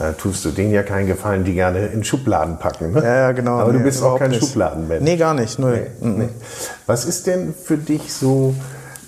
Äh, 0.00 0.14
tust 0.14 0.44
du 0.44 0.50
denen 0.50 0.72
ja 0.72 0.82
keinen 0.82 1.06
Gefallen, 1.06 1.44
die 1.44 1.54
gerne 1.54 1.86
in 1.86 2.02
Schubladen 2.02 2.58
packen. 2.58 2.92
Ne? 2.92 3.02
Ja, 3.02 3.14
ja, 3.14 3.32
genau. 3.32 3.58
Aber 3.58 3.72
nee, 3.72 3.78
du 3.78 3.84
bist 3.84 4.02
auch 4.02 4.18
kein 4.18 4.30
nicht. 4.30 4.40
Schubladenmensch. 4.40 5.04
Nee, 5.04 5.16
gar 5.16 5.34
nicht. 5.34 5.58
Null. 5.58 5.86
Nee, 6.00 6.08
mhm. 6.08 6.18
nee. 6.18 6.28
Was 6.86 7.04
ist 7.04 7.26
denn 7.28 7.54
für 7.54 7.76
dich 7.76 8.12
so, 8.12 8.54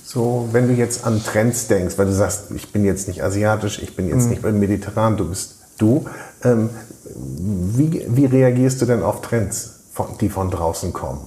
so, 0.05 0.49
wenn 0.53 0.69
du 0.69 0.75
jetzt 0.75 1.05
an 1.05 1.23
Trends 1.25 1.67
denkst, 1.67 1.99
weil 1.99 2.07
du 2.07 2.13
sagst, 2.13 2.53
ich 2.55 2.73
bin 2.73 2.85
jetzt 2.85 3.09
nicht 3.09 3.25
asiatisch, 3.25 3.83
ich 3.83 3.97
bin 3.97 4.09
jetzt 4.09 4.25
mhm. 4.25 4.31
nicht 4.31 4.43
mediterran, 4.45 5.17
du 5.17 5.29
bist 5.29 5.57
du. 5.79 6.07
Ähm, 6.45 6.71
wie, 7.17 8.07
wie 8.09 8.27
reagierst 8.27 8.81
du 8.81 8.87
denn 8.87 9.03
auf 9.03 9.23
Trends, 9.23 9.81
von, 9.93 10.19
die 10.21 10.29
von 10.29 10.51
draußen 10.51 10.93
kommen? 10.93 11.23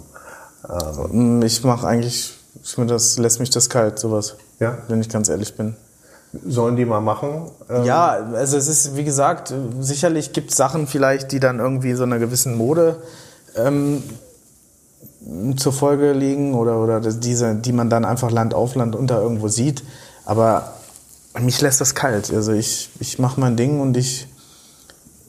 Ähm, 0.70 1.42
ich 1.42 1.64
mache 1.66 1.86
eigentlich, 1.86 2.39
das 2.88 3.18
lässt 3.18 3.40
mich 3.40 3.50
das 3.50 3.70
kalt, 3.70 4.00
sowas. 4.00 4.36
Ja. 4.60 4.78
Wenn 4.88 5.02
ich 5.02 5.10
ganz 5.10 5.30
ehrlich 5.30 5.56
bin. 5.56 5.76
Sollen 6.46 6.76
die 6.76 6.86
mal 6.86 7.02
machen? 7.02 7.50
Ähm 7.70 7.86
ja, 7.86 8.10
also 8.34 8.58
es 8.58 8.68
ist, 8.68 8.96
wie 8.96 9.04
gesagt, 9.04 9.54
sicherlich 9.80 10.32
gibt 10.32 10.52
es 10.52 10.58
Sachen 10.58 10.86
vielleicht, 10.86 11.32
die 11.32 11.40
dann 11.40 11.60
irgendwie 11.60 11.94
so 11.94 12.04
einer 12.04 12.20
gewissen 12.20 12.56
Mode 12.56 13.02
ähm, 13.56 14.04
zur 15.58 15.74
Folge 15.74 16.14
liegen 16.14 16.54
oder, 16.54 16.78
oder 16.78 17.00
diese, 17.00 17.56
die 17.56 17.74
man 17.74 17.90
dann 17.90 18.06
einfach 18.06 18.30
Land 18.30 18.54
auf 18.54 18.76
Land 18.76 18.96
unter 18.96 19.22
irgendwo 19.22 19.48
sieht. 19.48 19.84
Aber 20.26 20.76
mich 21.40 21.62
lässt 21.62 21.82
das 21.82 21.96
kalt. 21.96 22.32
Also 22.32 22.54
ich, 22.54 22.90
ich 23.00 23.18
mache 23.18 23.40
mein 23.40 23.58
Ding 23.58 23.80
und 23.80 23.98
ich, 23.98 24.28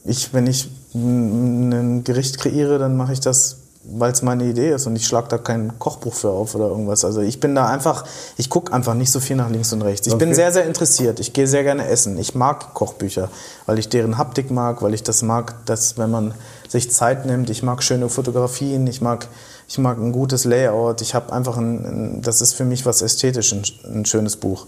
ich, 0.04 0.34
wenn 0.34 0.46
ich 0.46 0.70
ein 0.94 2.04
Gericht 2.04 2.38
kreiere, 2.38 2.78
dann 2.78 2.96
mache 2.96 3.12
ich 3.12 3.20
das 3.20 3.56
weil 3.82 4.12
es 4.12 4.20
meine 4.20 4.44
Idee 4.44 4.72
ist 4.72 4.86
und 4.86 4.94
ich 4.94 5.06
schlage 5.06 5.28
da 5.28 5.38
kein 5.38 5.78
Kochbuch 5.78 6.12
für 6.12 6.30
auf 6.30 6.54
oder 6.54 6.66
irgendwas. 6.66 7.04
Also 7.04 7.22
ich 7.22 7.40
bin 7.40 7.54
da 7.54 7.66
einfach, 7.66 8.04
ich 8.36 8.50
gucke 8.50 8.72
einfach 8.74 8.92
nicht 8.94 9.10
so 9.10 9.20
viel 9.20 9.36
nach 9.36 9.48
links 9.48 9.72
und 9.72 9.80
rechts. 9.80 10.06
Ich 10.06 10.12
okay. 10.12 10.26
bin 10.26 10.34
sehr, 10.34 10.52
sehr 10.52 10.66
interessiert. 10.66 11.18
Ich 11.18 11.32
gehe 11.32 11.46
sehr 11.46 11.62
gerne 11.62 11.86
essen. 11.86 12.18
Ich 12.18 12.34
mag 12.34 12.74
Kochbücher, 12.74 13.30
weil 13.64 13.78
ich 13.78 13.88
deren 13.88 14.18
Haptik 14.18 14.50
mag, 14.50 14.82
weil 14.82 14.92
ich 14.92 15.02
das 15.02 15.22
mag, 15.22 15.64
dass 15.64 15.96
wenn 15.96 16.10
man 16.10 16.34
sich 16.68 16.90
Zeit 16.92 17.24
nimmt, 17.24 17.48
ich 17.48 17.62
mag 17.62 17.82
schöne 17.82 18.10
Fotografien, 18.10 18.86
ich 18.86 19.00
mag, 19.00 19.28
ich 19.66 19.78
mag 19.78 19.96
ein 19.96 20.12
gutes 20.12 20.44
Layout. 20.44 21.00
Ich 21.00 21.14
habe 21.14 21.32
einfach 21.32 21.56
ein, 21.56 21.84
ein, 21.84 22.22
das 22.22 22.42
ist 22.42 22.52
für 22.52 22.66
mich 22.66 22.84
was 22.84 23.00
ästhetisch, 23.00 23.52
ein, 23.52 23.62
ein 23.84 24.04
schönes 24.04 24.36
Buch. 24.36 24.66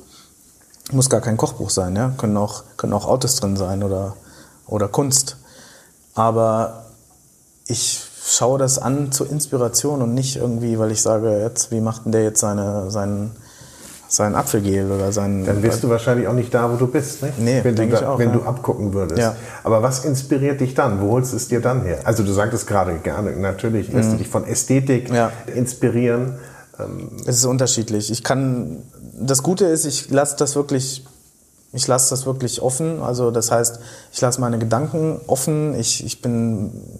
Muss 0.90 1.11
gar 1.11 1.20
kein 1.20 1.37
Kochbuch 1.37 1.70
sein, 1.70 1.94
ja. 1.96 2.14
Können 2.16 2.38
auch, 2.38 2.64
können 2.79 2.94
auch 2.94 3.07
Autos 3.07 3.37
drin 3.37 3.59
sein 3.59 3.83
oder, 3.83 4.16
oder 4.66 4.88
Kunst. 4.88 5.37
Aber 6.14 6.87
ich 7.66 8.01
schaue 8.24 8.58
das 8.58 8.78
an 8.78 9.12
zur 9.12 9.30
Inspiration 9.30 10.02
und 10.02 10.14
nicht 10.14 10.37
irgendwie, 10.37 10.78
weil 10.78 10.90
ich 10.92 11.02
sage, 11.02 11.40
jetzt, 11.40 11.70
wie 11.70 11.80
macht 11.80 12.04
denn 12.04 12.12
der 12.12 12.22
jetzt 12.22 12.40
seine, 12.40 12.90
seinen, 12.90 13.32
sein 14.08 14.35
Apfelgel 14.35 14.90
oder 14.90 15.11
sein. 15.11 15.44
Dann 15.44 15.62
bist 15.62 15.82
du 15.82 15.88
wahrscheinlich 15.88 16.28
auch 16.28 16.35
nicht 16.35 16.52
da, 16.52 16.70
wo 16.70 16.76
du 16.76 16.87
bist, 16.87 17.22
ne? 17.22 17.32
Nee, 17.38 17.61
wenn, 17.62 17.74
du, 17.74 17.88
da, 17.88 17.98
ich 17.98 18.04
auch, 18.04 18.18
wenn 18.18 18.30
ja. 18.30 18.37
du 18.37 18.42
abgucken 18.42 18.92
würdest. 18.92 19.20
Ja. 19.20 19.37
Aber 19.64 19.82
was 19.82 20.04
inspiriert 20.04 20.61
dich 20.61 20.74
dann? 20.74 21.00
Wo 21.00 21.12
holst 21.12 21.32
du 21.32 21.37
es 21.37 21.48
dir 21.48 21.61
dann 21.61 21.82
her? 21.82 22.00
Also 22.04 22.22
du 22.22 22.32
sagtest 22.32 22.66
gerade 22.66 22.98
gerne, 22.98 23.32
natürlich 23.37 23.92
lässt 23.92 24.11
mhm. 24.11 24.12
du 24.12 24.18
dich 24.18 24.28
von 24.28 24.46
Ästhetik 24.46 25.12
ja. 25.12 25.32
inspirieren. 25.54 26.38
Ähm, 26.78 27.11
es 27.26 27.38
ist 27.38 27.46
unterschiedlich. 27.46 28.11
Ich 28.11 28.22
kann, 28.22 28.82
das 29.18 29.42
Gute 29.42 29.64
ist, 29.64 29.85
ich 29.85 30.11
lasse 30.11 30.37
das 30.37 30.54
wirklich 30.56 31.04
ich 31.74 31.87
lasse 31.87 32.11
das 32.11 32.26
wirklich 32.26 32.61
offen. 32.61 33.00
Also 33.00 33.30
das 33.30 33.50
heißt, 33.50 33.80
ich 34.12 34.20
lasse 34.20 34.40
meine 34.40 34.58
Gedanken 34.58 35.20
offen. 35.26 35.74
Ich, 35.74 36.04
ich 36.04 36.20
bin 36.20 36.98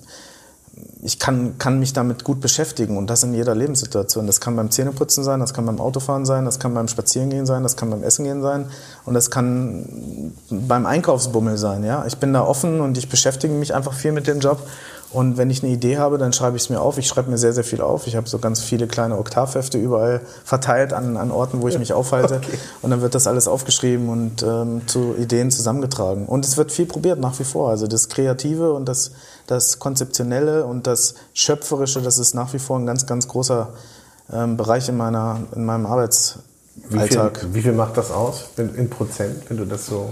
ich 1.05 1.19
kann, 1.19 1.59
kann 1.59 1.81
mich 1.81 1.93
damit 1.93 2.23
gut 2.23 2.41
beschäftigen 2.41 2.97
und 2.97 3.09
das 3.09 3.25
in 3.25 3.35
jeder 3.35 3.57
Lebenssituation. 3.57 4.29
Das 4.29 4.41
kann 4.41 4.55
beim 4.55 4.71
Zähneputzen 4.71 5.25
sein, 5.25 5.41
das 5.41 5.53
kann 5.53 5.67
beim 5.67 5.81
Autofahren 5.81 6.25
sein, 6.25 6.45
das 6.45 6.61
kann 6.61 6.75
beim 6.75 6.87
Spazierengehen 6.87 7.45
sein, 7.45 7.65
das 7.65 7.77
kann 7.77 7.91
beim 7.91 8.05
Essen 8.05 8.25
gehen 8.25 8.41
sein 8.41 8.67
und 9.05 9.15
das 9.15 9.29
kann 9.33 10.33
beim 10.49 10.87
Einkaufsbummel 10.87 11.59
sein. 11.59 11.83
Ja? 11.83 12.05
Ich 12.07 12.19
bin 12.19 12.33
da 12.33 12.43
offen 12.43 12.81
und 12.81 12.97
ich 12.97 13.09
beschäftige 13.09 13.53
mich 13.53 13.75
einfach 13.75 13.95
viel 13.95 14.13
mit 14.13 14.29
dem 14.29 14.39
Job 14.39 14.65
und 15.13 15.37
wenn 15.37 15.51
ich 15.51 15.63
eine 15.63 15.71
Idee 15.73 15.99
habe, 15.99 16.17
dann 16.17 16.33
schreibe 16.33 16.57
ich 16.57 16.65
es 16.65 16.71
mir 16.71 16.81
auf. 16.81 16.97
Ich 16.97 17.07
schreibe 17.07 17.31
mir 17.31 17.37
sehr, 17.37 17.53
sehr 17.53 17.65
viel 17.65 17.83
auf. 17.83 18.07
Ich 18.07 18.17
habe 18.17 18.29
so 18.29 18.39
ganz 18.39 18.63
viele 18.63 18.87
kleine 18.87 19.19
Oktavhefte 19.19 19.77
überall 19.77 20.23
verteilt 20.45 20.95
an, 20.95 21.19
an 21.19 21.31
Orten, 21.31 21.61
wo 21.61 21.69
ich 21.69 21.79
mich 21.79 21.93
aufhalte. 21.93 22.23
Okay. 22.43 22.59
Und 22.81 22.91
dann 22.91 23.03
wird 23.03 23.15
das 23.15 23.27
alles 23.27 23.47
aufgeschrieben 23.47 24.09
und 24.09 24.43
ähm, 24.43 24.83
zu 24.87 25.15
Ideen 25.19 25.51
zusammengetragen. 25.51 26.27
Und 26.27 26.45
es 26.45 26.57
wird 26.57 26.73
viel 26.73 26.87
probiert 26.87 27.21
nach 27.21 27.39
wie 27.39 27.45
vor. 27.45 27.69
Also 27.69 27.87
das 27.87 28.09
Kreative 28.09 28.73
und 28.73 28.89
das, 28.89 29.13
das 29.53 29.79
Konzeptionelle 29.79 30.65
und 30.65 30.87
das 30.87 31.15
Schöpferische, 31.35 32.01
das 32.01 32.19
ist 32.19 32.35
nach 32.35 32.53
wie 32.53 32.59
vor 32.59 32.79
ein 32.79 32.87
ganz, 32.87 33.07
ganz 33.07 33.29
großer 33.29 33.69
ähm, 34.33 34.57
Bereich 34.57 34.89
in, 34.89 34.97
meiner, 34.97 35.41
in 35.55 35.65
meinem 35.65 35.87
Arbeitsalltag. 35.87 37.37
Wie 37.37 37.41
viel, 37.41 37.55
wie 37.55 37.63
viel 37.63 37.73
macht 37.73 37.97
das 37.97 38.11
aus 38.11 38.47
in, 38.57 38.75
in 38.75 38.91
Prozent, 38.91 39.49
wenn 39.49 39.59
du 39.59 39.67
das 39.67 39.87
so... 39.87 40.11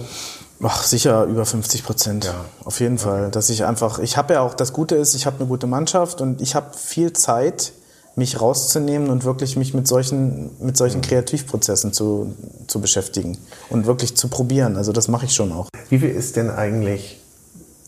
Ach, 0.63 0.83
sicher 0.83 1.25
über 1.25 1.47
50 1.47 1.85
Prozent. 1.85 2.25
Ja. 2.27 2.45
Auf 2.65 2.81
jeden 2.81 2.99
Fall. 2.99 3.31
Dass 3.31 3.49
ich 3.49 3.65
einfach, 3.65 3.99
ich 3.99 4.19
habe 4.19 4.35
ja 4.35 4.43
auch, 4.43 4.53
das 4.53 4.75
Gute 4.75 4.95
ist, 4.95 5.15
ich 5.15 5.25
habe 5.25 5.39
eine 5.39 5.47
gute 5.47 5.67
Mannschaft 5.67 6.21
und 6.21 6.43
ich 6.43 6.55
habe 6.55 6.77
viel 6.77 7.15
Zeit, 7.15 7.73
mich 8.15 8.43
rauszunehmen 8.43 9.09
und 9.09 9.25
wirklich 9.25 9.57
mich 9.57 9.73
mit 9.73 9.89
solchen, 9.89 10.51
mit 10.61 10.77
solchen 10.77 10.99
mhm. 10.99 11.03
Kreativprozessen 11.05 11.95
zu, 11.95 12.35
zu 12.67 12.81
beschäftigen 12.83 13.39
und 13.71 13.87
wirklich 13.87 14.17
zu 14.17 14.29
probieren. 14.29 14.77
Also 14.77 14.93
das 14.93 15.09
mache 15.09 15.25
ich 15.25 15.33
schon 15.33 15.51
auch. 15.53 15.69
Wie 15.89 15.99
viel 15.99 16.11
ist 16.11 16.37
denn 16.37 16.51
eigentlich 16.51 17.21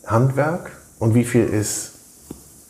Handwerk 0.05 0.71
und 1.03 1.15
wie 1.15 1.25
viel 1.25 1.43
ist 1.43 1.91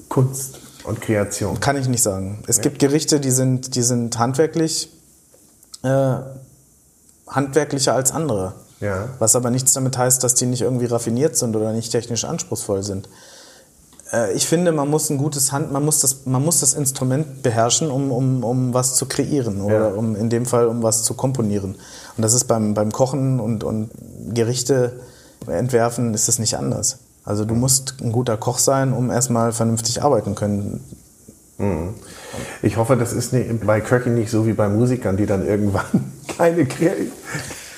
Kunst 0.09 0.59
und 0.85 1.01
Kreation? 1.01 1.59
Kann 1.59 1.77
ich 1.77 1.87
nicht 1.87 2.01
sagen. 2.01 2.43
Es 2.47 2.57
ja. 2.57 2.63
gibt 2.63 2.79
Gerichte, 2.79 3.19
die 3.19 3.29
sind, 3.29 3.75
die 3.75 3.83
sind 3.83 4.17
handwerklich, 4.17 4.89
äh, 5.83 6.15
handwerklicher 7.27 7.93
als 7.93 8.11
andere. 8.11 8.55
Ja. 8.79 9.09
Was 9.19 9.35
aber 9.35 9.51
nichts 9.51 9.73
damit 9.73 9.99
heißt, 9.99 10.23
dass 10.23 10.33
die 10.33 10.47
nicht 10.47 10.61
irgendwie 10.61 10.87
raffiniert 10.87 11.37
sind 11.37 11.55
oder 11.55 11.73
nicht 11.73 11.91
technisch 11.91 12.25
anspruchsvoll 12.25 12.81
sind. 12.81 13.07
Äh, 14.11 14.33
ich 14.33 14.47
finde, 14.47 14.71
man 14.71 14.89
muss 14.89 15.11
ein 15.11 15.19
gutes 15.19 15.51
Hand, 15.51 15.71
man 15.71 15.85
muss 15.85 15.99
das, 15.99 16.25
man 16.25 16.43
muss 16.43 16.59
das 16.59 16.73
Instrument 16.73 17.43
beherrschen, 17.43 17.91
um, 17.91 18.11
um, 18.11 18.43
um 18.43 18.73
was 18.73 18.95
zu 18.95 19.05
kreieren 19.05 19.61
oder 19.61 19.89
ja. 19.89 19.93
um 19.93 20.15
in 20.15 20.31
dem 20.31 20.47
Fall 20.47 20.65
um 20.65 20.81
was 20.81 21.03
zu 21.03 21.13
komponieren. 21.13 21.75
Und 22.17 22.23
das 22.23 22.33
ist 22.33 22.45
beim, 22.45 22.73
beim 22.73 22.91
Kochen 22.91 23.39
und, 23.39 23.63
und 23.63 23.91
Gerichte 24.33 25.01
entwerfen 25.45 26.15
ist 26.15 26.27
das 26.27 26.39
nicht 26.39 26.57
anders. 26.57 26.97
Also 27.25 27.45
du 27.45 27.55
musst 27.55 27.95
ein 28.01 28.12
guter 28.12 28.38
Koch 28.38 28.59
sein, 28.59 28.93
um 28.93 29.09
erstmal 29.09 29.53
vernünftig 29.53 30.01
arbeiten 30.01 30.36
können. 30.36 30.83
Mhm. 31.57 31.93
Ich 32.62 32.77
hoffe, 32.77 32.97
das 32.97 33.13
ist 33.13 33.33
bei 33.65 33.81
Köchen 33.81 34.15
nicht 34.15 34.31
so 34.31 34.47
wie 34.47 34.53
bei 34.53 34.67
Musikern, 34.67 35.17
die 35.17 35.25
dann 35.25 35.45
irgendwann 35.45 35.86
keine 36.38 36.67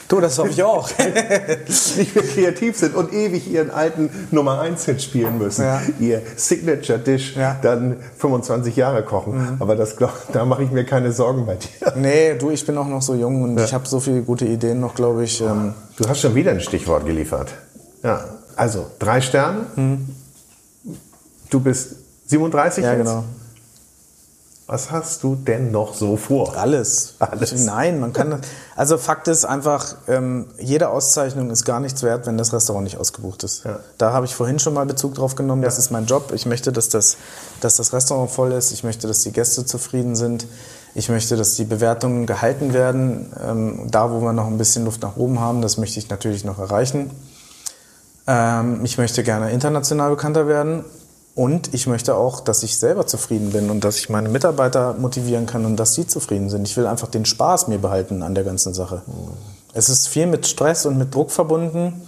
Du, 0.08 0.22
das 0.22 0.38
hoffe 0.38 0.50
ich 0.50 0.62
auch. 0.62 0.88
nicht 1.98 2.16
mehr 2.16 2.24
kreativ 2.24 2.78
sind 2.78 2.96
und 2.96 3.12
ewig 3.12 3.50
ihren 3.52 3.72
alten 3.72 4.12
Nummer 4.30 4.62
1 4.62 4.86
Hit 4.86 5.02
spielen 5.02 5.40
müssen. 5.40 5.64
Ja. 5.64 5.82
Ihr 6.00 6.22
Signature 6.36 7.00
Dish 7.00 7.36
ja. 7.36 7.58
dann 7.60 7.98
25 8.18 8.76
Jahre 8.76 9.04
kochen. 9.04 9.38
Mhm. 9.38 9.58
Aber 9.60 9.76
das, 9.76 9.96
glaub, 9.96 10.14
da 10.32 10.46
mache 10.46 10.62
ich 10.62 10.70
mir 10.70 10.86
keine 10.86 11.12
Sorgen 11.12 11.48
bei 11.48 11.56
dir. 11.56 11.94
Nee, 11.96 12.36
du, 12.36 12.52
ich 12.52 12.64
bin 12.68 12.78
auch 12.78 12.88
noch 12.88 13.02
so 13.02 13.16
jung 13.16 13.42
und 13.42 13.58
ja. 13.58 13.66
ich 13.66 13.74
habe 13.74 13.88
so 13.88 14.00
viele 14.00 14.22
gute 14.22 14.46
Ideen 14.46 14.80
noch, 14.80 14.94
glaube 14.94 15.24
ich. 15.24 15.42
Ähm 15.42 15.74
du 15.98 16.08
hast 16.08 16.22
schon 16.22 16.36
wieder 16.36 16.52
ein 16.52 16.62
Stichwort 16.62 17.08
geliefert. 17.08 17.56
Ja, 18.04 18.26
also 18.56 18.92
drei 19.00 19.22
Sterne. 19.22 19.66
Mhm. 19.76 20.16
Du 21.50 21.60
bist 21.60 21.96
37 22.28 22.84
ja, 22.84 22.94
jetzt? 22.94 23.00
genau. 23.00 23.24
Was 24.68 24.90
hast 24.90 25.22
du 25.22 25.36
denn 25.36 25.70
noch 25.70 25.94
so 25.94 26.18
vor? 26.18 26.58
Alles. 26.58 27.14
Alles. 27.20 27.54
Nein, 27.66 28.00
man 28.00 28.14
kann. 28.14 28.42
Also 28.76 28.98
Fakt 28.98 29.28
ist 29.28 29.46
einfach, 29.46 29.96
ähm, 30.08 30.48
jede 30.58 30.90
Auszeichnung 30.90 31.52
ist 31.52 31.66
gar 31.66 31.80
nichts 31.80 32.02
wert, 32.02 32.26
wenn 32.26 32.36
das 32.36 32.52
Restaurant 32.52 32.86
nicht 32.86 32.98
ausgebucht 32.98 33.44
ist. 33.44 33.64
Ja. 33.64 33.80
Da 34.00 34.12
habe 34.12 34.26
ich 34.26 34.34
vorhin 34.34 34.58
schon 34.58 34.74
mal 34.74 34.88
Bezug 34.88 35.14
drauf 35.14 35.36
genommen. 35.36 35.62
Ja. 35.62 35.68
Das 35.68 35.78
ist 35.78 35.92
mein 35.92 36.08
Job. 36.08 36.32
Ich 36.34 36.48
möchte, 36.48 36.72
dass 36.72 36.90
das, 36.90 37.18
dass 37.62 37.76
das 37.76 37.94
Restaurant 37.94 38.32
voll 38.32 38.54
ist. 38.54 38.72
Ich 38.72 38.84
möchte, 38.84 39.08
dass 39.08 39.22
die 39.22 39.32
Gäste 39.32 39.68
zufrieden 39.68 40.16
sind. 40.16 40.48
Ich 40.96 41.10
möchte, 41.10 41.38
dass 41.38 41.54
die 41.56 41.66
Bewertungen 41.66 42.26
gehalten 42.26 42.74
werden. 42.74 43.32
Ähm, 43.46 43.88
da, 43.92 44.12
wo 44.12 44.22
wir 44.22 44.34
noch 44.34 44.48
ein 44.48 44.58
bisschen 44.58 44.84
Luft 44.84 45.04
nach 45.04 45.16
oben 45.16 45.40
haben, 45.40 45.62
das 45.62 45.78
möchte 45.78 46.00
ich 46.00 46.10
natürlich 46.10 46.44
noch 46.44 46.58
erreichen. 46.58 47.12
Ähm, 48.28 48.84
ich 48.84 48.98
möchte 48.98 49.24
gerne 49.24 49.52
international 49.52 50.12
bekannter 50.12 50.48
werden. 50.48 50.86
Und 51.36 51.74
ich 51.74 51.86
möchte 51.86 52.16
auch, 52.16 52.40
dass 52.40 52.64
ich 52.64 52.78
selber 52.78 53.06
zufrieden 53.08 53.52
bin 53.52 53.70
und 53.70 53.84
dass 53.84 53.98
ich 53.98 54.10
meine 54.10 54.30
Mitarbeiter 54.30 54.94
motivieren 54.94 55.46
kann 55.46 55.66
und 55.66 55.76
dass 55.76 55.94
sie 55.94 56.08
zufrieden 56.08 56.50
sind. 56.50 56.66
Ich 56.66 56.78
will 56.78 56.88
einfach 56.88 57.10
den 57.10 57.26
Spaß 57.26 57.68
mir 57.68 57.78
behalten 57.78 58.24
an 58.24 58.36
der 58.36 58.46
ganzen 58.46 58.74
Sache. 58.74 59.02
Es 59.74 59.90
ist 59.90 60.08
viel 60.08 60.28
mit 60.28 60.48
Stress 60.48 60.86
und 60.86 60.98
mit 60.98 61.14
Druck 61.14 61.32
verbunden. 61.32 62.02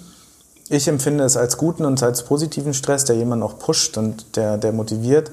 Ich 0.70 0.88
empfinde 0.88 1.26
es 1.26 1.36
als 1.36 1.58
guten 1.58 1.84
und 1.84 2.02
als 2.02 2.24
positiven 2.24 2.74
Stress, 2.74 3.04
der 3.04 3.18
jemanden 3.18 3.44
auch 3.44 3.60
pusht 3.60 3.98
und 3.98 4.38
der, 4.38 4.58
der 4.58 4.72
motiviert. 4.72 5.30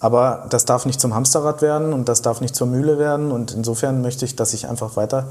Aber 0.00 0.46
das 0.48 0.64
darf 0.64 0.86
nicht 0.86 1.00
zum 1.00 1.14
Hamsterrad 1.14 1.60
werden 1.60 1.92
und 1.92 2.08
das 2.08 2.22
darf 2.22 2.40
nicht 2.40 2.56
zur 2.56 2.66
Mühle 2.66 2.98
werden. 2.98 3.32
Und 3.32 3.52
insofern 3.52 4.00
möchte 4.00 4.24
ich, 4.24 4.34
dass 4.34 4.54
ich 4.54 4.66
einfach 4.66 4.96
weiter 4.96 5.28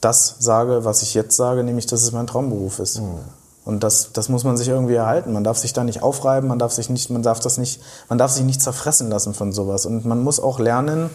das 0.00 0.36
sage, 0.38 0.84
was 0.84 1.02
ich 1.02 1.14
jetzt 1.14 1.36
sage, 1.36 1.64
nämlich, 1.64 1.86
dass 1.86 2.02
es 2.02 2.12
mein 2.12 2.28
Traumberuf 2.28 2.78
ist. 2.78 3.00
Mhm. 3.00 3.18
Und 3.64 3.84
das, 3.84 4.12
das 4.12 4.28
muss 4.28 4.42
man 4.42 4.56
sich 4.56 4.68
irgendwie 4.68 4.94
erhalten. 4.94 5.32
Man 5.32 5.44
darf 5.44 5.58
sich 5.58 5.72
da 5.72 5.84
nicht 5.84 6.02
aufreiben, 6.02 6.48
man 6.48 6.58
darf 6.58 6.72
sich 6.72 6.90
nicht, 6.90 7.10
man 7.10 7.22
darf 7.22 7.38
das 7.38 7.58
nicht, 7.58 7.80
man 8.08 8.18
darf 8.18 8.32
sich 8.32 8.44
nicht 8.44 8.60
zerfressen 8.60 9.08
lassen 9.08 9.34
von 9.34 9.52
sowas. 9.52 9.86
Und 9.86 10.04
man 10.04 10.22
muss 10.22 10.40
auch 10.40 10.58
lernen, 10.58 11.10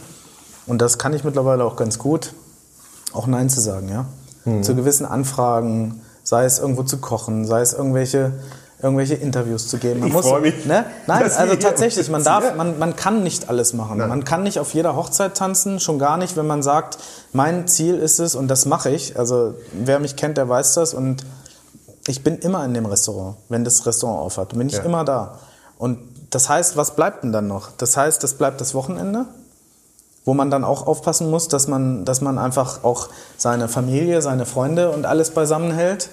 und 0.65 0.81
das 0.81 0.97
kann 0.97 1.13
ich 1.13 1.23
mittlerweile 1.23 1.63
auch 1.63 1.75
ganz 1.75 1.97
gut, 1.99 2.33
auch 3.13 3.27
Nein 3.27 3.49
zu 3.49 3.59
sagen, 3.59 3.89
ja. 3.89 4.05
Mhm. 4.45 4.63
Zu 4.63 4.75
gewissen 4.75 5.05
Anfragen, 5.05 6.01
sei 6.23 6.45
es 6.45 6.59
irgendwo 6.59 6.83
zu 6.83 6.97
kochen, 6.97 7.45
sei 7.45 7.61
es 7.61 7.73
irgendwelche, 7.73 8.33
irgendwelche 8.81 9.15
Interviews 9.15 9.67
zu 9.67 9.77
geben. 9.77 10.01
Man 10.01 10.09
ich 10.09 10.15
freue 10.15 10.41
mich. 10.41 10.65
Ne? 10.65 10.85
Nein, 11.05 11.23
also 11.23 11.55
tatsächlich, 11.55 12.09
man 12.09 12.23
darf, 12.23 12.55
man, 12.55 12.79
man 12.79 12.95
kann 12.95 13.23
nicht 13.23 13.49
alles 13.49 13.73
machen. 13.73 13.97
Nein. 13.97 14.09
Man 14.09 14.23
kann 14.23 14.43
nicht 14.43 14.59
auf 14.59 14.73
jeder 14.73 14.95
Hochzeit 14.95 15.35
tanzen, 15.35 15.79
schon 15.79 15.99
gar 15.99 16.17
nicht, 16.17 16.37
wenn 16.37 16.47
man 16.47 16.63
sagt, 16.63 16.97
mein 17.33 17.67
Ziel 17.67 17.95
ist 17.95 18.19
es 18.19 18.35
und 18.35 18.47
das 18.47 18.65
mache 18.65 18.89
ich. 18.89 19.17
Also 19.19 19.53
wer 19.73 19.99
mich 19.99 20.15
kennt, 20.15 20.37
der 20.37 20.47
weiß 20.47 20.75
das 20.75 20.93
und 20.93 21.25
ich 22.07 22.23
bin 22.23 22.39
immer 22.39 22.63
in 22.65 22.73
dem 22.73 22.85
Restaurant, 22.85 23.37
wenn 23.49 23.63
das 23.63 23.85
Restaurant 23.85 24.19
aufhat. 24.19 24.49
Bin 24.57 24.67
ich 24.67 24.75
ja. 24.75 24.83
immer 24.83 25.03
da. 25.03 25.39
Und 25.77 25.99
das 26.29 26.49
heißt, 26.49 26.77
was 26.77 26.95
bleibt 26.95 27.23
denn 27.23 27.31
dann 27.31 27.47
noch? 27.47 27.69
Das 27.77 27.97
heißt, 27.97 28.23
das 28.23 28.35
bleibt 28.35 28.61
das 28.61 28.73
Wochenende, 28.73 29.25
wo 30.25 30.33
man 30.33 30.49
dann 30.49 30.63
auch 30.63 30.87
aufpassen 30.87 31.29
muss, 31.29 31.47
dass 31.47 31.67
man, 31.67 32.05
dass 32.05 32.21
man 32.21 32.37
einfach 32.37 32.83
auch 32.83 33.09
seine 33.37 33.67
Familie, 33.67 34.21
seine 34.21 34.45
Freunde 34.45 34.91
und 34.91 35.05
alles 35.05 35.31
beisammen 35.31 35.71
hält. 35.71 36.09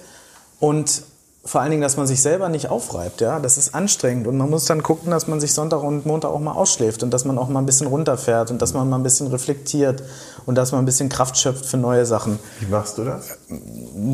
Und 0.61 1.03
vor 1.47 1.61
allen 1.61 1.71
Dingen, 1.71 1.83
dass 1.83 1.99
man 1.99 2.07
sich 2.07 2.23
selber 2.23 2.49
nicht 2.49 2.71
aufreibt. 2.71 3.21
Ja? 3.21 3.39
Das 3.39 3.59
ist 3.59 3.75
anstrengend 3.75 4.27
und 4.27 4.39
man 4.39 4.49
muss 4.49 4.65
dann 4.65 4.83
gucken, 4.83 5.11
dass 5.11 5.27
man 5.27 5.41
sich 5.41 5.53
Sonntag 5.53 5.83
und 5.83 6.07
Montag 6.07 6.31
auch 6.31 6.41
mal 6.41 6.53
ausschläft 6.53 7.03
und 7.03 7.11
dass 7.11 7.27
man 7.27 7.37
auch 7.37 7.49
mal 7.49 7.59
ein 7.59 7.67
bisschen 7.67 7.87
runterfährt 7.87 8.51
und 8.51 8.63
dass 8.63 8.73
man 8.73 8.89
mal 8.89 8.97
ein 8.97 9.03
bisschen 9.03 9.27
reflektiert 9.27 10.03
und 10.47 10.57
dass 10.57 10.73
man 10.73 10.83
ein 10.83 10.87
bisschen 10.87 11.11
Kraft 11.11 11.37
schöpft 11.37 11.67
für 11.67 11.77
neue 11.77 12.07
Sachen. 12.07 12.39
Wie 12.61 12.67
machst 12.67 12.97
du 12.97 13.05
das? 13.05 13.39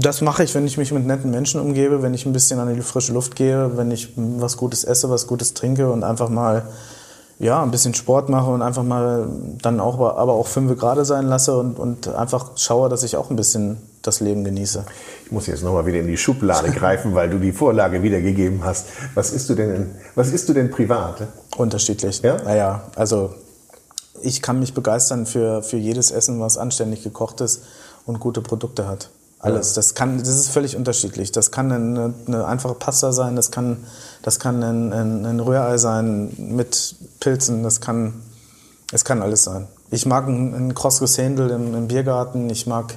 Das 0.00 0.22
mache 0.22 0.42
ich, 0.42 0.54
wenn 0.56 0.66
ich 0.66 0.76
mich 0.76 0.90
mit 0.90 1.06
netten 1.06 1.30
Menschen 1.30 1.60
umgebe, 1.60 2.02
wenn 2.02 2.14
ich 2.14 2.26
ein 2.26 2.32
bisschen 2.32 2.58
an 2.58 2.74
die 2.74 2.80
frische 2.80 3.12
Luft 3.12 3.36
gehe, 3.36 3.76
wenn 3.76 3.92
ich 3.92 4.12
was 4.16 4.56
Gutes 4.56 4.82
esse, 4.82 5.08
was 5.08 5.28
Gutes 5.28 5.54
trinke 5.54 5.88
und 5.90 6.02
einfach 6.02 6.28
mal 6.28 6.68
ja, 7.38 7.62
ein 7.62 7.70
bisschen 7.70 7.94
Sport 7.94 8.28
mache 8.28 8.50
und 8.50 8.60
einfach 8.60 8.82
mal 8.82 9.28
dann 9.62 9.80
auch, 9.80 9.98
aber 9.98 10.32
auch 10.32 10.46
fünf 10.46 10.76
Grad 10.78 11.04
sein 11.06 11.26
lasse 11.26 11.56
und, 11.56 11.78
und 11.78 12.08
einfach 12.08 12.50
schaue, 12.56 12.88
dass 12.88 13.02
ich 13.02 13.16
auch 13.16 13.30
ein 13.30 13.36
bisschen 13.36 13.78
das 14.02 14.20
Leben 14.20 14.44
genieße. 14.44 14.84
Ich 15.26 15.32
muss 15.32 15.46
jetzt 15.46 15.62
nochmal 15.62 15.86
wieder 15.86 15.98
in 15.98 16.06
die 16.06 16.16
Schublade 16.16 16.70
greifen, 16.72 17.14
weil 17.14 17.30
du 17.30 17.38
die 17.38 17.52
Vorlage 17.52 18.02
wiedergegeben 18.02 18.64
hast. 18.64 18.86
Was 19.14 19.32
isst 19.32 19.50
du 19.50 19.54
denn, 19.54 19.94
was 20.14 20.30
isst 20.30 20.48
du 20.48 20.52
denn 20.52 20.70
privat? 20.70 21.26
Unterschiedlich. 21.56 22.20
Ja? 22.22 22.42
Naja, 22.42 22.82
also 22.96 23.34
ich 24.22 24.42
kann 24.42 24.58
mich 24.58 24.74
begeistern 24.74 25.26
für, 25.26 25.62
für 25.62 25.76
jedes 25.76 26.10
Essen, 26.10 26.40
was 26.40 26.58
anständig 26.58 27.02
gekocht 27.02 27.40
ist 27.40 27.62
und 28.06 28.20
gute 28.20 28.40
Produkte 28.40 28.86
hat. 28.86 29.10
Alles. 29.42 29.72
Das 29.72 29.94
kann, 29.94 30.18
das 30.18 30.28
ist 30.28 30.50
völlig 30.50 30.76
unterschiedlich. 30.76 31.32
Das 31.32 31.50
kann 31.50 31.72
eine, 31.72 32.12
eine 32.26 32.44
einfache 32.44 32.74
Pasta 32.74 33.10
sein, 33.12 33.36
das 33.36 33.50
kann, 33.50 33.78
das 34.22 34.38
kann 34.38 34.62
ein, 34.62 34.92
ein, 34.92 35.24
ein 35.24 35.40
Rührei 35.40 35.78
sein 35.78 36.30
mit 36.36 36.94
Pilzen, 37.20 37.62
das 37.62 37.80
kann, 37.80 38.20
es 38.92 39.04
kann 39.04 39.22
alles 39.22 39.44
sein. 39.44 39.66
Ich 39.90 40.04
mag 40.04 40.26
ein, 40.28 40.54
ein 40.54 40.74
Cross 40.74 41.16
Händel 41.16 41.50
im, 41.50 41.74
im 41.74 41.88
Biergarten, 41.88 42.50
ich 42.50 42.66
mag 42.66 42.94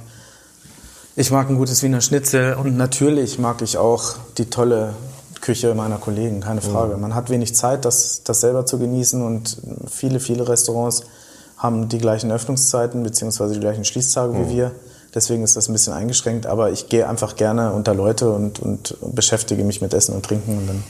ich 1.16 1.30
mag 1.30 1.48
ein 1.48 1.56
gutes 1.56 1.82
Wiener 1.82 2.00
Schnitzel 2.00 2.54
und 2.54 2.76
natürlich 2.76 3.38
mag 3.38 3.62
ich 3.62 3.78
auch 3.78 4.14
die 4.38 4.46
tolle 4.46 4.94
Küche 5.40 5.74
meiner 5.74 5.98
Kollegen, 5.98 6.40
keine 6.40 6.62
Frage. 6.62 6.96
Man 6.96 7.14
hat 7.14 7.28
wenig 7.30 7.54
Zeit, 7.54 7.84
das, 7.84 8.22
das 8.24 8.40
selber 8.40 8.66
zu 8.66 8.78
genießen 8.78 9.22
und 9.22 9.58
viele, 9.90 10.18
viele 10.18 10.48
Restaurants 10.48 11.02
haben 11.56 11.88
die 11.88 11.98
gleichen 11.98 12.32
Öffnungszeiten 12.32 13.02
bzw. 13.02 13.54
die 13.54 13.60
gleichen 13.60 13.84
Schließtage 13.84 14.32
mhm. 14.32 14.48
wie 14.48 14.56
wir. 14.56 14.72
Deswegen 15.14 15.44
ist 15.44 15.56
das 15.56 15.68
ein 15.68 15.72
bisschen 15.72 15.92
eingeschränkt, 15.92 16.46
aber 16.46 16.72
ich 16.72 16.88
gehe 16.88 17.08
einfach 17.08 17.36
gerne 17.36 17.72
unter 17.72 17.94
Leute 17.94 18.30
und, 18.30 18.58
und 18.58 18.96
beschäftige 19.12 19.62
mich 19.62 19.80
mit 19.80 19.94
Essen 19.94 20.14
und 20.14 20.24
Trinken. 20.24 20.68
Und 20.68 20.82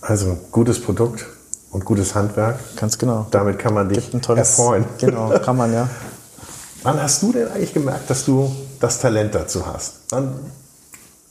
also 0.00 0.36
gutes 0.52 0.80
Produkt 0.80 1.26
und 1.72 1.84
gutes 1.84 2.14
Handwerk. 2.14 2.58
Ganz 2.76 2.98
genau. 2.98 3.26
Damit 3.32 3.58
kann 3.58 3.74
man 3.74 3.88
dich 3.88 4.10
tolles, 4.22 4.50
erfreuen. 4.50 4.84
Genau, 4.98 5.30
kann 5.40 5.56
man 5.56 5.72
ja. 5.72 5.88
Wann 6.84 7.02
hast 7.02 7.22
du 7.22 7.32
denn 7.32 7.48
eigentlich 7.48 7.72
gemerkt, 7.72 8.08
dass 8.10 8.24
du 8.24 8.54
das 8.84 8.98
Talent 8.98 9.34
dazu 9.34 9.66
hast? 9.66 9.94
Wann, 10.10 10.34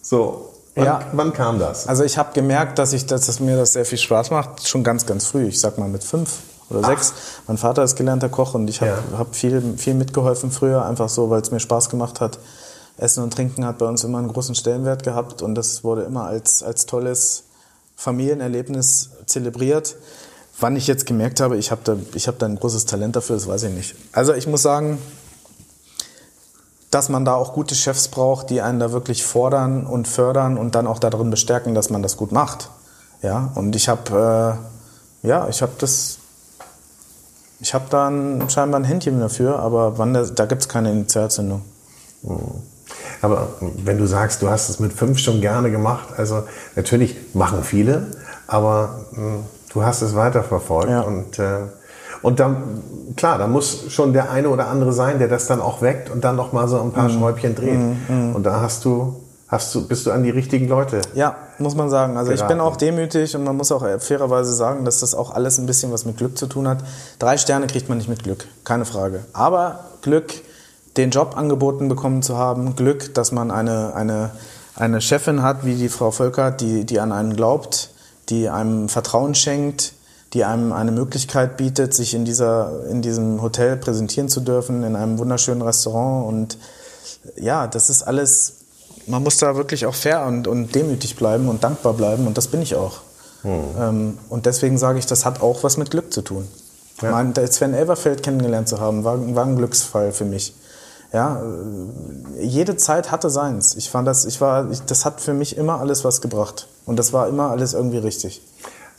so, 0.02 0.54
wann, 0.76 0.86
ja. 0.86 1.00
wann 1.14 1.34
kam 1.34 1.60
das? 1.60 1.88
Also 1.88 2.04
ich 2.04 2.18
habe 2.18 2.34
gemerkt, 2.34 2.80
dass, 2.80 2.94
ich, 2.94 3.06
dass 3.06 3.40
mir 3.40 3.56
das 3.56 3.74
sehr 3.74 3.86
viel 3.86 3.98
Spaß 3.98 4.32
macht, 4.32 4.68
schon 4.68 4.84
ganz, 4.84 5.06
ganz 5.06 5.28
früh. 5.28 5.46
Ich 5.48 5.60
sag 5.60 5.78
mal 5.78 5.88
mit 5.88 6.04
fünf 6.04 6.38
oder 6.70 6.80
Ach. 6.84 6.90
sechs. 6.90 7.14
Mein 7.48 7.58
Vater 7.58 7.84
ist 7.84 7.96
gelernter 7.96 8.30
Koch 8.30 8.56
und 8.56 8.68
ich 8.68 8.82
habe 8.82 8.92
ja. 9.12 9.18
hab 9.18 9.36
viel, 9.36 9.78
viel 9.78 9.94
mitgeholfen 9.94 10.52
früher, 10.52 10.86
einfach 10.86 11.10
so, 11.10 11.30
weil 11.30 11.42
es 11.42 11.52
mir 11.52 11.60
Spaß 11.60 11.90
gemacht 11.90 12.22
hat. 12.22 12.40
Essen 12.98 13.24
und 13.24 13.34
Trinken 13.34 13.66
hat 13.66 13.80
bei 13.80 13.86
uns 13.86 14.04
immer 14.04 14.20
einen 14.20 14.28
großen 14.28 14.56
Stellenwert 14.56 15.04
gehabt 15.04 15.42
und 15.42 15.56
das 15.56 15.84
wurde 15.84 16.04
immer 16.04 16.26
als, 16.26 16.62
als 16.62 16.86
tolles 16.86 17.44
Familienerlebnis 17.96 19.10
zelebriert. 19.26 19.96
Wann 20.60 20.76
ich 20.76 20.86
jetzt 20.88 21.06
gemerkt 21.06 21.40
habe, 21.40 21.58
ich 21.58 21.72
habe 21.72 21.82
da, 21.84 21.96
hab 21.96 22.40
da 22.40 22.46
ein 22.46 22.60
großes 22.60 22.86
Talent 22.86 23.16
dafür, 23.16 23.36
das 23.36 23.48
weiß 23.48 23.64
ich 23.64 23.74
nicht. 23.74 23.96
Also 24.12 24.34
ich 24.34 24.46
muss 24.46 24.62
sagen, 24.62 25.00
dass 26.94 27.10
man 27.10 27.26
da 27.26 27.34
auch 27.34 27.54
gute 27.54 27.76
Chefs 27.76 28.08
braucht, 28.08 28.50
die 28.50 28.62
einen 28.62 28.80
da 28.80 28.92
wirklich 28.92 29.24
fordern 29.24 29.86
und 29.86 30.08
fördern 30.08 30.58
und 30.58 30.76
dann 30.76 30.86
auch 30.86 31.00
darin 31.00 31.30
bestärken, 31.30 31.74
dass 31.74 31.90
man 31.90 32.04
das 32.04 32.18
gut 32.18 32.32
macht. 32.32 32.70
Ja, 33.22 33.52
und 33.56 33.76
ich 33.76 33.90
habe, 33.90 34.60
äh, 35.24 35.28
ja, 35.28 35.48
ich 35.48 35.62
habe 35.62 35.72
das, 35.80 36.20
ich 37.60 37.74
habe 37.74 37.86
da 37.90 38.10
ein, 38.10 38.50
scheinbar 38.50 38.80
ein 38.80 38.84
Händchen 38.84 39.20
dafür, 39.20 39.60
aber 39.60 39.98
wann 39.98 40.14
der, 40.14 40.26
da 40.26 40.46
gibt 40.46 40.62
es 40.62 40.70
keine 40.70 40.92
Initialzündung. 40.92 41.62
Mhm. 42.22 42.40
Aber 43.22 43.48
wenn 43.62 43.98
du 43.98 44.06
sagst, 44.06 44.42
du 44.42 44.50
hast 44.50 44.70
es 44.70 44.80
mit 44.80 44.92
fünf 44.92 45.18
schon 45.18 45.42
gerne 45.42 45.72
gemacht, 45.72 46.10
also 46.18 46.44
natürlich 46.76 47.16
machen 47.34 47.64
viele, 47.64 48.08
aber 48.46 49.06
mh, 49.14 49.18
hm, 49.18 49.44
du 49.74 49.84
hast 49.84 50.02
es 50.02 50.14
weiterverfolgt 50.16 50.90
ja. 50.90 51.02
und 51.02 51.40
äh, 51.40 51.68
und 52.24 52.40
dann, 52.40 52.82
klar, 53.16 53.38
da 53.38 53.46
muss 53.48 53.92
schon 53.92 54.14
der 54.14 54.32
eine 54.32 54.50
oder 54.50 54.70
andere 54.70 54.94
sein, 54.94 55.20
der 55.20 55.28
das 55.28 55.46
dann 55.46 55.62
auch 55.62 55.82
weckt 55.82 56.10
und 56.10 56.24
dann 56.24 56.36
noch 56.36 56.54
mal 56.54 56.68
so 56.68 56.82
ein 56.82 56.92
paar 56.92 57.10
mhm. 57.10 57.20
Schräubchen 57.20 57.54
dreht. 57.54 57.78
Mhm. 57.78 58.34
Und 58.34 58.44
da 58.44 58.62
hast 58.62 58.86
du, 58.86 59.22
hast 59.50 59.76
du, 59.76 59.88
bist 59.88 60.06
du 60.08 60.12
an 60.12 60.24
die 60.24 60.30
richtigen 60.30 60.68
Leute. 60.70 61.02
Ja, 61.14 61.36
muss 61.60 61.76
man 61.76 61.90
sagen. 61.90 62.18
Also 62.18 62.32
geraten. 62.32 62.44
ich 62.44 62.48
bin 62.48 62.60
auch 62.62 62.78
demütig 62.78 63.36
und 63.36 63.44
man 63.44 63.58
muss 63.58 63.72
auch 63.74 63.86
fairerweise 64.00 64.54
sagen, 64.54 64.86
dass 64.86 65.02
das 65.02 65.14
auch 65.14 65.32
alles 65.32 65.58
ein 65.58 65.66
bisschen 65.66 65.92
was 65.92 66.06
mit 66.06 66.18
Glück 66.18 66.38
zu 66.38 66.48
tun 66.48 66.68
hat. 66.68 66.80
Drei 67.20 67.38
Sterne 67.38 67.68
kriegt 67.68 67.90
man 67.90 67.98
nicht 67.98 68.10
mit 68.10 68.24
Glück, 68.24 68.48
keine 68.64 68.86
Frage. 68.86 69.20
Aber 69.34 69.82
Glück, 70.02 70.34
den 70.96 71.10
Job 71.10 71.36
angeboten 71.36 71.90
bekommen 71.90 72.24
zu 72.24 72.38
haben, 72.38 72.76
Glück, 72.78 73.14
dass 73.16 73.34
man 73.34 73.52
eine, 73.52 73.94
eine, 73.96 74.32
eine 74.76 75.02
Chefin 75.02 75.42
hat, 75.42 75.66
wie 75.66 75.76
die 75.76 75.90
Frau 75.90 76.12
Völkert, 76.12 76.62
die, 76.62 76.86
die 76.86 77.02
an 77.02 77.12
einen 77.12 77.36
glaubt, 77.36 77.90
die 78.30 78.48
einem 78.48 78.88
Vertrauen 78.88 79.36
schenkt, 79.36 79.94
die 80.34 80.44
einem 80.44 80.74
eine 80.74 80.92
Möglichkeit 80.92 81.58
bietet, 81.58 81.94
sich 81.94 82.14
in, 82.14 82.26
dieser, 82.26 82.86
in 82.90 83.02
diesem 83.02 83.42
Hotel 83.42 83.78
präsentieren 83.78 84.30
zu 84.30 84.42
dürfen, 84.42 84.84
in 84.84 84.96
einem 84.96 85.20
wunderschönen 85.20 85.62
Restaurant. 85.62 86.28
Und 86.28 86.58
ja, 87.36 87.68
das 87.68 87.90
ist 87.90 88.04
alles, 88.04 88.54
man 89.06 89.22
muss 89.22 89.38
da 89.38 89.56
wirklich 89.56 89.86
auch 89.86 89.94
fair 89.94 90.26
und, 90.26 90.48
und 90.48 90.74
demütig 90.74 91.16
bleiben 91.16 91.50
und 91.50 91.64
dankbar 91.64 91.94
bleiben. 91.94 92.26
Und 92.26 92.38
das 92.38 92.48
bin 92.48 92.62
ich 92.62 92.76
auch. 92.76 93.02
Hm. 93.44 93.64
Ähm, 93.80 94.18
und 94.30 94.46
deswegen 94.48 94.78
sage 94.78 94.98
ich, 94.98 95.06
das 95.06 95.24
hat 95.24 95.42
auch 95.42 95.64
was 95.64 95.78
mit 95.78 95.92
Glück 95.92 96.12
zu 96.12 96.24
tun. 96.24 96.48
Ja. 97.02 97.12
Mein, 97.12 97.34
Sven 97.48 97.74
Elverfeld 97.74 98.24
kennengelernt 98.24 98.68
zu 98.68 98.80
haben, 98.80 99.04
war, 99.04 99.36
war 99.36 99.46
ein 99.46 99.56
Glücksfall 99.56 100.12
für 100.12 100.26
mich. 100.26 100.56
Ja, 101.12 101.44
jede 102.40 102.76
Zeit 102.76 103.12
hatte 103.12 103.30
seins. 103.30 103.76
Ich 103.76 103.92
fand 103.92 104.08
das, 104.08 104.26
ich 104.26 104.42
war, 104.42 104.72
ich, 104.72 104.82
das 104.82 105.06
hat 105.06 105.22
für 105.22 105.36
mich 105.36 105.58
immer 105.58 105.80
alles 105.80 106.04
was 106.04 106.22
gebracht. 106.22 106.68
Und 106.88 106.98
das 106.98 107.14
war 107.14 107.28
immer 107.28 107.52
alles 107.52 107.74
irgendwie 107.74 108.00
richtig. 108.00 108.42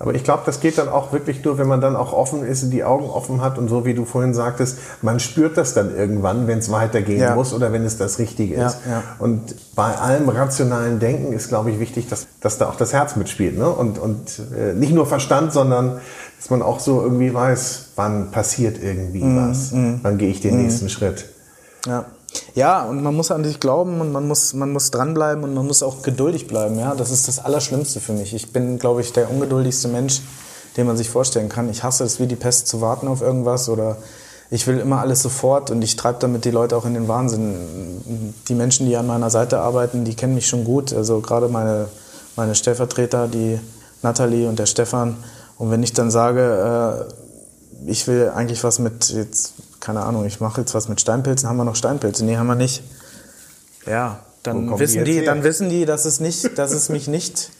Aber 0.05 0.15
ich 0.15 0.23
glaube, 0.23 0.43
das 0.45 0.61
geht 0.61 0.77
dann 0.77 0.91
auch 0.91 1.15
wirklich 1.15 1.43
nur, 1.43 1.57
wenn 1.57 1.67
man 1.67 1.81
dann 1.81 1.97
auch 1.97 2.13
offen 2.13 2.45
ist 2.45 2.63
und 2.63 2.71
die 2.73 2.85
Augen 2.85 3.07
offen 3.07 3.41
hat 3.41 3.57
und 3.57 3.69
so 3.69 3.87
wie 3.87 3.95
du 3.95 4.05
vorhin 4.05 4.35
sagtest, 4.35 4.77
man 5.01 5.19
spürt 5.19 5.57
das 5.57 5.73
dann 5.73 5.97
irgendwann, 5.97 6.47
wenn 6.47 6.59
es 6.59 6.71
weitergehen 6.71 7.21
ja. 7.21 7.35
muss 7.35 7.55
oder 7.55 7.73
wenn 7.73 7.87
es 7.87 7.97
das 7.97 8.19
Richtige 8.19 8.55
ist. 8.57 8.77
Ja, 8.85 8.93
ja. 8.93 9.03
Und 9.19 9.57
bei 9.75 9.97
allem 9.97 10.29
rationalen 10.29 10.99
Denken 10.99 11.33
ist, 11.33 11.49
glaube 11.49 11.71
ich, 11.71 11.81
wichtig, 11.81 12.07
dass, 12.07 12.27
dass 12.43 12.59
da 12.59 12.69
auch 12.69 12.77
das 12.77 12.93
Herz 12.93 13.17
mitspielt. 13.17 13.57
Ne? 13.57 13.67
Und, 13.67 13.99
und 13.99 14.43
äh, 14.55 14.75
nicht 14.75 14.93
nur 14.93 15.07
Verstand, 15.07 15.55
sondern 15.55 16.03
dass 16.39 16.51
man 16.51 16.61
auch 16.61 16.81
so 16.81 17.01
irgendwie 17.01 17.33
weiß, 17.33 17.93
wann 17.97 18.31
passiert 18.31 18.77
irgendwie 18.83 19.25
mm, 19.25 19.49
was, 19.49 19.73
mm, 19.73 19.95
wann 20.03 20.19
gehe 20.19 20.29
ich 20.29 20.43
den 20.43 20.59
mm. 20.59 20.63
nächsten 20.65 20.91
Schritt. 20.91 21.31
Ja. 21.87 22.05
Ja, 22.55 22.85
und 22.85 23.03
man 23.03 23.15
muss 23.15 23.31
an 23.31 23.45
sich 23.45 23.61
glauben 23.61 24.01
und 24.01 24.13
man 24.13 24.29
muss, 24.29 24.55
man 24.55 24.73
muss 24.73 24.91
dranbleiben 24.91 25.45
und 25.45 25.55
man 25.55 25.67
muss 25.67 25.83
auch 25.83 26.03
geduldig 26.03 26.47
bleiben. 26.47 26.79
Ja, 26.79 26.95
das 26.95 27.11
ist 27.11 27.29
das 27.29 27.39
Allerschlimmste 27.39 28.01
für 28.01 28.13
mich. 28.13 28.35
Ich 28.35 28.53
bin, 28.53 28.79
glaube 28.79 29.01
ich, 29.01 29.13
der 29.13 29.31
ungeduldigste 29.31 29.89
Mensch, 29.89 30.21
den 30.77 30.87
man 30.87 30.97
sich 30.97 31.11
vorstellen 31.11 31.49
kann. 31.49 31.69
Ich 31.71 31.83
hasse 31.83 32.05
es 32.05 32.21
wie 32.21 32.27
die 32.27 32.37
Pest 32.37 32.69
zu 32.69 32.81
warten 32.81 33.09
auf 33.09 33.23
irgendwas 33.23 33.69
oder 33.69 33.97
ich 34.51 34.67
will 34.67 34.79
immer 34.79 35.01
alles 35.01 35.23
sofort 35.23 35.71
und 35.71 35.83
ich 35.83 35.97
treibe 35.97 36.19
damit 36.21 36.45
die 36.45 36.51
Leute 36.51 36.77
auch 36.77 36.85
in 36.85 36.95
den 36.95 37.09
Wahnsinn. 37.09 38.03
Die 38.47 38.55
Menschen, 38.55 38.87
die 38.87 38.97
an 38.97 39.07
meiner 39.07 39.31
Seite 39.31 39.59
arbeiten, 39.59 40.05
die 40.05 40.15
kennen 40.15 40.35
mich 40.35 40.47
schon 40.47 40.65
gut. 40.65 40.93
Also 40.93 41.21
gerade 41.21 41.49
meine, 41.49 41.89
meine 42.37 42.55
Stellvertreter, 42.55 43.27
die 43.27 43.59
Nathalie 44.03 44.49
und 44.49 44.59
der 44.59 44.67
Stefan. 44.67 45.17
Und 45.59 45.71
wenn 45.71 45.83
ich 45.83 45.93
dann 45.93 46.11
sage, 46.11 47.07
äh, 47.11 47.91
ich 47.91 48.07
will 48.07 48.31
eigentlich 48.35 48.63
was 48.65 48.79
mit, 48.79 49.11
jetzt, 49.11 49.55
keine 49.85 50.03
Ahnung, 50.03 50.25
ich 50.25 50.41
mache 50.41 50.63
jetzt 50.63 50.75
was 50.75 50.89
mit 50.89 51.01
Steinpilzen, 51.01 51.47
haben 51.47 51.59
wir 51.59 51.65
noch 51.65 51.77
Steinpilze? 51.77 52.25
Nee, 52.25 52.39
haben 52.39 52.47
wir 52.47 52.55
nicht. 52.55 52.83
Ja, 53.87 54.21
dann 54.43 54.79
wissen 54.79 55.05
die, 55.05 55.21
die 55.21 55.25
dann 55.25 55.45
wissen 55.45 55.69
die, 55.69 55.85
dass 55.85 56.07
es 56.07 56.21
nicht, 56.21 56.57
dass 56.59 56.73
es 56.73 56.89
mich 56.89 57.07
nicht 57.07 57.51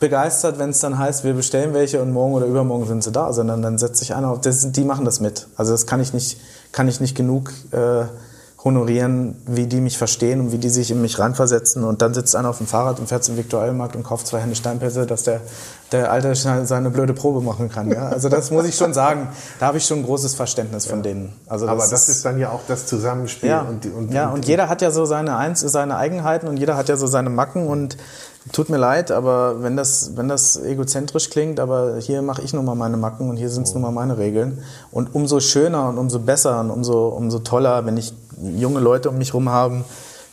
begeistert, 0.00 0.58
wenn 0.58 0.70
es 0.70 0.78
dann 0.80 0.98
heißt, 0.98 1.24
wir 1.24 1.34
bestellen 1.34 1.74
welche 1.74 2.00
und 2.00 2.12
morgen 2.12 2.32
oder 2.32 2.46
übermorgen 2.46 2.86
sind 2.86 3.04
sie 3.04 3.12
da, 3.12 3.32
sondern 3.32 3.60
dann 3.60 3.76
setzt 3.76 3.98
sich 3.98 4.14
einer 4.14 4.30
auf, 4.30 4.40
das, 4.40 4.72
die 4.72 4.84
machen 4.84 5.04
das 5.04 5.20
mit. 5.20 5.48
Also 5.56 5.72
das 5.72 5.86
kann 5.86 6.00
ich 6.00 6.14
nicht, 6.14 6.40
kann 6.72 6.88
ich 6.88 7.00
nicht 7.00 7.14
genug 7.14 7.52
äh, 7.72 8.04
honorieren, 8.66 9.36
wie 9.46 9.68
die 9.68 9.80
mich 9.80 9.96
verstehen 9.96 10.40
und 10.40 10.52
wie 10.52 10.58
die 10.58 10.70
sich 10.70 10.90
in 10.90 11.00
mich 11.00 11.20
reinversetzen. 11.20 11.84
Und 11.84 12.02
dann 12.02 12.14
sitzt 12.14 12.34
einer 12.34 12.50
auf 12.50 12.58
dem 12.58 12.66
Fahrrad 12.66 12.98
und 12.98 13.08
fährt 13.08 13.22
zum 13.22 13.36
Viktualienmarkt 13.36 13.94
und 13.94 14.02
kauft 14.02 14.26
zwei 14.26 14.40
Hände 14.40 14.56
Steinpässe, 14.56 15.06
dass 15.06 15.22
der, 15.22 15.40
der 15.92 16.10
Alte 16.10 16.34
seine 16.34 16.90
blöde 16.90 17.14
Probe 17.14 17.40
machen 17.40 17.70
kann. 17.70 17.92
Ja? 17.92 18.08
Also 18.08 18.28
das 18.28 18.50
muss 18.50 18.66
ich 18.66 18.74
schon 18.74 18.92
sagen. 18.92 19.28
Da 19.60 19.68
habe 19.68 19.78
ich 19.78 19.86
schon 19.86 20.00
ein 20.00 20.04
großes 20.04 20.34
Verständnis 20.34 20.84
von 20.84 21.04
denen. 21.04 21.32
Also 21.46 21.64
das 21.64 21.72
Aber 21.72 21.82
das 21.88 21.92
ist, 21.92 22.16
ist 22.16 22.24
dann 22.24 22.40
ja 22.40 22.50
auch 22.50 22.62
das 22.66 22.86
Zusammenspiel. 22.86 23.50
Ja, 23.50 23.60
und, 23.60 23.86
und, 23.86 24.12
ja, 24.12 24.30
und 24.30 24.44
jeder 24.46 24.68
hat 24.68 24.82
ja 24.82 24.90
so 24.90 25.04
seine, 25.04 25.36
Eins, 25.36 25.60
seine 25.60 25.96
Eigenheiten 25.96 26.48
und 26.48 26.56
jeder 26.56 26.76
hat 26.76 26.88
ja 26.88 26.96
so 26.96 27.06
seine 27.06 27.30
Macken 27.30 27.68
und 27.68 27.96
Tut 28.52 28.68
mir 28.68 28.76
leid, 28.76 29.10
aber 29.10 29.64
wenn 29.64 29.76
das, 29.76 30.12
wenn 30.14 30.28
das 30.28 30.56
egozentrisch 30.56 31.30
klingt, 31.30 31.58
aber 31.58 31.96
hier 31.98 32.22
mache 32.22 32.42
ich 32.42 32.52
nun 32.54 32.64
mal 32.64 32.76
meine 32.76 32.96
Macken 32.96 33.28
und 33.28 33.36
hier 33.36 33.50
sind 33.50 33.64
es 33.64 33.72
oh. 33.72 33.74
nun 33.74 33.82
mal 33.82 33.90
meine 33.90 34.18
Regeln. 34.18 34.62
Und 34.92 35.16
umso 35.16 35.40
schöner 35.40 35.88
und 35.88 35.98
umso 35.98 36.20
besser 36.20 36.60
und 36.60 36.70
umso, 36.70 37.08
umso 37.08 37.40
toller, 37.40 37.84
wenn 37.86 37.96
ich 37.96 38.14
junge 38.40 38.80
Leute 38.80 39.10
um 39.10 39.18
mich 39.18 39.28
herum 39.28 39.48
habe, 39.48 39.84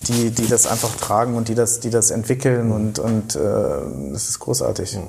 die, 0.07 0.31
die 0.31 0.47
das 0.47 0.67
einfach 0.67 0.95
tragen 0.95 1.35
und 1.35 1.47
die 1.47 1.55
das, 1.55 1.79
die 1.79 1.89
das 1.89 2.11
entwickeln 2.11 2.71
und, 2.71 2.99
und 2.99 3.35
äh, 3.35 3.39
das 4.11 4.29
ist 4.29 4.39
großartig. 4.39 4.95
Hm. 4.95 5.07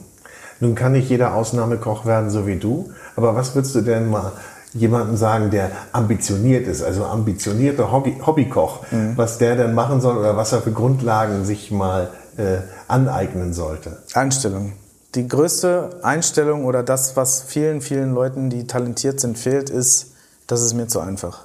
Nun 0.60 0.74
kann 0.74 0.92
nicht 0.92 1.10
jeder 1.10 1.34
Ausnahmekoch 1.34 2.06
werden, 2.06 2.30
so 2.30 2.46
wie 2.46 2.56
du, 2.56 2.90
aber 3.16 3.34
was 3.34 3.54
würdest 3.54 3.74
du 3.74 3.80
denn 3.80 4.08
mal 4.08 4.32
jemandem 4.72 5.16
sagen, 5.16 5.50
der 5.50 5.70
ambitioniert 5.92 6.66
ist, 6.66 6.82
also 6.82 7.04
ambitionierter 7.04 7.92
Hobby, 7.92 8.16
Hobbykoch, 8.24 8.90
mhm. 8.90 9.16
was 9.16 9.38
der 9.38 9.56
denn 9.56 9.72
machen 9.72 10.00
soll 10.00 10.18
oder 10.18 10.36
was 10.36 10.52
er 10.52 10.62
für 10.62 10.72
Grundlagen 10.72 11.44
sich 11.44 11.70
mal 11.70 12.10
äh, 12.36 12.58
aneignen 12.88 13.52
sollte? 13.52 13.98
Einstellung. 14.14 14.72
Die 15.14 15.28
größte 15.28 16.00
Einstellung 16.02 16.64
oder 16.64 16.82
das, 16.82 17.16
was 17.16 17.42
vielen, 17.42 17.80
vielen 17.80 18.14
Leuten, 18.14 18.50
die 18.50 18.66
talentiert 18.66 19.20
sind, 19.20 19.38
fehlt, 19.38 19.70
ist, 19.70 20.14
das 20.48 20.62
ist 20.62 20.74
mir 20.74 20.88
zu 20.88 20.98
einfach. 20.98 21.44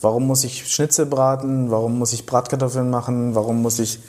Warum 0.00 0.26
muss 0.26 0.44
ich 0.44 0.66
Schnitzel 0.68 1.06
braten? 1.06 1.70
Warum 1.70 1.98
muss 1.98 2.12
ich 2.12 2.26
Bratkartoffeln 2.26 2.90
machen? 2.90 3.34
Warum 3.34 3.62
muss 3.62 3.78
ich 3.78 4.00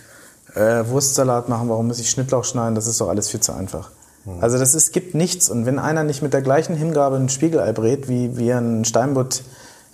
äh, 0.55 0.83
Wurstsalat 0.87 1.49
machen? 1.49 1.69
Warum 1.69 1.87
muss 1.87 1.99
ich 1.99 2.09
Schnittlauch 2.09 2.43
schneiden? 2.43 2.75
Das 2.75 2.87
ist 2.87 2.99
doch 2.99 3.09
alles 3.09 3.29
viel 3.29 3.39
zu 3.39 3.53
einfach. 3.53 3.89
Mhm. 4.25 4.41
Also 4.43 4.57
das 4.57 4.75
ist, 4.75 4.91
gibt 4.91 5.15
nichts. 5.15 5.49
Und 5.49 5.65
wenn 5.65 5.79
einer 5.79 6.03
nicht 6.03 6.21
mit 6.21 6.33
der 6.33 6.41
gleichen 6.41 6.75
Hingabe 6.75 7.15
ein 7.15 7.29
Spiegelei 7.29 7.71
brät, 7.71 8.09
wie, 8.09 8.37
wie 8.37 8.51
ein 8.51 8.85
Steinbutt 8.85 9.43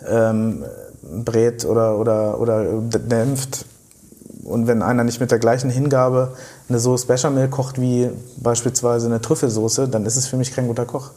ähm, 0.08 0.64
brät 1.02 1.66
oder, 1.66 2.00
oder, 2.00 2.40
oder 2.40 2.64
dämpft, 2.64 3.66
und 4.44 4.68
wenn 4.68 4.82
einer 4.82 5.04
nicht 5.04 5.20
mit 5.20 5.32
der 5.32 5.40
gleichen 5.40 5.70
Hingabe 5.70 6.34
eine 6.68 6.80
Sauce 6.80 7.06
Bechamel 7.06 7.48
kocht 7.48 7.80
wie 7.80 8.10
beispielsweise 8.38 9.08
eine 9.08 9.22
Trüffelsoße, 9.22 9.88
dann 9.88 10.06
ist 10.06 10.18
es 10.18 10.28
für 10.28 10.38
mich 10.38 10.54
kein 10.54 10.68
guter 10.68 10.86
Koch. 10.86 11.12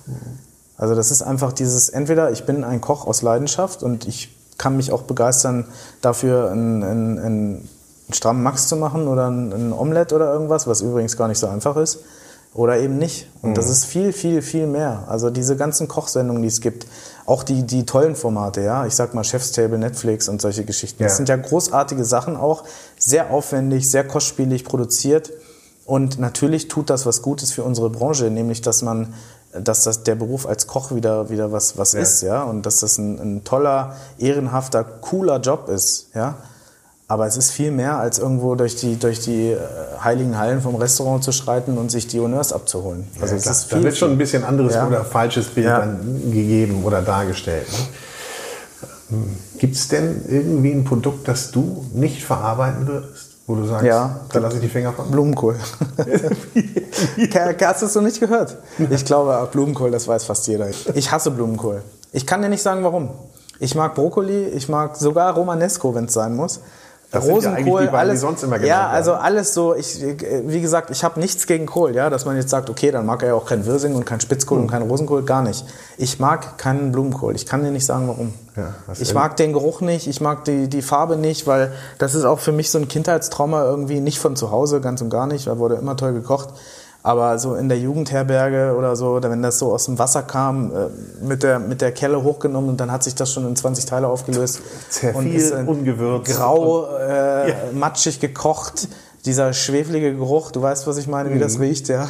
Also 0.76 0.94
das 0.94 1.10
ist 1.10 1.22
einfach 1.22 1.52
dieses, 1.52 1.88
entweder 1.88 2.30
ich 2.30 2.44
bin 2.44 2.62
ein 2.62 2.80
Koch 2.80 3.06
aus 3.06 3.22
Leidenschaft 3.22 3.82
und 3.82 4.06
ich 4.06 4.35
kann 4.58 4.76
mich 4.76 4.92
auch 4.92 5.02
begeistern 5.02 5.66
dafür, 6.00 6.50
einen, 6.50 6.82
einen, 6.82 7.18
einen 7.18 7.68
strammen 8.12 8.42
Max 8.42 8.68
zu 8.68 8.76
machen 8.76 9.08
oder 9.08 9.30
ein, 9.30 9.52
ein 9.52 9.72
Omelett 9.72 10.12
oder 10.12 10.32
irgendwas, 10.32 10.66
was 10.66 10.80
übrigens 10.80 11.16
gar 11.16 11.28
nicht 11.28 11.38
so 11.38 11.48
einfach 11.48 11.76
ist 11.76 12.00
oder 12.56 12.78
eben 12.78 12.96
nicht. 12.96 13.28
Und 13.42 13.50
mhm. 13.50 13.54
das 13.54 13.68
ist 13.68 13.84
viel, 13.84 14.12
viel, 14.12 14.40
viel 14.40 14.66
mehr. 14.66 15.04
Also 15.08 15.28
diese 15.30 15.56
ganzen 15.56 15.88
Kochsendungen, 15.88 16.42
die 16.42 16.48
es 16.48 16.60
gibt, 16.60 16.86
auch 17.26 17.42
die, 17.42 17.64
die 17.64 17.84
tollen 17.84 18.16
Formate, 18.16 18.62
ja, 18.62 18.86
ich 18.86 18.94
sag 18.94 19.12
mal 19.14 19.24
Chef's 19.24 19.52
Table, 19.52 19.78
Netflix 19.78 20.28
und 20.28 20.40
solche 20.40 20.64
Geschichten. 20.64 21.02
Ja. 21.02 21.08
Das 21.08 21.18
sind 21.18 21.28
ja 21.28 21.36
großartige 21.36 22.04
Sachen 22.04 22.36
auch, 22.36 22.64
sehr 22.98 23.30
aufwendig, 23.30 23.90
sehr 23.90 24.06
kostspielig 24.06 24.64
produziert. 24.64 25.32
Und 25.84 26.18
natürlich 26.18 26.68
tut 26.68 26.88
das 26.88 27.04
was 27.04 27.22
Gutes 27.22 27.52
für 27.52 27.62
unsere 27.62 27.90
Branche, 27.90 28.30
nämlich 28.30 28.62
dass 28.62 28.82
man, 28.82 29.14
dass 29.62 29.82
das 29.84 30.02
der 30.02 30.14
Beruf 30.14 30.46
als 30.46 30.66
Koch 30.66 30.94
wieder, 30.94 31.30
wieder 31.30 31.52
was, 31.52 31.78
was 31.78 31.92
ja. 31.92 32.00
ist, 32.00 32.22
ja, 32.22 32.42
und 32.42 32.66
dass 32.66 32.80
das 32.80 32.98
ein, 32.98 33.18
ein 33.18 33.44
toller, 33.44 33.96
ehrenhafter, 34.18 34.84
cooler 34.84 35.40
Job 35.40 35.68
ist, 35.68 36.08
ja. 36.14 36.36
Aber 37.08 37.26
es 37.28 37.36
ist 37.36 37.52
viel 37.52 37.70
mehr, 37.70 37.98
als 37.98 38.18
irgendwo 38.18 38.56
durch 38.56 38.74
die, 38.74 38.98
durch 38.98 39.20
die 39.20 39.52
äh, 39.52 39.58
heiligen 40.02 40.38
Hallen 40.38 40.60
vom 40.60 40.74
Restaurant 40.74 41.22
zu 41.22 41.30
schreiten 41.30 41.78
und 41.78 41.88
sich 41.88 42.08
die 42.08 42.18
Honneurs 42.18 42.52
abzuholen. 42.52 43.06
Also 43.20 43.34
ja, 43.34 43.40
es 43.40 43.46
ist 43.46 43.64
viel, 43.66 43.78
da 43.78 43.84
wird 43.84 43.96
schon 43.96 44.10
ein 44.10 44.18
bisschen 44.18 44.42
anderes 44.42 44.74
ja. 44.74 44.88
oder 44.88 45.04
falsches 45.04 45.46
Bild 45.46 45.68
dann 45.68 46.32
gegeben 46.32 46.82
oder 46.84 47.02
dargestellt. 47.02 47.68
Ne? 47.70 49.18
Gibt 49.58 49.76
es 49.76 49.86
denn 49.86 50.24
irgendwie 50.28 50.72
ein 50.72 50.84
Produkt, 50.84 51.28
das 51.28 51.52
du 51.52 51.86
nicht 51.94 52.24
verarbeiten 52.24 52.88
würdest? 52.88 53.25
Wo 53.46 53.54
du 53.54 53.64
sagst, 53.64 53.86
ja, 53.86 54.20
da 54.32 54.40
lasse 54.40 54.56
ich 54.56 54.62
die 54.62 54.68
Finger 54.68 54.92
von? 54.92 55.08
Blumenkohl. 55.08 55.54
Hast 57.60 57.82
du 57.82 57.86
es 57.86 57.94
noch 57.94 58.02
nicht 58.02 58.18
gehört? 58.18 58.56
Ich 58.90 59.04
glaube, 59.04 59.48
Blumenkohl, 59.52 59.92
das 59.92 60.08
weiß 60.08 60.24
fast 60.24 60.48
jeder. 60.48 60.68
Ich 60.94 61.12
hasse 61.12 61.30
Blumenkohl. 61.30 61.82
Ich 62.12 62.26
kann 62.26 62.42
dir 62.42 62.48
nicht 62.48 62.62
sagen, 62.62 62.82
warum. 62.82 63.10
Ich 63.60 63.74
mag 63.74 63.94
Brokkoli, 63.94 64.48
ich 64.48 64.68
mag 64.68 64.96
sogar 64.96 65.34
Romanesco, 65.34 65.94
wenn 65.94 66.06
es 66.06 66.12
sein 66.12 66.34
muss. 66.34 66.60
Das 67.12 67.24
Rosenkohl, 67.24 67.84
ja 67.84 67.92
alles, 67.92 68.20
sonst 68.20 68.42
immer 68.42 68.60
ja, 68.62 68.88
also 68.88 69.14
alles 69.14 69.54
so. 69.54 69.74
Ich, 69.74 70.02
wie 70.02 70.60
gesagt, 70.60 70.90
ich 70.90 71.04
habe 71.04 71.20
nichts 71.20 71.46
gegen 71.46 71.66
Kohl, 71.66 71.94
ja, 71.94 72.10
dass 72.10 72.24
man 72.24 72.36
jetzt 72.36 72.50
sagt, 72.50 72.68
okay, 72.68 72.90
dann 72.90 73.06
mag 73.06 73.22
er 73.22 73.28
ja 73.28 73.34
auch 73.34 73.46
kein 73.46 73.64
Wirsing 73.64 73.94
und 73.94 74.04
kein 74.04 74.20
Spitzkohl 74.20 74.58
mhm. 74.58 74.64
und 74.64 74.70
kein 74.70 74.82
Rosenkohl, 74.82 75.22
gar 75.22 75.42
nicht. 75.42 75.64
Ich 75.98 76.18
mag 76.18 76.58
keinen 76.58 76.90
Blumenkohl. 76.90 77.36
Ich 77.36 77.46
kann 77.46 77.62
dir 77.62 77.70
nicht 77.70 77.86
sagen, 77.86 78.08
warum. 78.08 78.34
Ja, 78.56 78.74
ich 78.98 79.14
mag 79.14 79.36
den 79.36 79.52
Geruch 79.52 79.82
nicht, 79.82 80.06
ich 80.06 80.20
mag 80.20 80.44
die, 80.44 80.68
die 80.68 80.82
Farbe 80.82 81.16
nicht, 81.16 81.46
weil 81.46 81.72
das 81.98 82.14
ist 82.14 82.24
auch 82.24 82.40
für 82.40 82.52
mich 82.52 82.70
so 82.70 82.78
ein 82.78 82.88
Kindheitstrauma 82.88 83.64
irgendwie 83.64 84.00
nicht 84.00 84.18
von 84.18 84.34
zu 84.34 84.50
Hause, 84.50 84.80
ganz 84.80 85.00
und 85.00 85.10
gar 85.10 85.26
nicht. 85.26 85.46
Da 85.46 85.58
wurde 85.58 85.76
immer 85.76 85.96
toll 85.96 86.12
gekocht. 86.12 86.48
Aber 87.06 87.38
so 87.38 87.54
in 87.54 87.68
der 87.68 87.78
Jugendherberge 87.78 88.74
oder 88.76 88.96
so, 88.96 89.20
wenn 89.22 89.40
das 89.40 89.60
so 89.60 89.72
aus 89.72 89.84
dem 89.84 89.96
Wasser 89.96 90.24
kam, 90.24 90.72
äh, 90.72 91.24
mit 91.24 91.44
der, 91.44 91.60
mit 91.60 91.80
der 91.80 91.92
Kelle 91.92 92.24
hochgenommen 92.24 92.68
und 92.68 92.80
dann 92.80 92.90
hat 92.90 93.04
sich 93.04 93.14
das 93.14 93.32
schon 93.32 93.46
in 93.46 93.54
20 93.54 93.84
Teile 93.84 94.08
aufgelöst. 94.08 94.60
Sehr 94.90 95.14
und 95.14 95.22
viel, 95.22 95.36
ist 95.36 95.52
ungewürzt. 95.52 96.34
Grau, 96.34 96.88
äh, 96.98 97.50
ja. 97.50 97.56
matschig 97.74 98.18
gekocht. 98.18 98.88
Dieser 99.24 99.52
schweflige 99.52 100.16
Geruch, 100.16 100.50
du 100.50 100.60
weißt, 100.62 100.88
was 100.88 100.96
ich 100.96 101.06
meine, 101.06 101.30
wie 101.30 101.36
mhm. 101.36 101.42
das 101.42 101.60
riecht, 101.60 101.86
ja. 101.86 102.08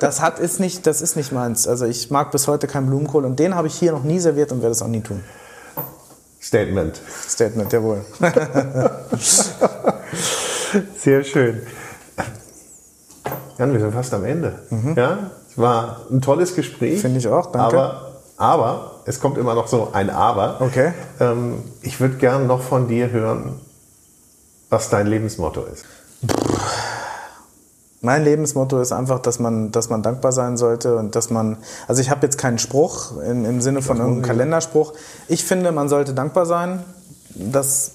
Das 0.00 0.20
hat, 0.20 0.40
ist 0.40 0.58
nicht, 0.58 0.88
das 0.88 1.02
ist 1.02 1.14
nicht 1.14 1.30
meins. 1.30 1.68
Also 1.68 1.84
ich 1.84 2.10
mag 2.10 2.32
bis 2.32 2.48
heute 2.48 2.66
keinen 2.66 2.88
Blumenkohl 2.88 3.24
und 3.24 3.38
den 3.38 3.54
habe 3.54 3.68
ich 3.68 3.74
hier 3.74 3.92
noch 3.92 4.02
nie 4.02 4.18
serviert 4.18 4.50
und 4.50 4.60
werde 4.60 4.72
es 4.72 4.82
auch 4.82 4.88
nie 4.88 5.02
tun. 5.02 5.22
Statement. 6.40 7.00
Statement, 7.28 7.72
jawohl. 7.72 8.04
Sehr 10.98 11.22
schön. 11.22 11.62
Jan, 13.58 13.72
wir 13.72 13.80
sind 13.80 13.92
fast 13.92 14.12
am 14.14 14.24
Ende. 14.24 14.54
Mhm. 14.70 14.94
Ja, 14.96 15.30
es 15.48 15.58
war 15.58 16.00
ein 16.10 16.20
tolles 16.20 16.54
Gespräch. 16.54 17.00
Finde 17.00 17.18
ich 17.18 17.28
auch, 17.28 17.52
danke. 17.52 17.78
Aber, 17.78 18.12
aber, 18.36 18.90
es 19.04 19.20
kommt 19.20 19.38
immer 19.38 19.54
noch 19.54 19.68
so 19.68 19.90
ein 19.92 20.10
Aber. 20.10 20.60
Okay. 20.60 20.92
Ähm, 21.20 21.62
ich 21.82 22.00
würde 22.00 22.16
gern 22.16 22.46
noch 22.46 22.62
von 22.62 22.88
dir 22.88 23.10
hören, 23.10 23.60
was 24.70 24.88
dein 24.90 25.06
Lebensmotto 25.06 25.64
ist. 25.64 25.84
Mein 28.00 28.24
Lebensmotto 28.24 28.80
ist 28.80 28.90
einfach, 28.90 29.20
dass 29.20 29.38
man, 29.38 29.70
dass 29.70 29.88
man 29.88 30.02
dankbar 30.02 30.32
sein 30.32 30.56
sollte 30.56 30.96
und 30.96 31.14
dass 31.14 31.30
man, 31.30 31.58
also 31.86 32.00
ich 32.00 32.10
habe 32.10 32.26
jetzt 32.26 32.36
keinen 32.36 32.58
Spruch 32.58 33.16
im, 33.22 33.44
im 33.44 33.60
Sinne 33.60 33.80
von 33.80 33.98
irgendeinem 33.98 34.24
Kalenderspruch. 34.24 34.94
Ich 35.28 35.44
finde, 35.44 35.70
man 35.70 35.88
sollte 35.88 36.12
dankbar 36.12 36.46
sein. 36.46 36.82
Das 37.34 37.92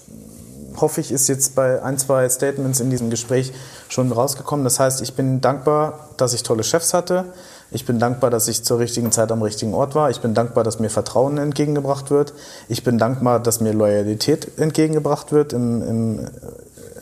hoffe 0.80 1.00
ich, 1.00 1.12
ist 1.12 1.28
jetzt 1.28 1.54
bei 1.54 1.82
ein, 1.82 1.98
zwei 1.98 2.28
Statements 2.28 2.80
in 2.80 2.90
diesem 2.90 3.10
Gespräch 3.10 3.52
schon 3.88 4.12
rausgekommen. 4.12 4.64
Das 4.64 4.80
heißt, 4.80 5.02
ich 5.02 5.14
bin 5.14 5.40
dankbar, 5.40 6.08
dass 6.16 6.32
ich 6.32 6.42
tolle 6.42 6.64
Chefs 6.64 6.94
hatte. 6.94 7.26
Ich 7.70 7.84
bin 7.84 7.98
dankbar, 7.98 8.30
dass 8.30 8.48
ich 8.48 8.64
zur 8.64 8.78
richtigen 8.78 9.12
Zeit 9.12 9.30
am 9.30 9.42
richtigen 9.42 9.74
Ort 9.74 9.94
war. 9.94 10.10
Ich 10.10 10.20
bin 10.20 10.32
dankbar, 10.32 10.64
dass 10.64 10.78
mir 10.78 10.88
Vertrauen 10.88 11.36
entgegengebracht 11.36 12.10
wird. 12.10 12.32
Ich 12.68 12.82
bin 12.82 12.96
dankbar, 12.96 13.40
dass 13.40 13.60
mir 13.60 13.72
Loyalität 13.72 14.58
entgegengebracht 14.58 15.32
wird 15.32 15.52
im, 15.52 15.82
im, 15.82 16.28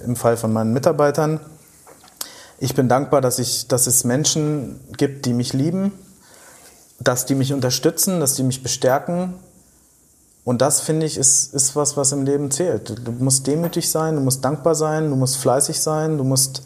im 0.04 0.16
Fall 0.16 0.36
von 0.36 0.52
meinen 0.52 0.72
Mitarbeitern. 0.72 1.40
Ich 2.58 2.74
bin 2.74 2.88
dankbar, 2.88 3.20
dass, 3.20 3.38
ich, 3.38 3.68
dass 3.68 3.86
es 3.86 4.04
Menschen 4.04 4.80
gibt, 4.96 5.26
die 5.26 5.34
mich 5.34 5.52
lieben, 5.52 5.92
dass 6.98 7.26
die 7.26 7.34
mich 7.34 7.52
unterstützen, 7.52 8.18
dass 8.18 8.34
die 8.34 8.42
mich 8.42 8.62
bestärken, 8.62 9.34
und 10.46 10.62
das, 10.62 10.80
finde 10.80 11.04
ich, 11.04 11.18
ist, 11.18 11.52
ist 11.52 11.76
was, 11.76 11.96
was 11.98 12.12
im 12.12 12.24
Leben 12.24 12.52
zählt. 12.52 12.94
Du 13.04 13.10
musst 13.18 13.46
demütig 13.48 13.90
sein, 13.90 14.14
du 14.14 14.22
musst 14.22 14.44
dankbar 14.44 14.76
sein, 14.76 15.10
du 15.10 15.16
musst 15.16 15.36
fleißig 15.36 15.80
sein, 15.80 16.16
du 16.16 16.24
musst 16.24 16.62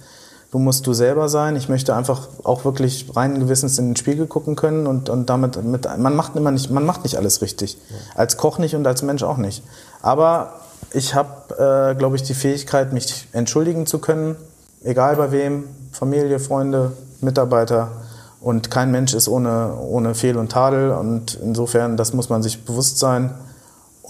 Du 0.50 0.58
musst 0.58 0.84
du 0.88 0.92
selber 0.92 1.28
sein. 1.28 1.54
Ich 1.54 1.68
möchte 1.68 1.94
einfach 1.94 2.26
auch 2.42 2.64
wirklich 2.64 3.06
rein 3.14 3.38
Gewissens 3.38 3.78
in 3.78 3.90
den 3.90 3.96
Spiegel 3.96 4.26
gucken 4.26 4.56
können 4.56 4.88
und, 4.88 5.08
und 5.08 5.30
damit 5.30 5.62
mit, 5.62 5.86
man 5.96 6.16
macht 6.16 6.34
immer 6.34 6.50
nicht, 6.50 6.70
man 6.70 6.84
macht 6.84 7.04
nicht 7.04 7.16
alles 7.16 7.40
richtig. 7.40 7.78
Als 8.16 8.36
Koch 8.36 8.58
nicht 8.58 8.74
und 8.74 8.84
als 8.84 9.02
Mensch 9.02 9.22
auch 9.22 9.36
nicht. 9.36 9.62
Aber 10.02 10.54
ich 10.92 11.14
habe, 11.14 11.92
äh, 11.92 11.94
glaube 11.94 12.16
ich, 12.16 12.24
die 12.24 12.34
Fähigkeit, 12.34 12.92
mich 12.92 13.28
entschuldigen 13.30 13.86
zu 13.86 14.00
können, 14.00 14.34
egal 14.82 15.14
bei 15.14 15.30
wem, 15.30 15.68
Familie, 15.92 16.40
Freunde, 16.40 16.92
Mitarbeiter. 17.20 17.92
Und 18.40 18.72
kein 18.72 18.90
Mensch 18.90 19.14
ist 19.14 19.28
ohne, 19.28 19.74
ohne 19.76 20.16
Fehl 20.16 20.36
und 20.36 20.50
Tadel. 20.50 20.90
Und 20.90 21.38
insofern, 21.40 21.96
das 21.96 22.12
muss 22.12 22.28
man 22.28 22.42
sich 22.42 22.64
bewusst 22.64 22.98
sein. 22.98 23.34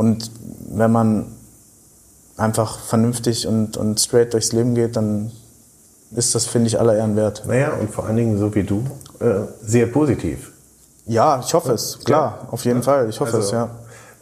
Und 0.01 0.30
wenn 0.70 0.90
man 0.90 1.26
einfach 2.38 2.78
vernünftig 2.78 3.46
und, 3.46 3.76
und 3.76 4.01
straight 4.01 4.32
durchs 4.32 4.51
Leben 4.53 4.74
geht, 4.74 4.96
dann 4.96 5.30
ist 6.16 6.34
das, 6.34 6.46
finde 6.46 6.68
ich, 6.68 6.80
aller 6.80 6.96
Ehren 6.96 7.16
wert. 7.16 7.42
Naja, 7.46 7.74
und 7.78 7.90
vor 7.90 8.07
allen 8.07 8.16
Dingen, 8.16 8.38
so 8.38 8.55
wie 8.55 8.62
du, 8.62 8.82
äh, 9.20 9.42
sehr 9.62 9.84
positiv. 9.84 10.53
Ja, 11.05 11.42
ich 11.44 11.53
hoffe 11.53 11.72
es, 11.72 11.98
klar, 12.03 12.38
ja. 12.44 12.48
auf 12.51 12.64
jeden 12.64 12.82
Fall, 12.82 13.11
ich 13.11 13.20
hoffe 13.20 13.36
also, 13.36 13.46
es, 13.46 13.53
ja. 13.53 13.68